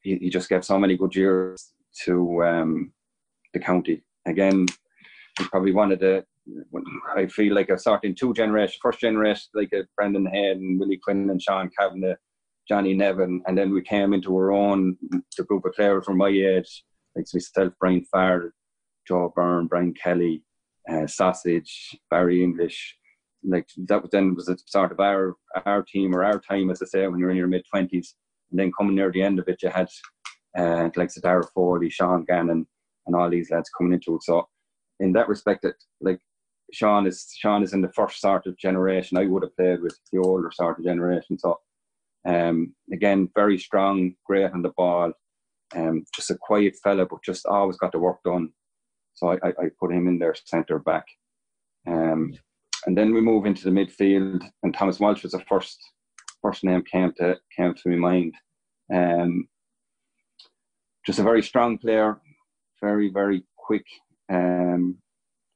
he, 0.00 0.16
he 0.16 0.30
just 0.30 0.48
gave 0.48 0.64
so 0.64 0.78
many 0.78 0.96
good 0.96 1.14
years 1.14 1.72
to 2.04 2.44
um, 2.44 2.92
the 3.52 3.60
county. 3.60 4.02
Again, 4.26 4.66
he 5.38 5.44
probably 5.44 5.72
one 5.72 5.92
of 5.92 6.00
the 6.00 6.24
I 7.16 7.26
feel 7.26 7.54
like 7.54 7.70
I've 7.70 7.80
started 7.80 8.08
in 8.08 8.14
two 8.14 8.32
generations. 8.32 8.78
First 8.80 9.00
generation, 9.00 9.48
like 9.54 9.72
a 9.72 9.82
Brendan 9.96 10.26
Head 10.26 10.58
and 10.58 10.78
Willie 10.78 11.00
Quinn 11.02 11.28
and 11.30 11.42
Sean 11.42 11.70
Kavanagh, 11.76 12.14
Johnny 12.68 12.94
Nevin, 12.94 13.42
and 13.46 13.56
then 13.56 13.72
we 13.72 13.82
came 13.82 14.12
into 14.12 14.34
our 14.36 14.52
own 14.52 14.96
the 15.36 15.44
group 15.44 15.64
of 15.64 15.74
players 15.74 16.04
from 16.04 16.18
my 16.18 16.28
age, 16.28 16.84
like 17.14 17.26
myself, 17.32 17.72
Brian 17.80 18.04
Farrell, 18.12 18.50
Joe 19.06 19.32
Byrne, 19.34 19.66
Brian 19.66 19.94
Kelly, 19.94 20.42
uh, 20.90 21.06
Sausage, 21.06 21.96
Barry 22.10 22.42
English. 22.42 22.96
Like 23.44 23.68
that 23.88 24.02
was 24.02 24.10
then 24.10 24.34
was 24.34 24.48
a 24.48 24.56
sort 24.66 24.92
of 24.92 25.00
our 25.00 25.34
our 25.64 25.82
team 25.82 26.14
or 26.14 26.24
our 26.24 26.40
time, 26.40 26.70
as 26.70 26.82
I 26.82 26.86
say, 26.86 27.06
when 27.06 27.20
you're 27.20 27.30
in 27.30 27.36
your 27.36 27.46
mid 27.46 27.64
twenties. 27.70 28.14
And 28.50 28.58
then 28.58 28.72
coming 28.76 28.96
near 28.96 29.12
the 29.12 29.22
end 29.22 29.38
of 29.38 29.48
it, 29.48 29.62
you 29.62 29.68
had 29.68 29.88
uh, 30.58 30.88
like 30.96 31.10
Sadara 31.10 31.44
Foley, 31.54 31.90
Sean 31.90 32.24
Gannon, 32.24 32.66
and 33.06 33.16
all 33.16 33.30
these 33.30 33.50
lads 33.50 33.70
coming 33.76 33.92
into 33.92 34.16
it. 34.16 34.22
So 34.22 34.48
in 35.00 35.12
that 35.12 35.28
respect, 35.28 35.62
that 35.62 35.74
like 36.00 36.20
Sean 36.72 37.06
is 37.06 37.28
Sean 37.36 37.62
is 37.62 37.72
in 37.72 37.82
the 37.82 37.92
first 37.92 38.20
sort 38.20 38.46
of 38.46 38.58
generation. 38.58 39.18
I 39.18 39.26
would 39.26 39.44
have 39.44 39.56
played 39.56 39.82
with 39.82 39.96
the 40.12 40.18
older 40.18 40.50
sort 40.52 40.78
of 40.78 40.84
generation. 40.84 41.38
So 41.38 41.60
um, 42.26 42.74
again, 42.92 43.30
very 43.34 43.58
strong, 43.58 44.14
great 44.26 44.50
on 44.50 44.62
the 44.62 44.72
ball. 44.76 45.12
Um, 45.74 46.04
just 46.14 46.30
a 46.30 46.36
quiet 46.40 46.74
fella, 46.82 47.06
but 47.06 47.22
just 47.24 47.46
always 47.46 47.76
got 47.76 47.92
the 47.92 47.98
work 47.98 48.18
done. 48.24 48.50
So 49.14 49.30
I, 49.30 49.34
I, 49.42 49.48
I 49.48 49.70
put 49.80 49.92
him 49.92 50.08
in 50.08 50.18
there 50.18 50.34
centre 50.44 50.78
back. 50.78 51.06
Um, 51.86 52.34
and 52.86 52.96
then 52.96 53.12
we 53.14 53.20
move 53.20 53.46
into 53.46 53.64
the 53.64 53.70
midfield, 53.70 54.48
and 54.62 54.74
Thomas 54.74 55.00
Walsh 55.00 55.22
was 55.22 55.32
the 55.32 55.44
first 55.48 55.78
first 56.42 56.62
name 56.62 56.82
came 56.82 57.12
to 57.16 57.36
came 57.56 57.74
to 57.74 57.88
my 57.88 57.96
mind. 57.96 58.34
Um, 58.92 59.48
just 61.04 61.18
a 61.18 61.24
very 61.24 61.42
strong 61.42 61.78
player, 61.78 62.20
very 62.82 63.10
very 63.10 63.44
quick, 63.56 63.84
um, 64.32 64.98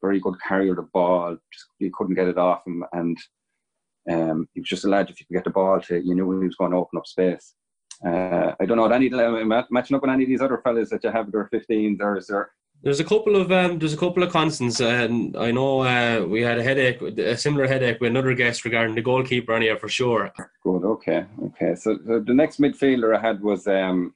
very 0.02 0.20
good 0.20 0.34
carrier 0.46 0.72
of 0.72 0.76
the 0.76 0.88
ball. 0.92 1.36
Just 1.52 1.66
you 1.78 1.90
couldn't 1.96 2.16
get 2.16 2.28
it 2.28 2.38
off 2.38 2.66
him, 2.66 2.84
and 2.92 3.16
um, 4.10 4.48
he 4.54 4.60
was 4.60 4.68
just 4.68 4.84
a 4.84 4.88
lad. 4.88 5.10
If 5.10 5.20
you 5.20 5.26
could 5.26 5.34
get 5.34 5.44
the 5.44 5.50
ball 5.50 5.80
to, 5.80 5.98
you 5.98 6.14
knew 6.14 6.40
he 6.40 6.46
was 6.46 6.56
going 6.56 6.72
to 6.72 6.78
open 6.78 6.98
up 6.98 7.06
space. 7.06 7.54
Uh, 8.04 8.54
I 8.58 8.64
don't 8.66 8.76
know. 8.76 8.82
What 8.82 8.92
any 8.92 9.10
matching 9.10 9.96
up 9.96 10.02
with 10.02 10.10
any 10.10 10.24
of 10.24 10.28
these 10.28 10.40
other 10.40 10.60
fellas 10.64 10.90
that 10.90 11.04
you 11.04 11.10
have 11.10 11.30
their 11.30 11.50
15s, 11.52 12.00
or 12.00 12.16
is 12.16 12.26
there 12.26 12.50
there's 12.82 13.00
a 13.00 13.04
couple 13.04 13.36
of 13.36 13.52
um, 13.52 13.78
there's 13.78 13.92
a 13.92 13.98
couple 13.98 14.22
of 14.22 14.32
constants, 14.32 14.80
and 14.80 15.36
I 15.36 15.50
know 15.50 15.82
uh, 15.82 16.24
we 16.26 16.40
had 16.40 16.58
a 16.58 16.62
headache, 16.62 17.02
a 17.02 17.36
similar 17.36 17.66
headache 17.66 18.00
with 18.00 18.10
another 18.10 18.32
guest 18.34 18.64
regarding 18.64 18.94
the 18.94 19.02
goalkeeper, 19.02 19.52
Anya, 19.52 19.76
for 19.76 19.88
sure. 19.88 20.32
Good. 20.62 20.84
Okay. 20.84 21.26
Okay. 21.44 21.74
So, 21.74 21.98
so 22.06 22.20
the 22.20 22.32
next 22.32 22.58
midfielder 22.58 23.14
I 23.14 23.20
had 23.20 23.42
was 23.42 23.66
um, 23.66 24.14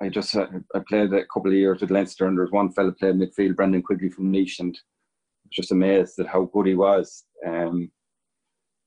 I 0.00 0.08
just 0.08 0.34
uh, 0.34 0.46
I 0.74 0.80
played 0.88 1.12
a 1.12 1.26
couple 1.26 1.50
of 1.50 1.56
years 1.56 1.82
with 1.82 1.90
Leinster, 1.90 2.26
and 2.26 2.36
there 2.36 2.44
was 2.44 2.52
one 2.52 2.72
fella 2.72 2.92
played 2.92 3.16
midfield, 3.16 3.56
Brendan 3.56 3.82
Quigley 3.82 4.08
from 4.08 4.32
Laois, 4.32 4.58
and 4.58 4.74
I 4.74 5.44
was 5.44 5.52
just 5.52 5.72
amazed 5.72 6.18
at 6.18 6.28
how 6.28 6.46
good 6.46 6.66
he 6.66 6.74
was. 6.74 7.24
Um, 7.46 7.90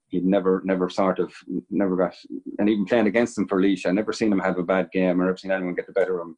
he'd 0.10 0.26
never, 0.26 0.62
never 0.66 0.90
sort 0.90 1.20
of, 1.20 1.34
never 1.70 1.96
got, 1.96 2.16
and 2.58 2.70
even 2.70 2.86
playing 2.86 3.08
against 3.08 3.38
him 3.38 3.48
for 3.48 3.62
Laois, 3.62 3.86
I 3.86 3.92
never 3.92 4.14
seen 4.14 4.32
him 4.32 4.40
have 4.40 4.58
a 4.58 4.64
bad 4.64 4.92
game 4.92 5.22
or 5.22 5.26
never 5.26 5.38
seen 5.38 5.52
anyone 5.52 5.76
get 5.76 5.88
the 5.88 5.94
better 5.94 6.20
of 6.20 6.28
him. 6.28 6.38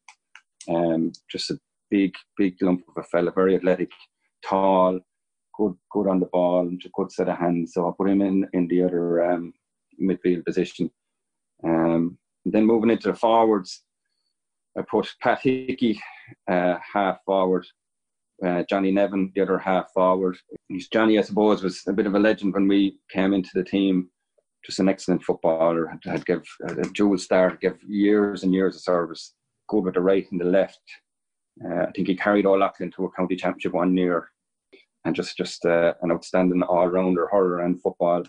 Um, 0.70 1.12
just 1.30 1.50
a 1.50 1.60
big, 1.90 2.14
big 2.38 2.56
lump 2.62 2.84
of 2.88 3.04
a 3.04 3.08
fella, 3.08 3.32
very 3.32 3.56
athletic, 3.56 3.90
tall, 4.46 5.00
good, 5.58 5.76
good 5.92 6.08
on 6.08 6.20
the 6.20 6.28
ball, 6.28 6.62
and 6.62 6.82
a 6.86 6.90
good 6.94 7.12
set 7.12 7.30
of 7.30 7.38
hands. 7.38 7.74
So 7.74 7.88
I 7.88 7.92
put 7.98 8.10
him 8.10 8.22
in 8.22 8.48
in 8.54 8.68
the 8.68 8.84
other 8.84 9.32
um, 9.32 9.54
midfield 10.02 10.46
position. 10.46 10.92
Um, 11.64 12.18
then 12.46 12.66
moving 12.66 12.90
into 12.90 13.10
the 13.10 13.16
forwards, 13.16 13.84
I 14.78 14.82
put 14.90 15.14
Pat 15.22 15.42
Hickey 15.42 16.02
uh, 16.50 16.78
half 16.94 17.18
forward, 17.26 17.66
uh, 18.46 18.64
Johnny 18.70 18.92
Nevin 18.92 19.32
the 19.36 19.42
other 19.42 19.58
half 19.58 19.92
forward. 19.92 20.38
He's 20.68 20.90
Johnny, 20.90 21.18
I 21.20 21.22
suppose, 21.22 21.64
was 21.64 21.84
a 21.88 21.94
bit 21.94 22.08
of 22.08 22.16
a 22.16 22.20
legend 22.20 22.54
when 22.54 22.68
we 22.68 22.98
came 23.12 23.34
into 23.34 23.52
the 23.54 23.64
team. 23.64 24.10
Just 24.66 24.80
an 24.80 24.90
excellent 24.90 25.24
footballer. 25.24 25.88
Had, 25.88 26.00
had 26.12 26.26
give 26.26 26.44
a 26.68 26.84
dual 26.90 27.18
star, 27.18 27.58
give 27.62 27.78
years 27.88 28.44
and 28.44 28.54
years 28.54 28.76
of 28.76 28.82
service. 28.82 29.34
Good 29.70 29.84
with 29.84 29.96
the 29.96 30.02
right 30.02 30.28
and 30.32 30.40
the 30.40 30.46
left. 30.46 30.82
Uh, 31.64 31.84
I 31.84 31.92
think 31.92 32.08
he 32.08 32.16
carried 32.16 32.46
Old 32.46 32.60
Leighlin 32.60 32.92
to 32.92 33.06
a 33.06 33.12
county 33.12 33.36
championship 33.36 33.74
one 33.74 33.96
year, 33.98 34.30
and 35.06 35.16
just 35.16 35.38
just 35.38 35.66
uh, 35.66 35.94
an 36.02 36.12
outstanding 36.12 36.62
all 36.64 36.88
rounder, 36.88 37.28
hurler 37.32 37.62
and 37.62 37.82
football. 37.82 38.24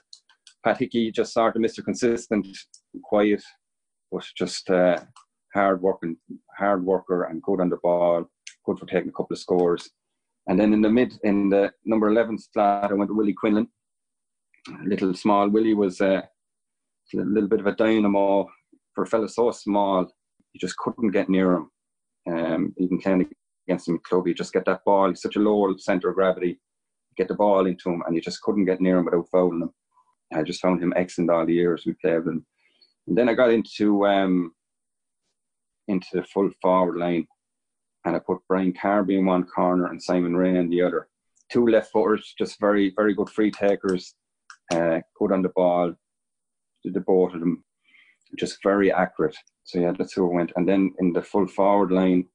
Pat 0.64 0.78
Hickey 0.78 1.10
just 1.10 1.32
sort 1.32 1.56
of 1.56 1.62
Mr. 1.62 1.84
Consistent, 1.84 2.46
quiet, 3.02 3.42
but 4.10 4.24
just 4.36 4.70
uh, 4.70 4.96
hard 5.54 5.82
working, 5.82 6.16
hard 6.56 6.84
worker 6.84 7.24
and 7.24 7.42
good 7.42 7.60
on 7.60 7.68
the 7.68 7.78
ball, 7.82 8.24
good 8.64 8.78
for 8.78 8.86
taking 8.86 9.08
a 9.08 9.12
couple 9.12 9.32
of 9.34 9.38
scores. 9.38 9.90
And 10.48 10.58
then 10.58 10.72
in 10.72 10.82
the 10.82 10.90
mid, 10.90 11.14
in 11.22 11.48
the 11.48 11.72
number 11.84 12.08
11 12.08 12.38
slot, 12.38 12.90
I 12.90 12.94
went 12.94 13.08
to 13.08 13.14
Willie 13.14 13.32
Quinlan. 13.32 13.68
Little 14.84 15.14
small 15.14 15.48
Willie 15.48 15.74
was 15.74 16.00
uh, 16.00 16.22
a 17.14 17.16
little 17.16 17.48
bit 17.48 17.60
of 17.60 17.66
a 17.66 17.72
dynamo 17.72 18.48
for 18.94 19.04
a 19.04 19.06
fella 19.06 19.28
so 19.28 19.50
small. 19.50 20.10
You 20.52 20.60
just 20.60 20.76
couldn't 20.76 21.10
get 21.10 21.28
near 21.28 21.54
him 21.54 21.70
um, 22.28 22.74
even 22.78 22.98
playing 22.98 23.28
against 23.66 23.88
him 23.88 23.98
club, 24.04 24.26
you 24.26 24.34
just 24.34 24.52
get 24.52 24.64
that 24.66 24.84
ball, 24.84 25.08
he's 25.08 25.22
such 25.22 25.36
a 25.36 25.40
low 25.40 25.74
centre 25.76 26.08
of 26.08 26.14
gravity, 26.14 26.60
get 27.16 27.28
the 27.28 27.34
ball 27.34 27.66
into 27.66 27.90
him, 27.90 28.02
and 28.06 28.14
you 28.14 28.20
just 28.20 28.42
couldn't 28.42 28.64
get 28.64 28.80
near 28.80 28.98
him 28.98 29.04
without 29.04 29.28
fouling 29.30 29.62
him. 29.62 29.70
I 30.34 30.42
just 30.42 30.60
found 30.60 30.82
him 30.82 30.94
excellent 30.96 31.30
all 31.30 31.44
the 31.44 31.52
years 31.52 31.84
we 31.84 31.94
played 32.00 32.18
with 32.18 32.28
him. 32.28 32.46
And 33.06 33.18
then 33.18 33.28
I 33.28 33.34
got 33.34 33.50
into 33.50 34.06
um, 34.06 34.52
into 35.88 36.06
the 36.12 36.22
full 36.24 36.50
forward 36.62 36.96
line, 36.96 37.26
and 38.04 38.16
I 38.16 38.18
put 38.18 38.40
Brian 38.48 38.72
Carberry 38.72 39.18
in 39.18 39.26
one 39.26 39.44
corner 39.44 39.86
and 39.86 40.02
Simon 40.02 40.36
Rea 40.36 40.58
in 40.58 40.68
the 40.68 40.82
other. 40.82 41.08
Two 41.50 41.66
left 41.66 41.92
footers, 41.92 42.34
just 42.38 42.60
very 42.60 42.92
very 42.96 43.14
good 43.14 43.28
free 43.30 43.50
takers, 43.50 44.14
uh, 44.72 45.00
good 45.18 45.32
on 45.32 45.42
the 45.42 45.50
ball. 45.50 45.94
Did 46.82 46.94
the 46.94 47.00
both 47.00 47.34
of 47.34 47.40
them, 47.40 47.64
just 48.38 48.62
very 48.62 48.92
accurate. 48.92 49.36
So 49.64 49.78
yeah, 49.78 49.92
that's 49.96 50.14
who 50.14 50.30
I 50.30 50.34
went. 50.34 50.52
And 50.56 50.68
then 50.68 50.92
in 50.98 51.12
the 51.12 51.22
full 51.22 51.46
forward 51.46 51.92
line, 51.92 52.26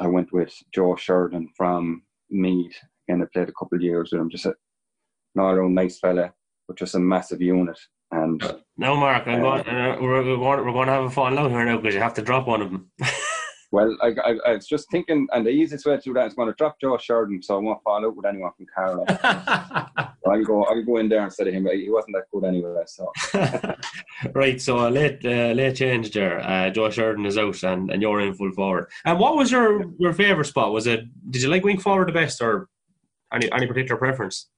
I 0.00 0.08
went 0.08 0.32
with 0.32 0.52
Joe 0.74 0.96
Sheridan 0.96 1.48
from 1.56 2.02
Meath, 2.30 2.76
Again, 3.10 3.22
I 3.22 3.26
played 3.32 3.48
a 3.48 3.52
couple 3.52 3.76
of 3.76 3.82
years 3.82 4.10
with 4.12 4.20
him. 4.20 4.30
Just 4.30 4.46
a, 4.46 4.54
an 5.34 5.42
all-round 5.42 5.74
nice 5.74 5.98
fella, 5.98 6.32
but 6.68 6.78
just 6.78 6.94
a 6.94 7.00
massive 7.00 7.42
unit. 7.42 7.78
And 8.12 8.40
no, 8.76 8.96
Mark, 8.96 9.26
I'm 9.26 9.44
uh, 9.44 9.62
going, 9.62 9.68
uh, 9.68 9.96
we're, 10.00 10.24
we're, 10.24 10.36
going, 10.36 10.64
we're 10.64 10.72
going 10.72 10.86
to 10.86 10.92
have 10.92 11.04
a 11.04 11.10
fun 11.10 11.36
out 11.36 11.50
here 11.50 11.64
now 11.64 11.78
because 11.78 11.94
you 11.94 12.00
have 12.00 12.14
to 12.14 12.22
drop 12.22 12.46
one 12.46 12.62
of 12.62 12.70
them. 12.70 12.90
Well, 13.72 13.96
I, 14.02 14.08
I, 14.24 14.34
I, 14.46 14.52
was 14.54 14.66
just 14.66 14.90
thinking, 14.90 15.28
and 15.32 15.46
the 15.46 15.50
easiest 15.50 15.86
way 15.86 15.96
to 15.96 16.02
do 16.02 16.12
that 16.14 16.26
is 16.26 16.34
going 16.34 16.48
to 16.48 16.54
drop 16.54 16.80
Joe 16.80 16.98
Sheridan, 16.98 17.40
so 17.40 17.56
I 17.56 17.60
won't 17.60 17.82
fall 17.84 18.04
out 18.04 18.16
with 18.16 18.26
anyone 18.26 18.50
from 18.56 18.66
Carlow. 18.74 19.04
I'll 20.26 20.44
go, 20.44 20.64
I'll 20.64 20.82
go 20.82 20.96
in 20.96 21.08
there 21.08 21.22
instead 21.22 21.46
of 21.46 21.54
him. 21.54 21.68
He 21.72 21.88
wasn't 21.88 22.16
that 22.16 22.30
good 22.32 22.44
anyway. 22.44 22.82
So, 22.86 23.12
right. 24.34 24.60
So 24.60 24.88
a 24.88 24.90
late, 24.90 25.24
uh, 25.24 25.52
late 25.52 25.76
change 25.76 26.10
there. 26.10 26.40
Uh, 26.40 26.70
Joe 26.70 26.90
Sheridan 26.90 27.26
is 27.26 27.38
out, 27.38 27.62
and, 27.62 27.90
and 27.90 28.02
you're 28.02 28.20
in 28.20 28.34
full 28.34 28.50
forward. 28.50 28.88
And 29.04 29.20
what 29.20 29.36
was 29.36 29.52
your 29.52 29.84
your 29.98 30.12
favourite 30.14 30.46
spot? 30.46 30.72
Was 30.72 30.88
it? 30.88 31.04
Did 31.30 31.42
you 31.42 31.48
like 31.48 31.64
wing 31.64 31.78
forward 31.78 32.08
the 32.08 32.12
best, 32.12 32.42
or 32.42 32.68
any 33.32 33.50
any 33.52 33.68
particular 33.68 33.98
preference? 33.98 34.48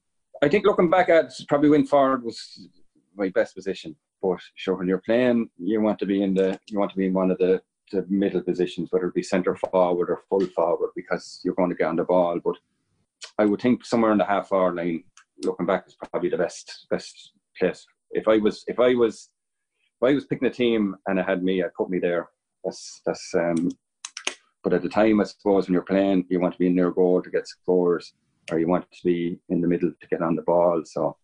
I 0.41 0.49
think 0.49 0.65
looking 0.65 0.89
back 0.89 1.09
at 1.09 1.31
probably 1.47 1.69
wing 1.69 1.85
forward 1.85 2.23
was 2.23 2.67
my 3.15 3.29
best 3.29 3.53
position. 3.55 3.95
But 4.23 4.39
sure, 4.55 4.75
when 4.75 4.87
you're 4.87 4.99
playing, 5.05 5.49
you 5.57 5.81
want 5.81 5.99
to 5.99 6.05
be 6.07 6.23
in 6.23 6.33
the 6.33 6.59
you 6.67 6.79
want 6.79 6.91
to 6.91 6.97
be 6.97 7.05
in 7.05 7.13
one 7.13 7.29
of 7.29 7.37
the 7.37 7.61
the 7.91 8.05
middle 8.09 8.41
positions, 8.41 8.89
whether 8.91 9.07
it 9.07 9.13
be 9.13 9.23
centre 9.23 9.55
forward 9.55 10.09
or 10.09 10.23
full 10.29 10.45
forward, 10.47 10.91
because 10.95 11.41
you're 11.43 11.55
going 11.55 11.69
to 11.69 11.75
get 11.75 11.87
on 11.87 11.95
the 11.95 12.03
ball. 12.03 12.39
But 12.43 12.55
I 13.37 13.45
would 13.45 13.61
think 13.61 13.85
somewhere 13.85 14.11
in 14.11 14.17
the 14.17 14.25
half 14.25 14.51
hour 14.51 14.73
line, 14.73 15.03
looking 15.43 15.65
back, 15.65 15.87
is 15.87 15.95
probably 15.95 16.29
the 16.29 16.37
best 16.37 16.87
best 16.89 17.31
place 17.57 17.85
if 18.13 18.27
I 18.27 18.37
was 18.37 18.63
if 18.67 18.79
I 18.79 18.93
was 18.95 19.29
if 20.01 20.09
I 20.09 20.13
was 20.13 20.25
picking 20.25 20.47
a 20.47 20.51
team 20.51 20.95
and 21.07 21.19
it 21.19 21.25
had 21.25 21.43
me, 21.43 21.63
I'd 21.63 21.73
put 21.73 21.89
me 21.89 21.99
there. 21.99 22.29
That's 22.63 23.01
that's. 23.05 23.33
Um, 23.35 23.69
but 24.63 24.73
at 24.73 24.81
the 24.81 24.89
time, 24.89 25.19
I 25.19 25.25
suppose 25.25 25.67
when 25.67 25.73
you're 25.73 25.81
playing, 25.81 26.25
you 26.29 26.39
want 26.39 26.53
to 26.53 26.59
be 26.59 26.69
near 26.69 26.91
goal 26.91 27.21
to 27.21 27.29
get 27.29 27.47
scores, 27.47 28.13
or 28.49 28.59
you 28.59 28.67
want 28.67 28.89
to 28.89 28.99
be 29.03 29.37
in 29.49 29.59
the 29.59 29.67
middle 29.67 29.91
to 29.91 30.07
get 30.07 30.21
on 30.21 30.37
the 30.37 30.41
ball. 30.41 30.81
So, 30.85 31.17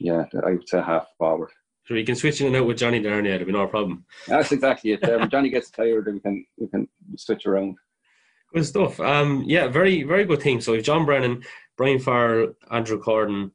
yeah, 0.00 0.24
I 0.44 0.50
would 0.50 0.68
say 0.68 0.82
half 0.82 1.06
forward. 1.16 1.50
So 1.86 1.94
you 1.94 2.04
can 2.04 2.14
switch 2.14 2.40
in 2.40 2.48
and 2.48 2.56
out 2.56 2.66
with 2.66 2.78
Johnny 2.78 3.00
there, 3.00 3.16
yeah, 3.16 3.32
there'll 3.32 3.46
be 3.46 3.52
no 3.52 3.66
problem. 3.66 4.04
That's 4.26 4.52
exactly 4.52 4.92
it. 4.92 5.08
Um, 5.08 5.28
Johnny 5.30 5.50
gets 5.50 5.70
tired, 5.70 6.06
we 6.12 6.20
can 6.20 6.44
we 6.58 6.68
can 6.68 6.88
switch 7.16 7.46
around. 7.46 7.76
Good 8.54 8.66
stuff. 8.66 9.00
Um, 9.00 9.44
yeah, 9.46 9.68
very 9.68 10.02
very 10.02 10.24
good 10.24 10.40
team. 10.40 10.60
So 10.60 10.78
John 10.80 11.04
Brennan, 11.04 11.42
Brian 11.76 11.98
Farrell, 11.98 12.54
Andrew 12.70 13.02
Corden, 13.02 13.50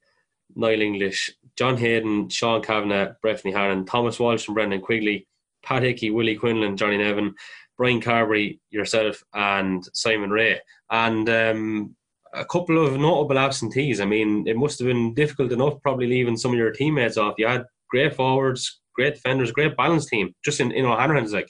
Niall 0.55 0.81
English, 0.81 1.31
John 1.57 1.77
Hayden, 1.77 2.29
Sean 2.29 2.61
Kavanagh, 2.61 3.13
Breffney 3.23 3.53
Hannon, 3.53 3.85
Thomas 3.85 4.19
Walsh 4.19 4.47
and 4.47 4.55
Brendan 4.55 4.81
Quigley, 4.81 5.27
Pat 5.63 5.83
Hickey, 5.83 6.11
Willie 6.11 6.35
Quinlan, 6.35 6.77
Johnny 6.77 6.97
Nevin, 6.97 7.35
Brian 7.77 8.01
Carberry, 8.01 8.59
yourself, 8.69 9.23
and 9.33 9.87
Simon 9.93 10.29
Rea. 10.29 10.59
And 10.89 11.29
um, 11.29 11.95
a 12.33 12.45
couple 12.45 12.85
of 12.85 12.97
notable 12.99 13.39
absentees. 13.39 13.99
I 13.99 14.05
mean, 14.05 14.47
it 14.47 14.57
must 14.57 14.79
have 14.79 14.87
been 14.87 15.13
difficult 15.13 15.51
enough 15.51 15.81
probably 15.81 16.07
leaving 16.07 16.37
some 16.37 16.51
of 16.51 16.57
your 16.57 16.71
teammates 16.71 17.17
off. 17.17 17.35
You 17.37 17.47
had 17.47 17.65
great 17.95 18.13
forwards, 18.13 18.81
great 18.93 19.13
defenders, 19.15 19.53
great 19.53 19.77
balanced 19.77 20.09
team, 20.09 20.33
just 20.43 20.59
in, 20.59 20.69
in 20.73 20.83
O'Hanrahan's 20.83 21.31
like. 21.31 21.49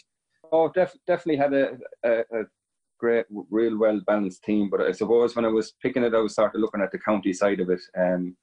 Oh, 0.51 0.69
def- 0.69 0.95
definitely 1.07 1.37
had 1.37 1.53
a, 1.53 1.71
a, 2.03 2.39
a 2.39 2.43
great, 2.99 3.25
real 3.49 3.79
well 3.79 3.99
balanced 4.05 4.43
team. 4.43 4.69
But 4.69 4.81
I 4.81 4.91
suppose 4.91 5.35
when 5.35 5.45
I 5.45 5.47
was 5.47 5.73
picking 5.81 6.03
it, 6.03 6.13
I 6.13 6.19
was 6.19 6.35
sort 6.35 6.53
of 6.53 6.61
looking 6.61 6.81
at 6.81 6.91
the 6.91 6.99
county 6.99 7.33
side 7.33 7.61
of 7.61 7.71
it 7.71 7.81
um, 7.97 8.37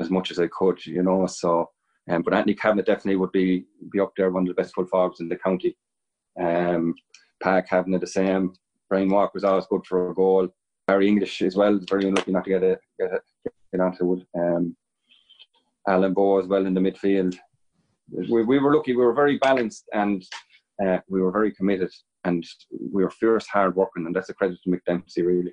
as 0.00 0.10
much 0.10 0.32
as 0.32 0.40
I 0.40 0.48
could, 0.48 0.84
you 0.84 1.04
know. 1.04 1.26
So, 1.26 1.70
um, 2.10 2.22
but 2.22 2.34
Anthony 2.34 2.54
Kavanagh 2.54 2.82
definitely 2.82 3.16
would 3.16 3.30
be 3.30 3.66
be 3.92 4.00
up 4.00 4.12
there, 4.16 4.32
one 4.32 4.42
of 4.42 4.48
the 4.48 4.60
best 4.60 4.74
full 4.74 4.86
forwards 4.86 5.20
in 5.20 5.28
the 5.28 5.36
county. 5.36 5.76
Um, 6.40 6.92
Pat 7.40 7.68
Kavanagh 7.68 8.00
the 8.00 8.06
same. 8.08 8.52
Brian 8.90 9.10
Walk 9.10 9.32
was 9.32 9.44
always 9.44 9.66
good 9.70 9.86
for 9.86 10.10
a 10.10 10.14
goal. 10.14 10.48
Harry 10.88 11.06
English 11.06 11.40
as 11.42 11.54
well, 11.54 11.78
very 11.88 12.08
unlucky 12.08 12.32
not 12.32 12.44
to 12.44 12.50
get 12.50 12.62
it, 12.64 12.80
get 12.98 13.12
it, 13.12 13.22
get 13.72 13.80
onto 13.80 14.14
it. 14.14 14.26
Um, 14.36 14.76
Alan 15.88 16.14
Bowe 16.14 16.40
as 16.40 16.46
well 16.46 16.66
in 16.66 16.74
the 16.74 16.80
midfield. 16.80 17.36
We, 18.10 18.44
we 18.44 18.58
were 18.58 18.74
lucky. 18.74 18.94
We 18.94 19.04
were 19.04 19.14
very 19.14 19.38
balanced 19.38 19.88
and 19.92 20.24
uh, 20.84 20.98
we 21.08 21.20
were 21.20 21.32
very 21.32 21.52
committed 21.52 21.90
and 22.24 22.44
we 22.92 23.02
were 23.02 23.10
fierce, 23.10 23.46
hard 23.46 23.76
working, 23.76 24.06
and 24.06 24.14
that's 24.14 24.30
a 24.30 24.34
credit 24.34 24.58
to 24.64 24.70
Mick 24.70 24.84
Dempsey, 24.86 25.22
really. 25.22 25.52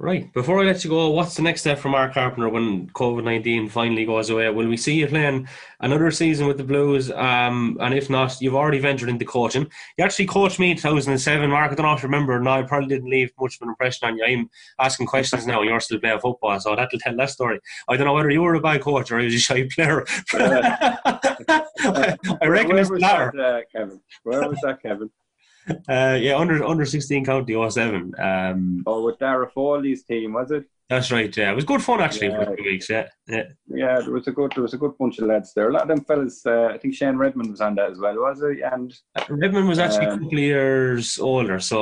Right. 0.00 0.32
Before 0.32 0.60
I 0.60 0.64
let 0.64 0.84
you 0.84 0.90
go, 0.90 1.10
what's 1.10 1.34
the 1.34 1.42
next 1.42 1.62
step 1.62 1.76
for 1.76 1.88
Mark 1.88 2.14
Carpenter 2.14 2.48
when 2.48 2.88
COVID 2.90 3.24
nineteen 3.24 3.68
finally 3.68 4.04
goes 4.04 4.30
away? 4.30 4.48
Will 4.48 4.68
we 4.68 4.76
see 4.76 4.94
you 4.94 5.08
playing 5.08 5.48
another 5.80 6.12
season 6.12 6.46
with 6.46 6.56
the 6.56 6.62
Blues? 6.62 7.10
Um, 7.10 7.76
and 7.80 7.92
if 7.92 8.08
not, 8.08 8.40
you've 8.40 8.54
already 8.54 8.78
ventured 8.78 9.08
into 9.08 9.24
coaching. 9.24 9.66
You 9.96 10.04
actually 10.04 10.26
coached 10.26 10.60
me 10.60 10.70
in 10.70 10.76
two 10.76 10.82
thousand 10.82 11.14
and 11.14 11.20
seven, 11.20 11.50
Mark. 11.50 11.72
I 11.72 11.74
don't 11.74 11.84
know 11.84 11.94
if 11.94 12.02
you 12.04 12.06
remember. 12.06 12.38
No, 12.38 12.52
I 12.52 12.62
probably 12.62 12.86
didn't 12.88 13.10
leave 13.10 13.32
much 13.40 13.56
of 13.56 13.62
an 13.62 13.70
impression 13.70 14.06
on 14.08 14.16
you. 14.16 14.24
I'm 14.24 14.48
asking 14.78 15.08
questions 15.08 15.48
now, 15.48 15.62
and 15.62 15.68
you're 15.68 15.80
still 15.80 15.98
playing 15.98 16.20
football, 16.20 16.60
so 16.60 16.76
that'll 16.76 17.00
tell 17.00 17.16
that 17.16 17.30
story. 17.30 17.58
I 17.88 17.96
don't 17.96 18.06
know 18.06 18.14
whether 18.14 18.30
you 18.30 18.42
were 18.42 18.54
a 18.54 18.60
bad 18.60 18.82
coach 18.82 19.10
or 19.10 19.18
a 19.18 19.28
shy 19.30 19.66
player. 19.74 20.04
I 20.32 21.66
reckon 22.46 22.68
Where 22.68 22.78
it's 22.82 22.90
latter. 22.90 23.32
uh, 23.40 23.62
Kevin? 23.74 24.00
Where 24.22 24.48
was 24.48 24.60
that, 24.62 24.80
Kevin? 24.80 25.10
Uh, 25.88 26.18
yeah, 26.20 26.36
under 26.36 26.64
under 26.64 26.84
sixteen 26.84 27.24
county 27.24 27.54
07. 27.70 28.12
Um, 28.18 28.82
Oh, 28.86 29.04
with 29.04 29.18
Dara 29.18 29.48
Foley's 29.50 30.04
team, 30.04 30.32
was 30.32 30.50
it? 30.50 30.64
that's 30.90 31.12
right. 31.12 31.34
Yeah, 31.36 31.50
it 31.52 31.54
was 31.54 31.66
good 31.66 31.82
fun 31.82 32.00
actually 32.00 32.30
for 32.30 32.42
Yeah. 32.42 32.50
a 32.52 32.56
few 32.56 32.64
weeks. 32.64 32.88
Yeah, 32.88 33.06
yeah. 33.28 33.42
Yeah, 33.82 34.00
there 34.00 34.12
was 34.12 34.26
a 34.28 34.32
good 34.32 34.52
there 34.54 34.62
was 34.62 34.72
a 34.74 34.78
good 34.78 34.96
bunch 34.98 35.18
of 35.18 35.26
lads 35.28 35.52
there. 35.54 35.68
A 35.68 35.72
lot 35.72 35.82
of 35.82 35.88
them 35.88 36.02
fellas. 36.04 36.44
Uh, 36.46 36.68
I 36.74 36.78
think 36.78 36.94
Shane 36.94 37.16
Redmond 37.16 37.50
was 37.50 37.60
on 37.60 37.74
that 37.74 37.90
as 37.90 37.98
well, 37.98 38.14
was 38.16 38.40
he? 38.40 38.62
And 38.62 38.94
Redmond 39.28 39.68
was 39.68 39.78
actually 39.78 40.06
a 40.06 40.10
Um, 40.12 40.18
couple 40.20 40.38
of 40.38 40.44
years 40.54 41.18
older, 41.18 41.58
so 41.60 41.80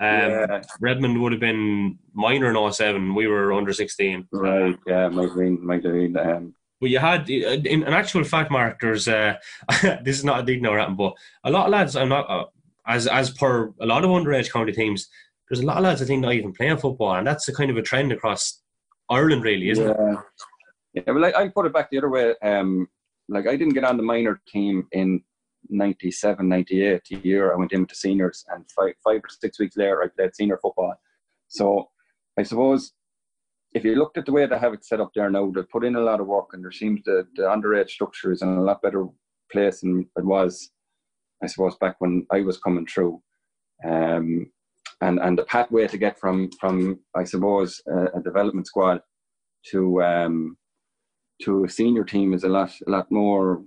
um, 0.00 0.30
yeah, 0.30 0.62
Redmond 0.80 1.20
would 1.20 1.32
have 1.32 1.40
been 1.40 1.98
minor 2.14 2.48
in 2.50 2.56
07. 2.72 3.14
We 3.14 3.26
were 3.26 3.52
under 3.52 3.72
16. 3.74 4.26
right, 4.32 4.76
yeah, 4.86 5.08
might 5.08 5.28
have 5.28 5.36
been, 5.36 5.66
might 5.66 5.84
have 5.84 5.92
been. 5.92 6.16
Um, 6.16 6.54
But 6.80 6.90
you 6.90 7.00
had, 7.00 7.28
in 7.28 7.82
in 7.88 7.92
actual 8.02 8.24
fact, 8.24 8.50
Mark, 8.50 8.74
there's, 8.80 9.08
uh, 9.08 9.34
this 10.04 10.16
is 10.20 10.24
not 10.24 10.40
a 10.40 10.42
dig 10.48 10.62
anything, 10.62 10.96
but 10.96 11.12
a 11.44 11.50
lot 11.50 11.66
of 11.66 11.72
lads, 11.72 11.96
I'm 11.96 12.08
not, 12.16 12.24
uh, 12.30 12.44
as 12.88 13.06
as 13.06 13.30
per 13.30 13.72
a 13.80 13.86
lot 13.86 14.04
of 14.04 14.10
underage 14.10 14.50
county 14.50 14.72
teams, 14.72 15.08
there's 15.48 15.60
a 15.60 15.66
lot 15.66 15.76
of 15.76 15.84
lads 15.84 16.02
I 16.02 16.06
think 16.06 16.22
not 16.22 16.34
even 16.34 16.52
playing 16.52 16.78
football, 16.78 17.14
and 17.14 17.26
that's 17.26 17.48
a 17.48 17.54
kind 17.54 17.70
of 17.70 17.76
a 17.76 17.82
trend 17.82 18.12
across 18.12 18.62
Ireland, 19.08 19.42
really, 19.42 19.70
isn't 19.70 19.88
it? 19.88 19.96
yeah. 19.98 20.22
Yeah, 20.94 21.12
well, 21.12 21.24
I, 21.24 21.32
I 21.42 21.48
put 21.48 21.66
it 21.66 21.72
back 21.72 21.90
the 21.90 21.98
other 21.98 22.08
way. 22.08 22.34
Um, 22.42 22.88
like 23.28 23.46
I 23.46 23.56
didn't 23.56 23.74
get 23.74 23.84
on 23.84 23.96
the 23.96 24.02
minor 24.02 24.40
team 24.48 24.86
in 24.92 25.22
97, 25.68 26.48
98 26.48 27.02
the 27.10 27.16
year 27.16 27.52
I 27.52 27.56
went 27.56 27.72
into 27.72 27.94
seniors, 27.94 28.44
and 28.48 28.64
five, 28.70 28.94
five 29.04 29.20
or 29.22 29.28
six 29.28 29.58
weeks 29.58 29.76
later 29.76 30.02
I 30.02 30.08
played 30.08 30.34
senior 30.34 30.58
football. 30.60 30.94
So 31.48 31.90
I 32.38 32.42
suppose 32.42 32.92
if 33.74 33.84
you 33.84 33.96
looked 33.96 34.16
at 34.16 34.24
the 34.24 34.32
way 34.32 34.46
they 34.46 34.58
have 34.58 34.72
it 34.72 34.84
set 34.84 35.00
up 35.00 35.10
there 35.14 35.30
now, 35.30 35.50
they've 35.50 35.68
put 35.68 35.84
in 35.84 35.96
a 35.96 36.00
lot 36.00 36.20
of 36.20 36.26
work, 36.26 36.50
and 36.52 36.64
there 36.64 36.72
seems 36.72 37.02
the 37.04 37.26
the 37.36 37.42
underage 37.42 37.90
structure 37.90 38.32
is 38.32 38.42
in 38.42 38.48
a 38.48 38.62
lot 38.62 38.82
better 38.82 39.06
place 39.52 39.80
than 39.80 40.08
it 40.16 40.24
was, 40.24 40.70
I 41.42 41.46
suppose, 41.46 41.76
back 41.76 41.96
when 41.98 42.26
I 42.32 42.40
was 42.40 42.58
coming 42.58 42.86
through. 42.86 43.22
Um, 43.84 44.50
and 45.00 45.20
and 45.20 45.38
the 45.38 45.44
pathway 45.44 45.86
to 45.86 45.98
get 45.98 46.18
from 46.18 46.50
from 46.60 46.98
I 47.14 47.24
suppose 47.24 47.80
uh, 47.90 48.10
a 48.14 48.20
development 48.20 48.66
squad 48.66 49.00
to 49.70 50.02
um, 50.02 50.56
to 51.42 51.64
a 51.64 51.68
senior 51.68 52.04
team 52.04 52.34
is 52.34 52.44
a 52.44 52.48
lot 52.48 52.72
a 52.86 52.90
lot 52.90 53.10
more 53.10 53.62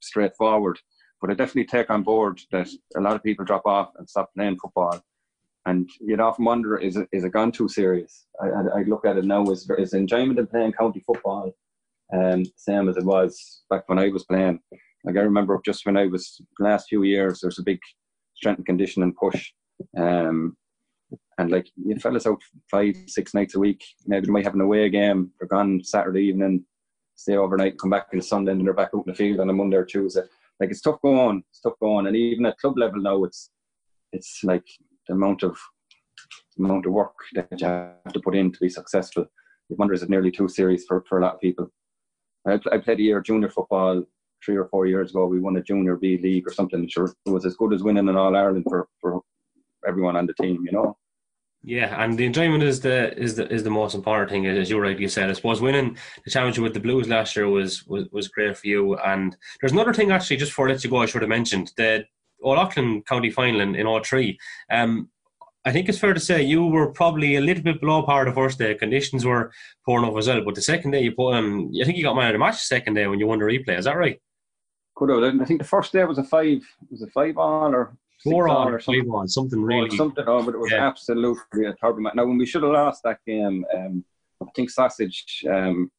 straightforward. 0.00 0.78
But 1.20 1.30
I 1.30 1.34
definitely 1.34 1.66
take 1.66 1.90
on 1.90 2.02
board 2.02 2.40
that 2.52 2.68
a 2.96 3.00
lot 3.00 3.14
of 3.14 3.22
people 3.22 3.44
drop 3.44 3.64
off 3.64 3.90
and 3.96 4.08
stop 4.08 4.30
playing 4.34 4.58
football, 4.58 5.00
and 5.66 5.88
you'd 6.00 6.20
often 6.20 6.44
wonder 6.44 6.76
is 6.78 6.96
it 6.96 7.08
is 7.12 7.24
it 7.24 7.32
gone 7.32 7.52
too 7.52 7.68
serious? 7.68 8.26
I, 8.42 8.46
I, 8.48 8.80
I 8.80 8.82
look 8.82 9.06
at 9.06 9.16
it 9.16 9.24
now 9.24 9.44
as 9.44 9.68
is 9.78 9.94
enjoyment 9.94 10.38
in 10.38 10.46
playing 10.46 10.72
county 10.72 11.02
football, 11.06 11.52
um, 12.12 12.44
same 12.56 12.88
as 12.88 12.96
it 12.96 13.04
was 13.04 13.62
back 13.70 13.88
when 13.88 13.98
I 13.98 14.08
was 14.08 14.24
playing. 14.24 14.60
Like 15.06 15.16
I 15.16 15.20
remember 15.20 15.60
just 15.64 15.86
when 15.86 15.96
I 15.96 16.06
was 16.06 16.40
last 16.58 16.88
few 16.88 17.04
years, 17.04 17.40
there's 17.40 17.60
a 17.60 17.62
big 17.62 17.78
strength 18.34 18.58
and 18.58 18.66
conditioning 18.66 19.14
push. 19.14 19.52
Um, 19.96 20.56
and 21.38 21.50
like 21.50 21.68
you 21.76 21.96
fellas 21.96 22.26
out 22.26 22.42
five, 22.70 22.96
six 23.06 23.32
nights 23.32 23.54
a 23.54 23.60
week, 23.60 23.84
maybe 24.06 24.26
they 24.26 24.32
might 24.32 24.44
have 24.44 24.54
an 24.54 24.60
away 24.62 24.88
game, 24.90 25.30
they're 25.38 25.48
gone 25.48 25.80
Saturday 25.84 26.22
evening, 26.22 26.64
stay 27.14 27.36
overnight, 27.36 27.78
come 27.78 27.90
back 27.90 28.08
on 28.12 28.20
Sunday, 28.20 28.52
and 28.52 28.66
they're 28.66 28.72
back 28.74 28.90
out 28.94 29.04
in 29.06 29.12
the 29.12 29.14
field 29.14 29.40
on 29.40 29.50
a 29.50 29.52
Monday 29.52 29.76
or 29.76 29.84
Tuesday. 29.84 30.22
Like 30.58 30.70
it's 30.70 30.80
tough 30.80 31.00
going, 31.02 31.44
it's 31.50 31.60
tough 31.60 31.78
going, 31.80 32.08
and 32.08 32.16
even 32.16 32.46
at 32.46 32.58
club 32.58 32.76
level 32.76 33.00
now, 33.00 33.22
it's 33.24 33.50
it's 34.12 34.40
like 34.42 34.64
the 35.06 35.14
amount 35.14 35.44
of 35.44 35.56
the 36.56 36.64
amount 36.64 36.86
of 36.86 36.92
work 36.92 37.14
that 37.34 37.60
you 37.60 37.66
have 37.66 38.12
to 38.12 38.20
put 38.20 38.34
in 38.34 38.50
to 38.50 38.58
be 38.58 38.68
successful. 38.68 39.26
You 39.68 39.76
wonder 39.76 39.94
is 39.94 40.02
it 40.02 40.10
nearly 40.10 40.30
too 40.30 40.48
serious 40.48 40.84
for, 40.86 41.04
for 41.08 41.18
a 41.18 41.22
lot 41.22 41.34
of 41.34 41.40
people. 41.40 41.70
I, 42.46 42.58
I 42.72 42.78
played 42.78 43.00
a 43.00 43.02
year 43.02 43.20
junior 43.20 43.50
football 43.50 44.04
three 44.46 44.56
or 44.56 44.68
four 44.68 44.86
years 44.86 45.10
ago. 45.10 45.26
We 45.26 45.40
won 45.40 45.56
a 45.56 45.62
junior 45.62 45.96
B 45.96 46.16
league 46.16 46.46
or 46.46 46.52
something. 46.52 46.88
Sure, 46.88 47.12
it 47.26 47.30
was 47.30 47.44
as 47.44 47.56
good 47.56 47.74
as 47.74 47.82
winning 47.82 48.08
an 48.08 48.16
All 48.16 48.34
Ireland 48.34 48.64
for 48.68 48.88
for 49.00 49.20
everyone 49.86 50.16
on 50.16 50.26
the 50.26 50.34
team. 50.34 50.64
You 50.64 50.72
know. 50.72 50.96
Yeah, 51.62 52.00
and 52.02 52.16
the 52.16 52.24
enjoyment 52.24 52.62
is 52.62 52.80
the 52.80 53.18
is 53.18 53.34
the 53.34 53.52
is 53.52 53.64
the 53.64 53.70
most 53.70 53.94
important 53.96 54.30
thing, 54.30 54.46
as 54.46 54.70
you 54.70 54.78
rightly 54.78 55.08
said. 55.08 55.28
I 55.28 55.32
suppose 55.32 55.60
winning 55.60 55.98
the 56.24 56.30
championship 56.30 56.62
with 56.62 56.74
the 56.74 56.80
Blues 56.80 57.08
last 57.08 57.34
year 57.34 57.48
was 57.48 57.84
was, 57.88 58.08
was 58.12 58.28
great 58.28 58.56
for 58.56 58.68
you. 58.68 58.96
And 58.98 59.36
there's 59.60 59.72
another 59.72 59.92
thing 59.92 60.12
actually, 60.12 60.36
just 60.36 60.52
before 60.52 60.68
I 60.68 60.72
let 60.72 60.84
you 60.84 60.90
go, 60.90 61.02
I 61.02 61.06
should 61.06 61.22
have 61.22 61.28
mentioned 61.28 61.72
the 61.76 62.04
Old 62.40 62.58
Leighlin 62.58 63.02
County 63.02 63.30
Final 63.30 63.60
in, 63.60 63.74
in 63.74 63.86
all 63.86 64.02
three. 64.02 64.38
Um, 64.70 65.10
I 65.64 65.72
think 65.72 65.88
it's 65.88 65.98
fair 65.98 66.14
to 66.14 66.20
say 66.20 66.40
you 66.40 66.64
were 66.64 66.92
probably 66.92 67.34
a 67.34 67.40
little 67.40 67.64
bit 67.64 67.80
below 67.80 68.04
par 68.04 68.24
the 68.24 68.32
first 68.32 68.56
day. 68.56 68.76
Conditions 68.76 69.24
were 69.24 69.50
poor 69.84 70.00
enough 70.00 70.16
as 70.16 70.28
well, 70.28 70.44
but 70.44 70.54
the 70.54 70.62
second 70.62 70.92
day 70.92 71.02
you 71.02 71.10
put 71.10 71.32
on, 71.32 71.72
I 71.82 71.84
think 71.84 71.96
you 71.96 72.04
got 72.04 72.14
man 72.14 72.28
of 72.28 72.34
the 72.34 72.38
match 72.38 72.54
the 72.54 72.76
second 72.76 72.94
day 72.94 73.08
when 73.08 73.18
you 73.18 73.26
won 73.26 73.40
the 73.40 73.44
replay. 73.44 73.76
Is 73.76 73.86
that 73.86 73.96
right? 73.96 74.20
Could 74.96 75.10
have. 75.10 75.40
I 75.40 75.44
think 75.44 75.60
the 75.60 75.66
first 75.66 75.92
day 75.92 76.02
was 76.04 76.18
a 76.18 76.24
five. 76.24 76.58
Was 76.90 77.02
a 77.02 77.06
five 77.08 77.36
on 77.38 77.74
or 77.74 77.96
Four 78.24 78.48
on 78.48 78.72
or 78.72 78.80
something? 78.80 79.04
five 79.04 79.10
on, 79.14 79.28
something 79.28 79.62
really. 79.62 79.94
something. 79.96 80.24
Oh, 80.26 80.42
but 80.42 80.54
it 80.54 80.58
was 80.58 80.72
Yeah. 80.72 80.86
absolutely 80.86 81.66
a 81.66 81.74
terrible 81.74 82.00
match. 82.00 82.14
Now, 82.14 82.24
when 82.24 82.38
we 82.38 82.46
should 82.46 82.62
have 82.62 82.72
lost 82.72 83.02
that 83.04 83.20
game, 83.26 83.64
um, 83.76 84.04
I 84.42 84.46
think 84.56 84.70
Sausage, 84.70 85.44
um, 85.48 85.90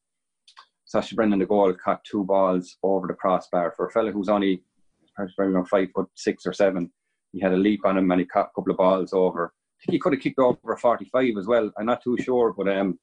Sausage 0.86 1.16
Brendan, 1.16 1.40
the 1.40 1.46
goal, 1.46 1.72
caught 1.74 2.04
two 2.04 2.24
balls 2.24 2.78
over 2.82 3.08
the 3.08 3.14
crossbar 3.14 3.72
for 3.78 3.86
a 3.88 3.92
fella 3.92 4.12
who's 4.12 4.30
only 4.30 4.64
five 5.70 5.90
foot 5.94 6.08
six 6.16 6.46
or 6.48 6.54
seven. 6.54 6.92
He 7.34 7.40
had 7.40 7.54
a 7.54 7.58
leap 7.58 7.86
on 7.86 7.98
him 7.98 8.10
and 8.12 8.20
he 8.20 8.26
caught 8.26 8.50
a 8.52 8.56
couple 8.56 8.72
of 8.72 8.78
balls 8.78 9.14
over. 9.14 9.54
I 9.80 9.86
think 9.86 9.94
he 9.94 10.00
could 10.00 10.14
have 10.14 10.22
kicked 10.22 10.40
over 10.40 10.74
a 10.74 10.78
45 10.78 11.38
as 11.38 11.46
well. 11.46 11.72
I'm 11.78 11.86
not 11.86 12.02
too 12.04 12.18
sure, 12.20 12.52
but 12.52 12.68
um, 12.68 12.98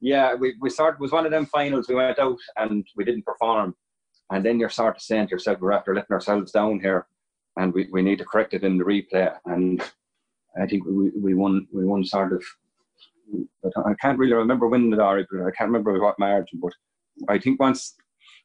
yeah, 0.00 0.34
we, 0.34 0.54
we 0.60 0.70
started, 0.70 0.96
it 0.96 1.02
was 1.02 1.12
one 1.12 1.26
of 1.26 1.32
them 1.32 1.44
finals. 1.46 1.88
We 1.88 1.96
went 1.96 2.18
out 2.18 2.38
and 2.56 2.86
we 2.96 3.04
didn't 3.04 3.26
perform. 3.26 3.74
And 4.30 4.44
then 4.44 4.58
you're 4.58 4.68
sort 4.68 4.96
of 4.96 5.02
saying 5.02 5.28
to 5.28 5.32
yourself, 5.32 5.60
we're 5.60 5.72
after 5.72 5.94
letting 5.94 6.12
ourselves 6.12 6.52
down 6.52 6.80
here 6.80 7.06
and 7.56 7.72
we, 7.74 7.88
we 7.90 8.02
need 8.02 8.18
to 8.18 8.24
correct 8.24 8.54
it 8.54 8.62
in 8.62 8.78
the 8.78 8.84
replay. 8.84 9.34
And 9.46 9.82
I 10.60 10.66
think 10.66 10.84
we, 10.86 11.10
we 11.10 11.34
won 11.34 11.66
we 11.72 11.84
won 11.84 12.04
sort 12.04 12.32
of. 12.32 12.42
but 13.62 13.72
I 13.84 13.94
can't 14.00 14.18
really 14.18 14.34
remember 14.34 14.68
winning 14.68 14.90
the 14.90 15.02
Ari, 15.02 15.26
but 15.30 15.40
I 15.40 15.50
can't 15.50 15.68
remember 15.70 16.00
what 16.00 16.18
margin. 16.18 16.60
But 16.62 16.72
I 17.28 17.38
think 17.38 17.60
once 17.60 17.96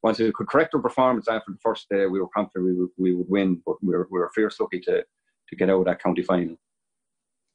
once 0.03 0.19
we 0.19 0.31
could 0.33 0.47
correct 0.47 0.73
our 0.75 0.81
performance 0.81 1.27
after 1.27 1.51
the 1.51 1.57
first 1.63 1.87
day, 1.89 2.05
we 2.05 2.19
were 2.19 2.27
confident 2.35 2.65
we 2.65 2.73
would, 2.73 2.89
we 2.97 3.15
would 3.15 3.29
win, 3.29 3.61
but 3.65 3.81
we 3.81 3.93
were, 3.95 4.07
we 4.11 4.19
were 4.19 4.31
fierce 4.35 4.59
lucky 4.59 4.81
to, 4.81 5.01
to 5.47 5.55
get 5.55 5.69
out 5.69 5.79
of 5.79 5.85
that 5.85 6.03
county 6.03 6.21
final. 6.21 6.57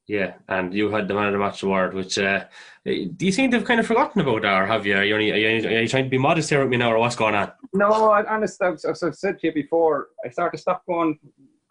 Yeah, 0.09 0.33
and 0.47 0.73
you 0.73 0.89
had 0.89 1.07
the 1.07 1.13
man 1.13 1.27
of 1.27 1.33
the 1.33 1.37
match 1.37 1.61
award, 1.61 1.93
which 1.93 2.17
uh, 2.17 2.45
do 2.83 3.27
you 3.27 3.31
think 3.31 3.51
they've 3.51 3.63
kind 3.63 3.79
of 3.79 3.85
forgotten 3.85 4.21
about 4.21 4.41
that, 4.41 4.59
or 4.59 4.65
have 4.65 4.83
you? 4.83 4.97
Are 4.97 5.03
you, 5.03 5.13
only, 5.13 5.31
are 5.31 5.37
you, 5.37 5.67
are 5.67 5.81
you 5.81 5.87
trying 5.87 6.05
to 6.05 6.09
be 6.09 6.17
modest 6.17 6.49
here 6.49 6.61
with 6.61 6.69
me 6.69 6.77
now, 6.77 6.91
or 6.91 6.97
what's 6.97 7.15
going 7.15 7.35
on? 7.35 7.51
No, 7.73 8.11
honestly, 8.27 8.67
as 8.67 9.03
I've 9.03 9.13
said 9.13 9.37
to 9.37 9.47
you 9.47 9.53
before, 9.53 10.07
I 10.25 10.29
started 10.29 10.57
to 10.57 10.61
stop 10.63 10.83
going 10.87 11.19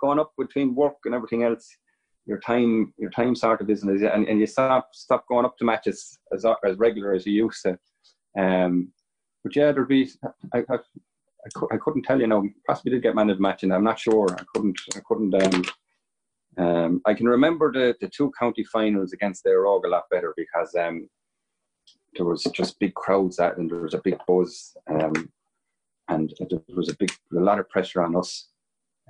going 0.00 0.20
up 0.20 0.34
between 0.38 0.76
work 0.76 0.98
and 1.04 1.16
everything 1.16 1.42
else. 1.42 1.68
Your 2.26 2.38
time, 2.38 2.94
your 2.96 3.10
time 3.10 3.34
sort 3.34 3.60
of 3.60 3.68
and, 3.68 4.28
and 4.28 4.38
you 4.38 4.46
stop 4.46 4.90
stop 4.92 5.26
going 5.26 5.44
up 5.44 5.58
to 5.58 5.64
matches 5.64 6.20
as 6.32 6.46
as 6.64 6.76
regular 6.76 7.14
as 7.14 7.26
you 7.26 7.32
used 7.32 7.64
to. 7.64 7.76
Um, 8.40 8.92
but 9.42 9.56
yeah, 9.56 9.72
there'd 9.72 9.88
be 9.88 10.12
I, 10.54 10.58
I, 10.58 10.76
I, 11.72 11.76
couldn't 11.78 12.04
tell 12.04 12.20
you 12.20 12.28
now. 12.28 12.44
Possibly 12.68 12.92
did 12.92 13.02
get 13.02 13.16
man 13.16 13.30
of 13.30 13.38
the 13.38 13.42
match, 13.42 13.64
and 13.64 13.74
I'm 13.74 13.82
not 13.82 13.98
sure. 13.98 14.28
I 14.30 14.44
couldn't 14.54 14.78
I 14.94 15.00
couldn't 15.00 15.34
um, 15.42 15.64
um, 16.58 17.00
I 17.06 17.14
can 17.14 17.26
remember 17.26 17.72
the, 17.72 17.94
the 18.00 18.08
two 18.08 18.32
county 18.38 18.64
finals 18.64 19.12
against 19.12 19.44
the 19.44 19.56
Rogue 19.56 19.86
a 19.86 19.88
lot 19.88 20.10
better 20.10 20.34
because 20.36 20.74
um, 20.74 21.08
there 22.14 22.26
was 22.26 22.42
just 22.52 22.80
big 22.80 22.94
crowds 22.94 23.38
at 23.38 23.58
and 23.58 23.70
there 23.70 23.80
was 23.80 23.94
a 23.94 24.02
big 24.02 24.18
buzz 24.26 24.76
um, 24.90 25.30
and 26.08 26.34
there 26.50 26.60
was 26.74 26.88
a 26.88 26.96
big 26.96 27.12
a 27.36 27.40
lot 27.40 27.60
of 27.60 27.68
pressure 27.68 28.02
on 28.02 28.16
us. 28.16 28.48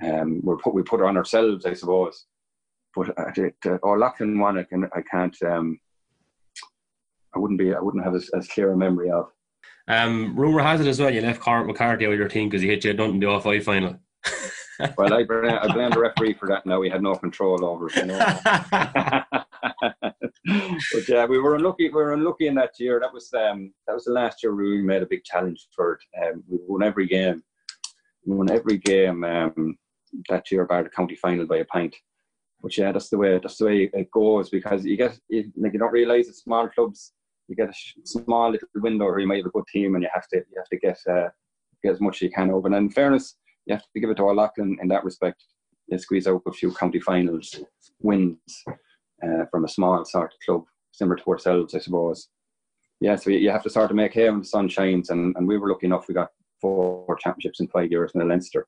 Um, 0.03 0.41
we 0.45 0.55
put 0.63 0.75
we 0.75 0.83
put 0.83 1.01
it 1.01 1.07
on 1.07 1.17
ourselves, 1.17 1.65
I 1.65 1.73
suppose. 1.73 2.27
But 2.95 3.17
uh, 3.19 3.79
Old 3.83 4.01
Leighlin 4.01 4.39
one, 4.39 4.59
I 4.59 4.65
can 4.65 4.85
I 4.95 5.03
can't 5.11 5.37
um, 5.43 5.81
I 7.35 7.39
wouldn't 7.39 7.59
be 7.59 7.75
I 7.75 7.81
wouldn't 7.81 8.05
have 8.05 8.15
as, 8.15 8.29
as 8.31 8.49
clear 8.49 8.73
a 8.73 8.77
memory 8.77 9.11
of. 9.11 9.31
Um, 9.87 10.39
rumor 10.39 10.61
has 10.61 10.83
it 10.83 10.87
as 10.87 11.01
well 11.01 11.11
you 11.11 11.23
left 11.23 11.41
Cormac 11.41 11.67
McCarthy 11.67 12.05
out 12.05 12.13
of 12.13 12.19
your 12.19 12.29
team 12.29 12.49
because 12.49 12.61
he 12.61 12.69
hit 12.69 12.85
you 12.85 12.93
nothing 12.93 13.15
in 13.15 13.21
the 13.21 13.27
off 13.27 13.47
I 13.47 13.59
final 13.61 13.99
well, 14.97 15.13
I 15.15 15.25
blame, 15.25 15.59
I 15.61 15.73
blame 15.73 15.91
the 15.91 16.01
referee 16.01 16.35
for 16.35 16.49
that. 16.49 16.67
Now 16.67 16.79
we 16.81 16.91
had 16.91 17.03
no 17.03 17.15
control 17.15 17.65
over 17.65 17.89
it. 17.89 17.97
You 17.97 18.07
know? 18.07 18.19
but 20.93 21.09
yeah, 21.09 21.25
we 21.27 21.39
were 21.39 21.57
unlucky. 21.57 21.89
We 21.89 21.95
were 21.95 22.15
unlucky 22.15 22.47
in 22.47 22.55
that 22.57 22.79
year. 22.79 23.01
That 23.01 23.13
was 23.13 23.33
um, 23.35 23.73
that 23.87 23.95
was 23.95 24.05
the 24.05 24.13
last 24.13 24.43
year 24.43 24.55
we 24.55 24.83
made 24.83 25.03
a 25.03 25.07
big 25.07 25.25
challenge 25.25 25.67
for 25.75 25.95
it. 25.95 26.01
Um, 26.23 26.45
we 26.49 26.59
won 26.67 26.83
every 26.83 27.07
game. 27.07 27.43
We 28.25 28.37
won 28.37 28.51
every 28.51 28.79
game 28.79 29.25
um, 29.25 29.77
that 30.29 30.51
year, 30.51 30.65
by 30.65 30.83
the 30.83 30.91
county 30.91 31.17
final 31.17 31.47
by 31.47 31.59
a 31.59 31.65
pint. 31.65 31.95
But 32.63 32.77
yeah, 32.77 32.93
that's 32.93 33.09
the 33.09 33.19
way 33.19 33.39
that's 33.39 33.59
the 33.59 33.67
way 33.67 33.91
it 33.93 34.11
goes 34.11 34.51
because 34.51 34.85
you 34.85 34.97
get 34.97 35.19
you, 35.29 35.51
like 35.57 35.73
you 35.73 35.79
don't 35.79 35.93
realise 35.93 36.29
it's 36.29 36.43
small 36.43 36.69
clubs. 36.69 37.13
You 37.49 37.57
get 37.57 37.71
a 37.71 37.75
small 38.05 38.51
little 38.51 38.69
window 38.75 39.07
where 39.07 39.21
you 39.21 39.27
might 39.27 39.39
have 39.39 39.47
a 39.47 39.51
good 39.51 39.67
team, 39.73 39.95
and 39.95 40.03
you 40.03 40.11
have 40.13 40.29
to 40.29 40.37
you 40.37 40.57
have 40.57 40.69
to 40.69 40.79
get 40.79 40.99
uh, 41.09 41.29
get 41.83 41.93
as 41.93 42.01
much 42.01 42.17
as 42.17 42.23
you 42.23 42.31
can 42.31 42.51
over. 42.51 42.67
And 42.67 42.77
in 42.77 42.91
fairness, 42.91 43.37
you 43.69 43.75
have 43.75 43.83
to 43.83 44.01
give 44.01 44.11
it 44.11 44.17
to 44.17 44.23
Old 44.23 44.37
Leighlin 44.37 44.79
in 44.81 44.89
that 44.89 45.05
respect. 45.05 45.45
They 45.89 45.99
squeeze 45.99 46.27
out 46.27 46.43
a 46.47 46.53
few 46.53 46.73
county 46.73 47.01
finals 47.01 47.55
wins 48.01 48.65
uh, 49.23 49.45
from 49.51 49.65
a 49.65 49.69
small 49.69 50.05
sort 50.05 50.33
of 50.33 50.39
club, 50.45 50.65
similar 50.93 51.17
to 51.17 51.31
ourselves, 51.31 51.75
I 51.75 51.79
suppose. 51.79 52.29
Yeah, 53.01 53.17
so 53.17 53.31
you 53.31 53.51
have 53.51 53.63
to 53.63 53.71
start 53.71 53.89
to 53.91 53.95
make 53.95 54.15
hay 54.15 54.29
when 54.29 54.41
the 54.41 54.45
sun 54.45 54.69
shines, 54.69 55.11
and, 55.11 55.37
and 55.37 55.47
we 55.47 55.59
were 55.59 55.71
lucky 55.71 55.87
enough. 55.87 56.09
We 56.09 56.15
got 56.15 56.31
four 56.61 57.17
championships 57.21 57.61
in 57.61 57.69
five 57.69 57.91
years 57.91 58.11
in 58.15 58.21
the 58.21 58.27
Leinster. 58.27 58.67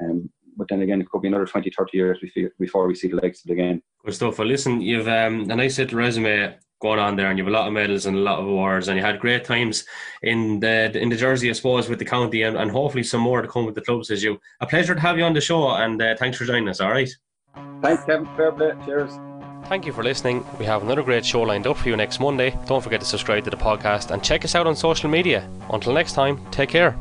Um, 0.00 0.30
but 0.56 0.68
then 0.68 0.82
again, 0.82 1.00
it 1.00 1.10
could 1.10 1.22
be 1.22 1.28
another 1.28 1.46
20, 1.46 1.70
30 1.76 1.96
years 1.96 2.18
before 2.60 2.86
we 2.86 2.94
see 2.94 3.08
the 3.08 3.16
legs 3.16 3.42
of 3.44 3.50
it 3.50 3.54
again. 3.54 3.82
Good 4.04 4.14
stuff. 4.14 4.38
Well, 4.38 4.46
listen, 4.46 4.80
you've 4.80 5.08
um, 5.08 5.50
a 5.50 5.56
nice 5.56 5.78
little 5.78 5.98
resume 5.98 6.56
going 6.84 7.00
on 7.00 7.16
there, 7.16 7.28
and 7.30 7.38
you 7.38 7.44
have 7.44 7.52
a 7.54 7.56
lot 7.58 7.66
of 7.66 7.72
medals 7.72 8.06
and 8.06 8.16
a 8.16 8.20
lot 8.20 8.38
of 8.38 8.46
awards, 8.46 8.88
and 8.88 8.96
you 8.98 9.04
had 9.04 9.18
great 9.18 9.44
times 9.44 9.84
in 10.22 10.60
the 10.60 10.76
in 11.04 11.08
the 11.08 11.16
jersey, 11.16 11.48
I 11.50 11.54
suppose, 11.60 11.88
with 11.88 11.98
the 11.98 12.10
county, 12.16 12.42
and, 12.46 12.56
and 12.56 12.70
hopefully 12.70 13.02
some 13.02 13.22
more 13.28 13.40
to 13.42 13.48
come 13.48 13.66
with 13.66 13.74
the 13.74 13.86
clubs. 13.88 14.10
As 14.10 14.22
you, 14.22 14.38
a 14.60 14.66
pleasure 14.66 14.94
to 14.94 15.00
have 15.00 15.16
you 15.18 15.24
on 15.24 15.34
the 15.34 15.40
show, 15.40 15.60
and 15.84 16.00
uh, 16.00 16.14
thanks 16.20 16.36
for 16.38 16.44
joining 16.44 16.68
us. 16.68 16.80
All 16.80 16.92
right. 16.98 17.10
Thanks, 17.82 18.04
Kevin. 18.04 18.26
Fair 18.36 18.52
play. 18.52 18.72
Cheers. 18.84 19.12
Thank 19.70 19.86
you 19.86 19.92
for 19.92 20.04
listening. 20.04 20.44
We 20.58 20.66
have 20.66 20.82
another 20.82 21.02
great 21.02 21.24
show 21.24 21.42
lined 21.42 21.66
up 21.66 21.78
for 21.78 21.88
you 21.88 21.96
next 21.96 22.20
Monday. 22.20 22.50
Don't 22.66 22.84
forget 22.84 23.00
to 23.00 23.06
subscribe 23.06 23.44
to 23.44 23.50
the 23.50 23.56
podcast 23.56 24.10
and 24.10 24.22
check 24.22 24.44
us 24.44 24.54
out 24.54 24.66
on 24.66 24.76
social 24.76 25.08
media. 25.08 25.48
Until 25.70 25.94
next 25.94 26.12
time, 26.12 26.38
take 26.50 26.68
care. 26.68 26.94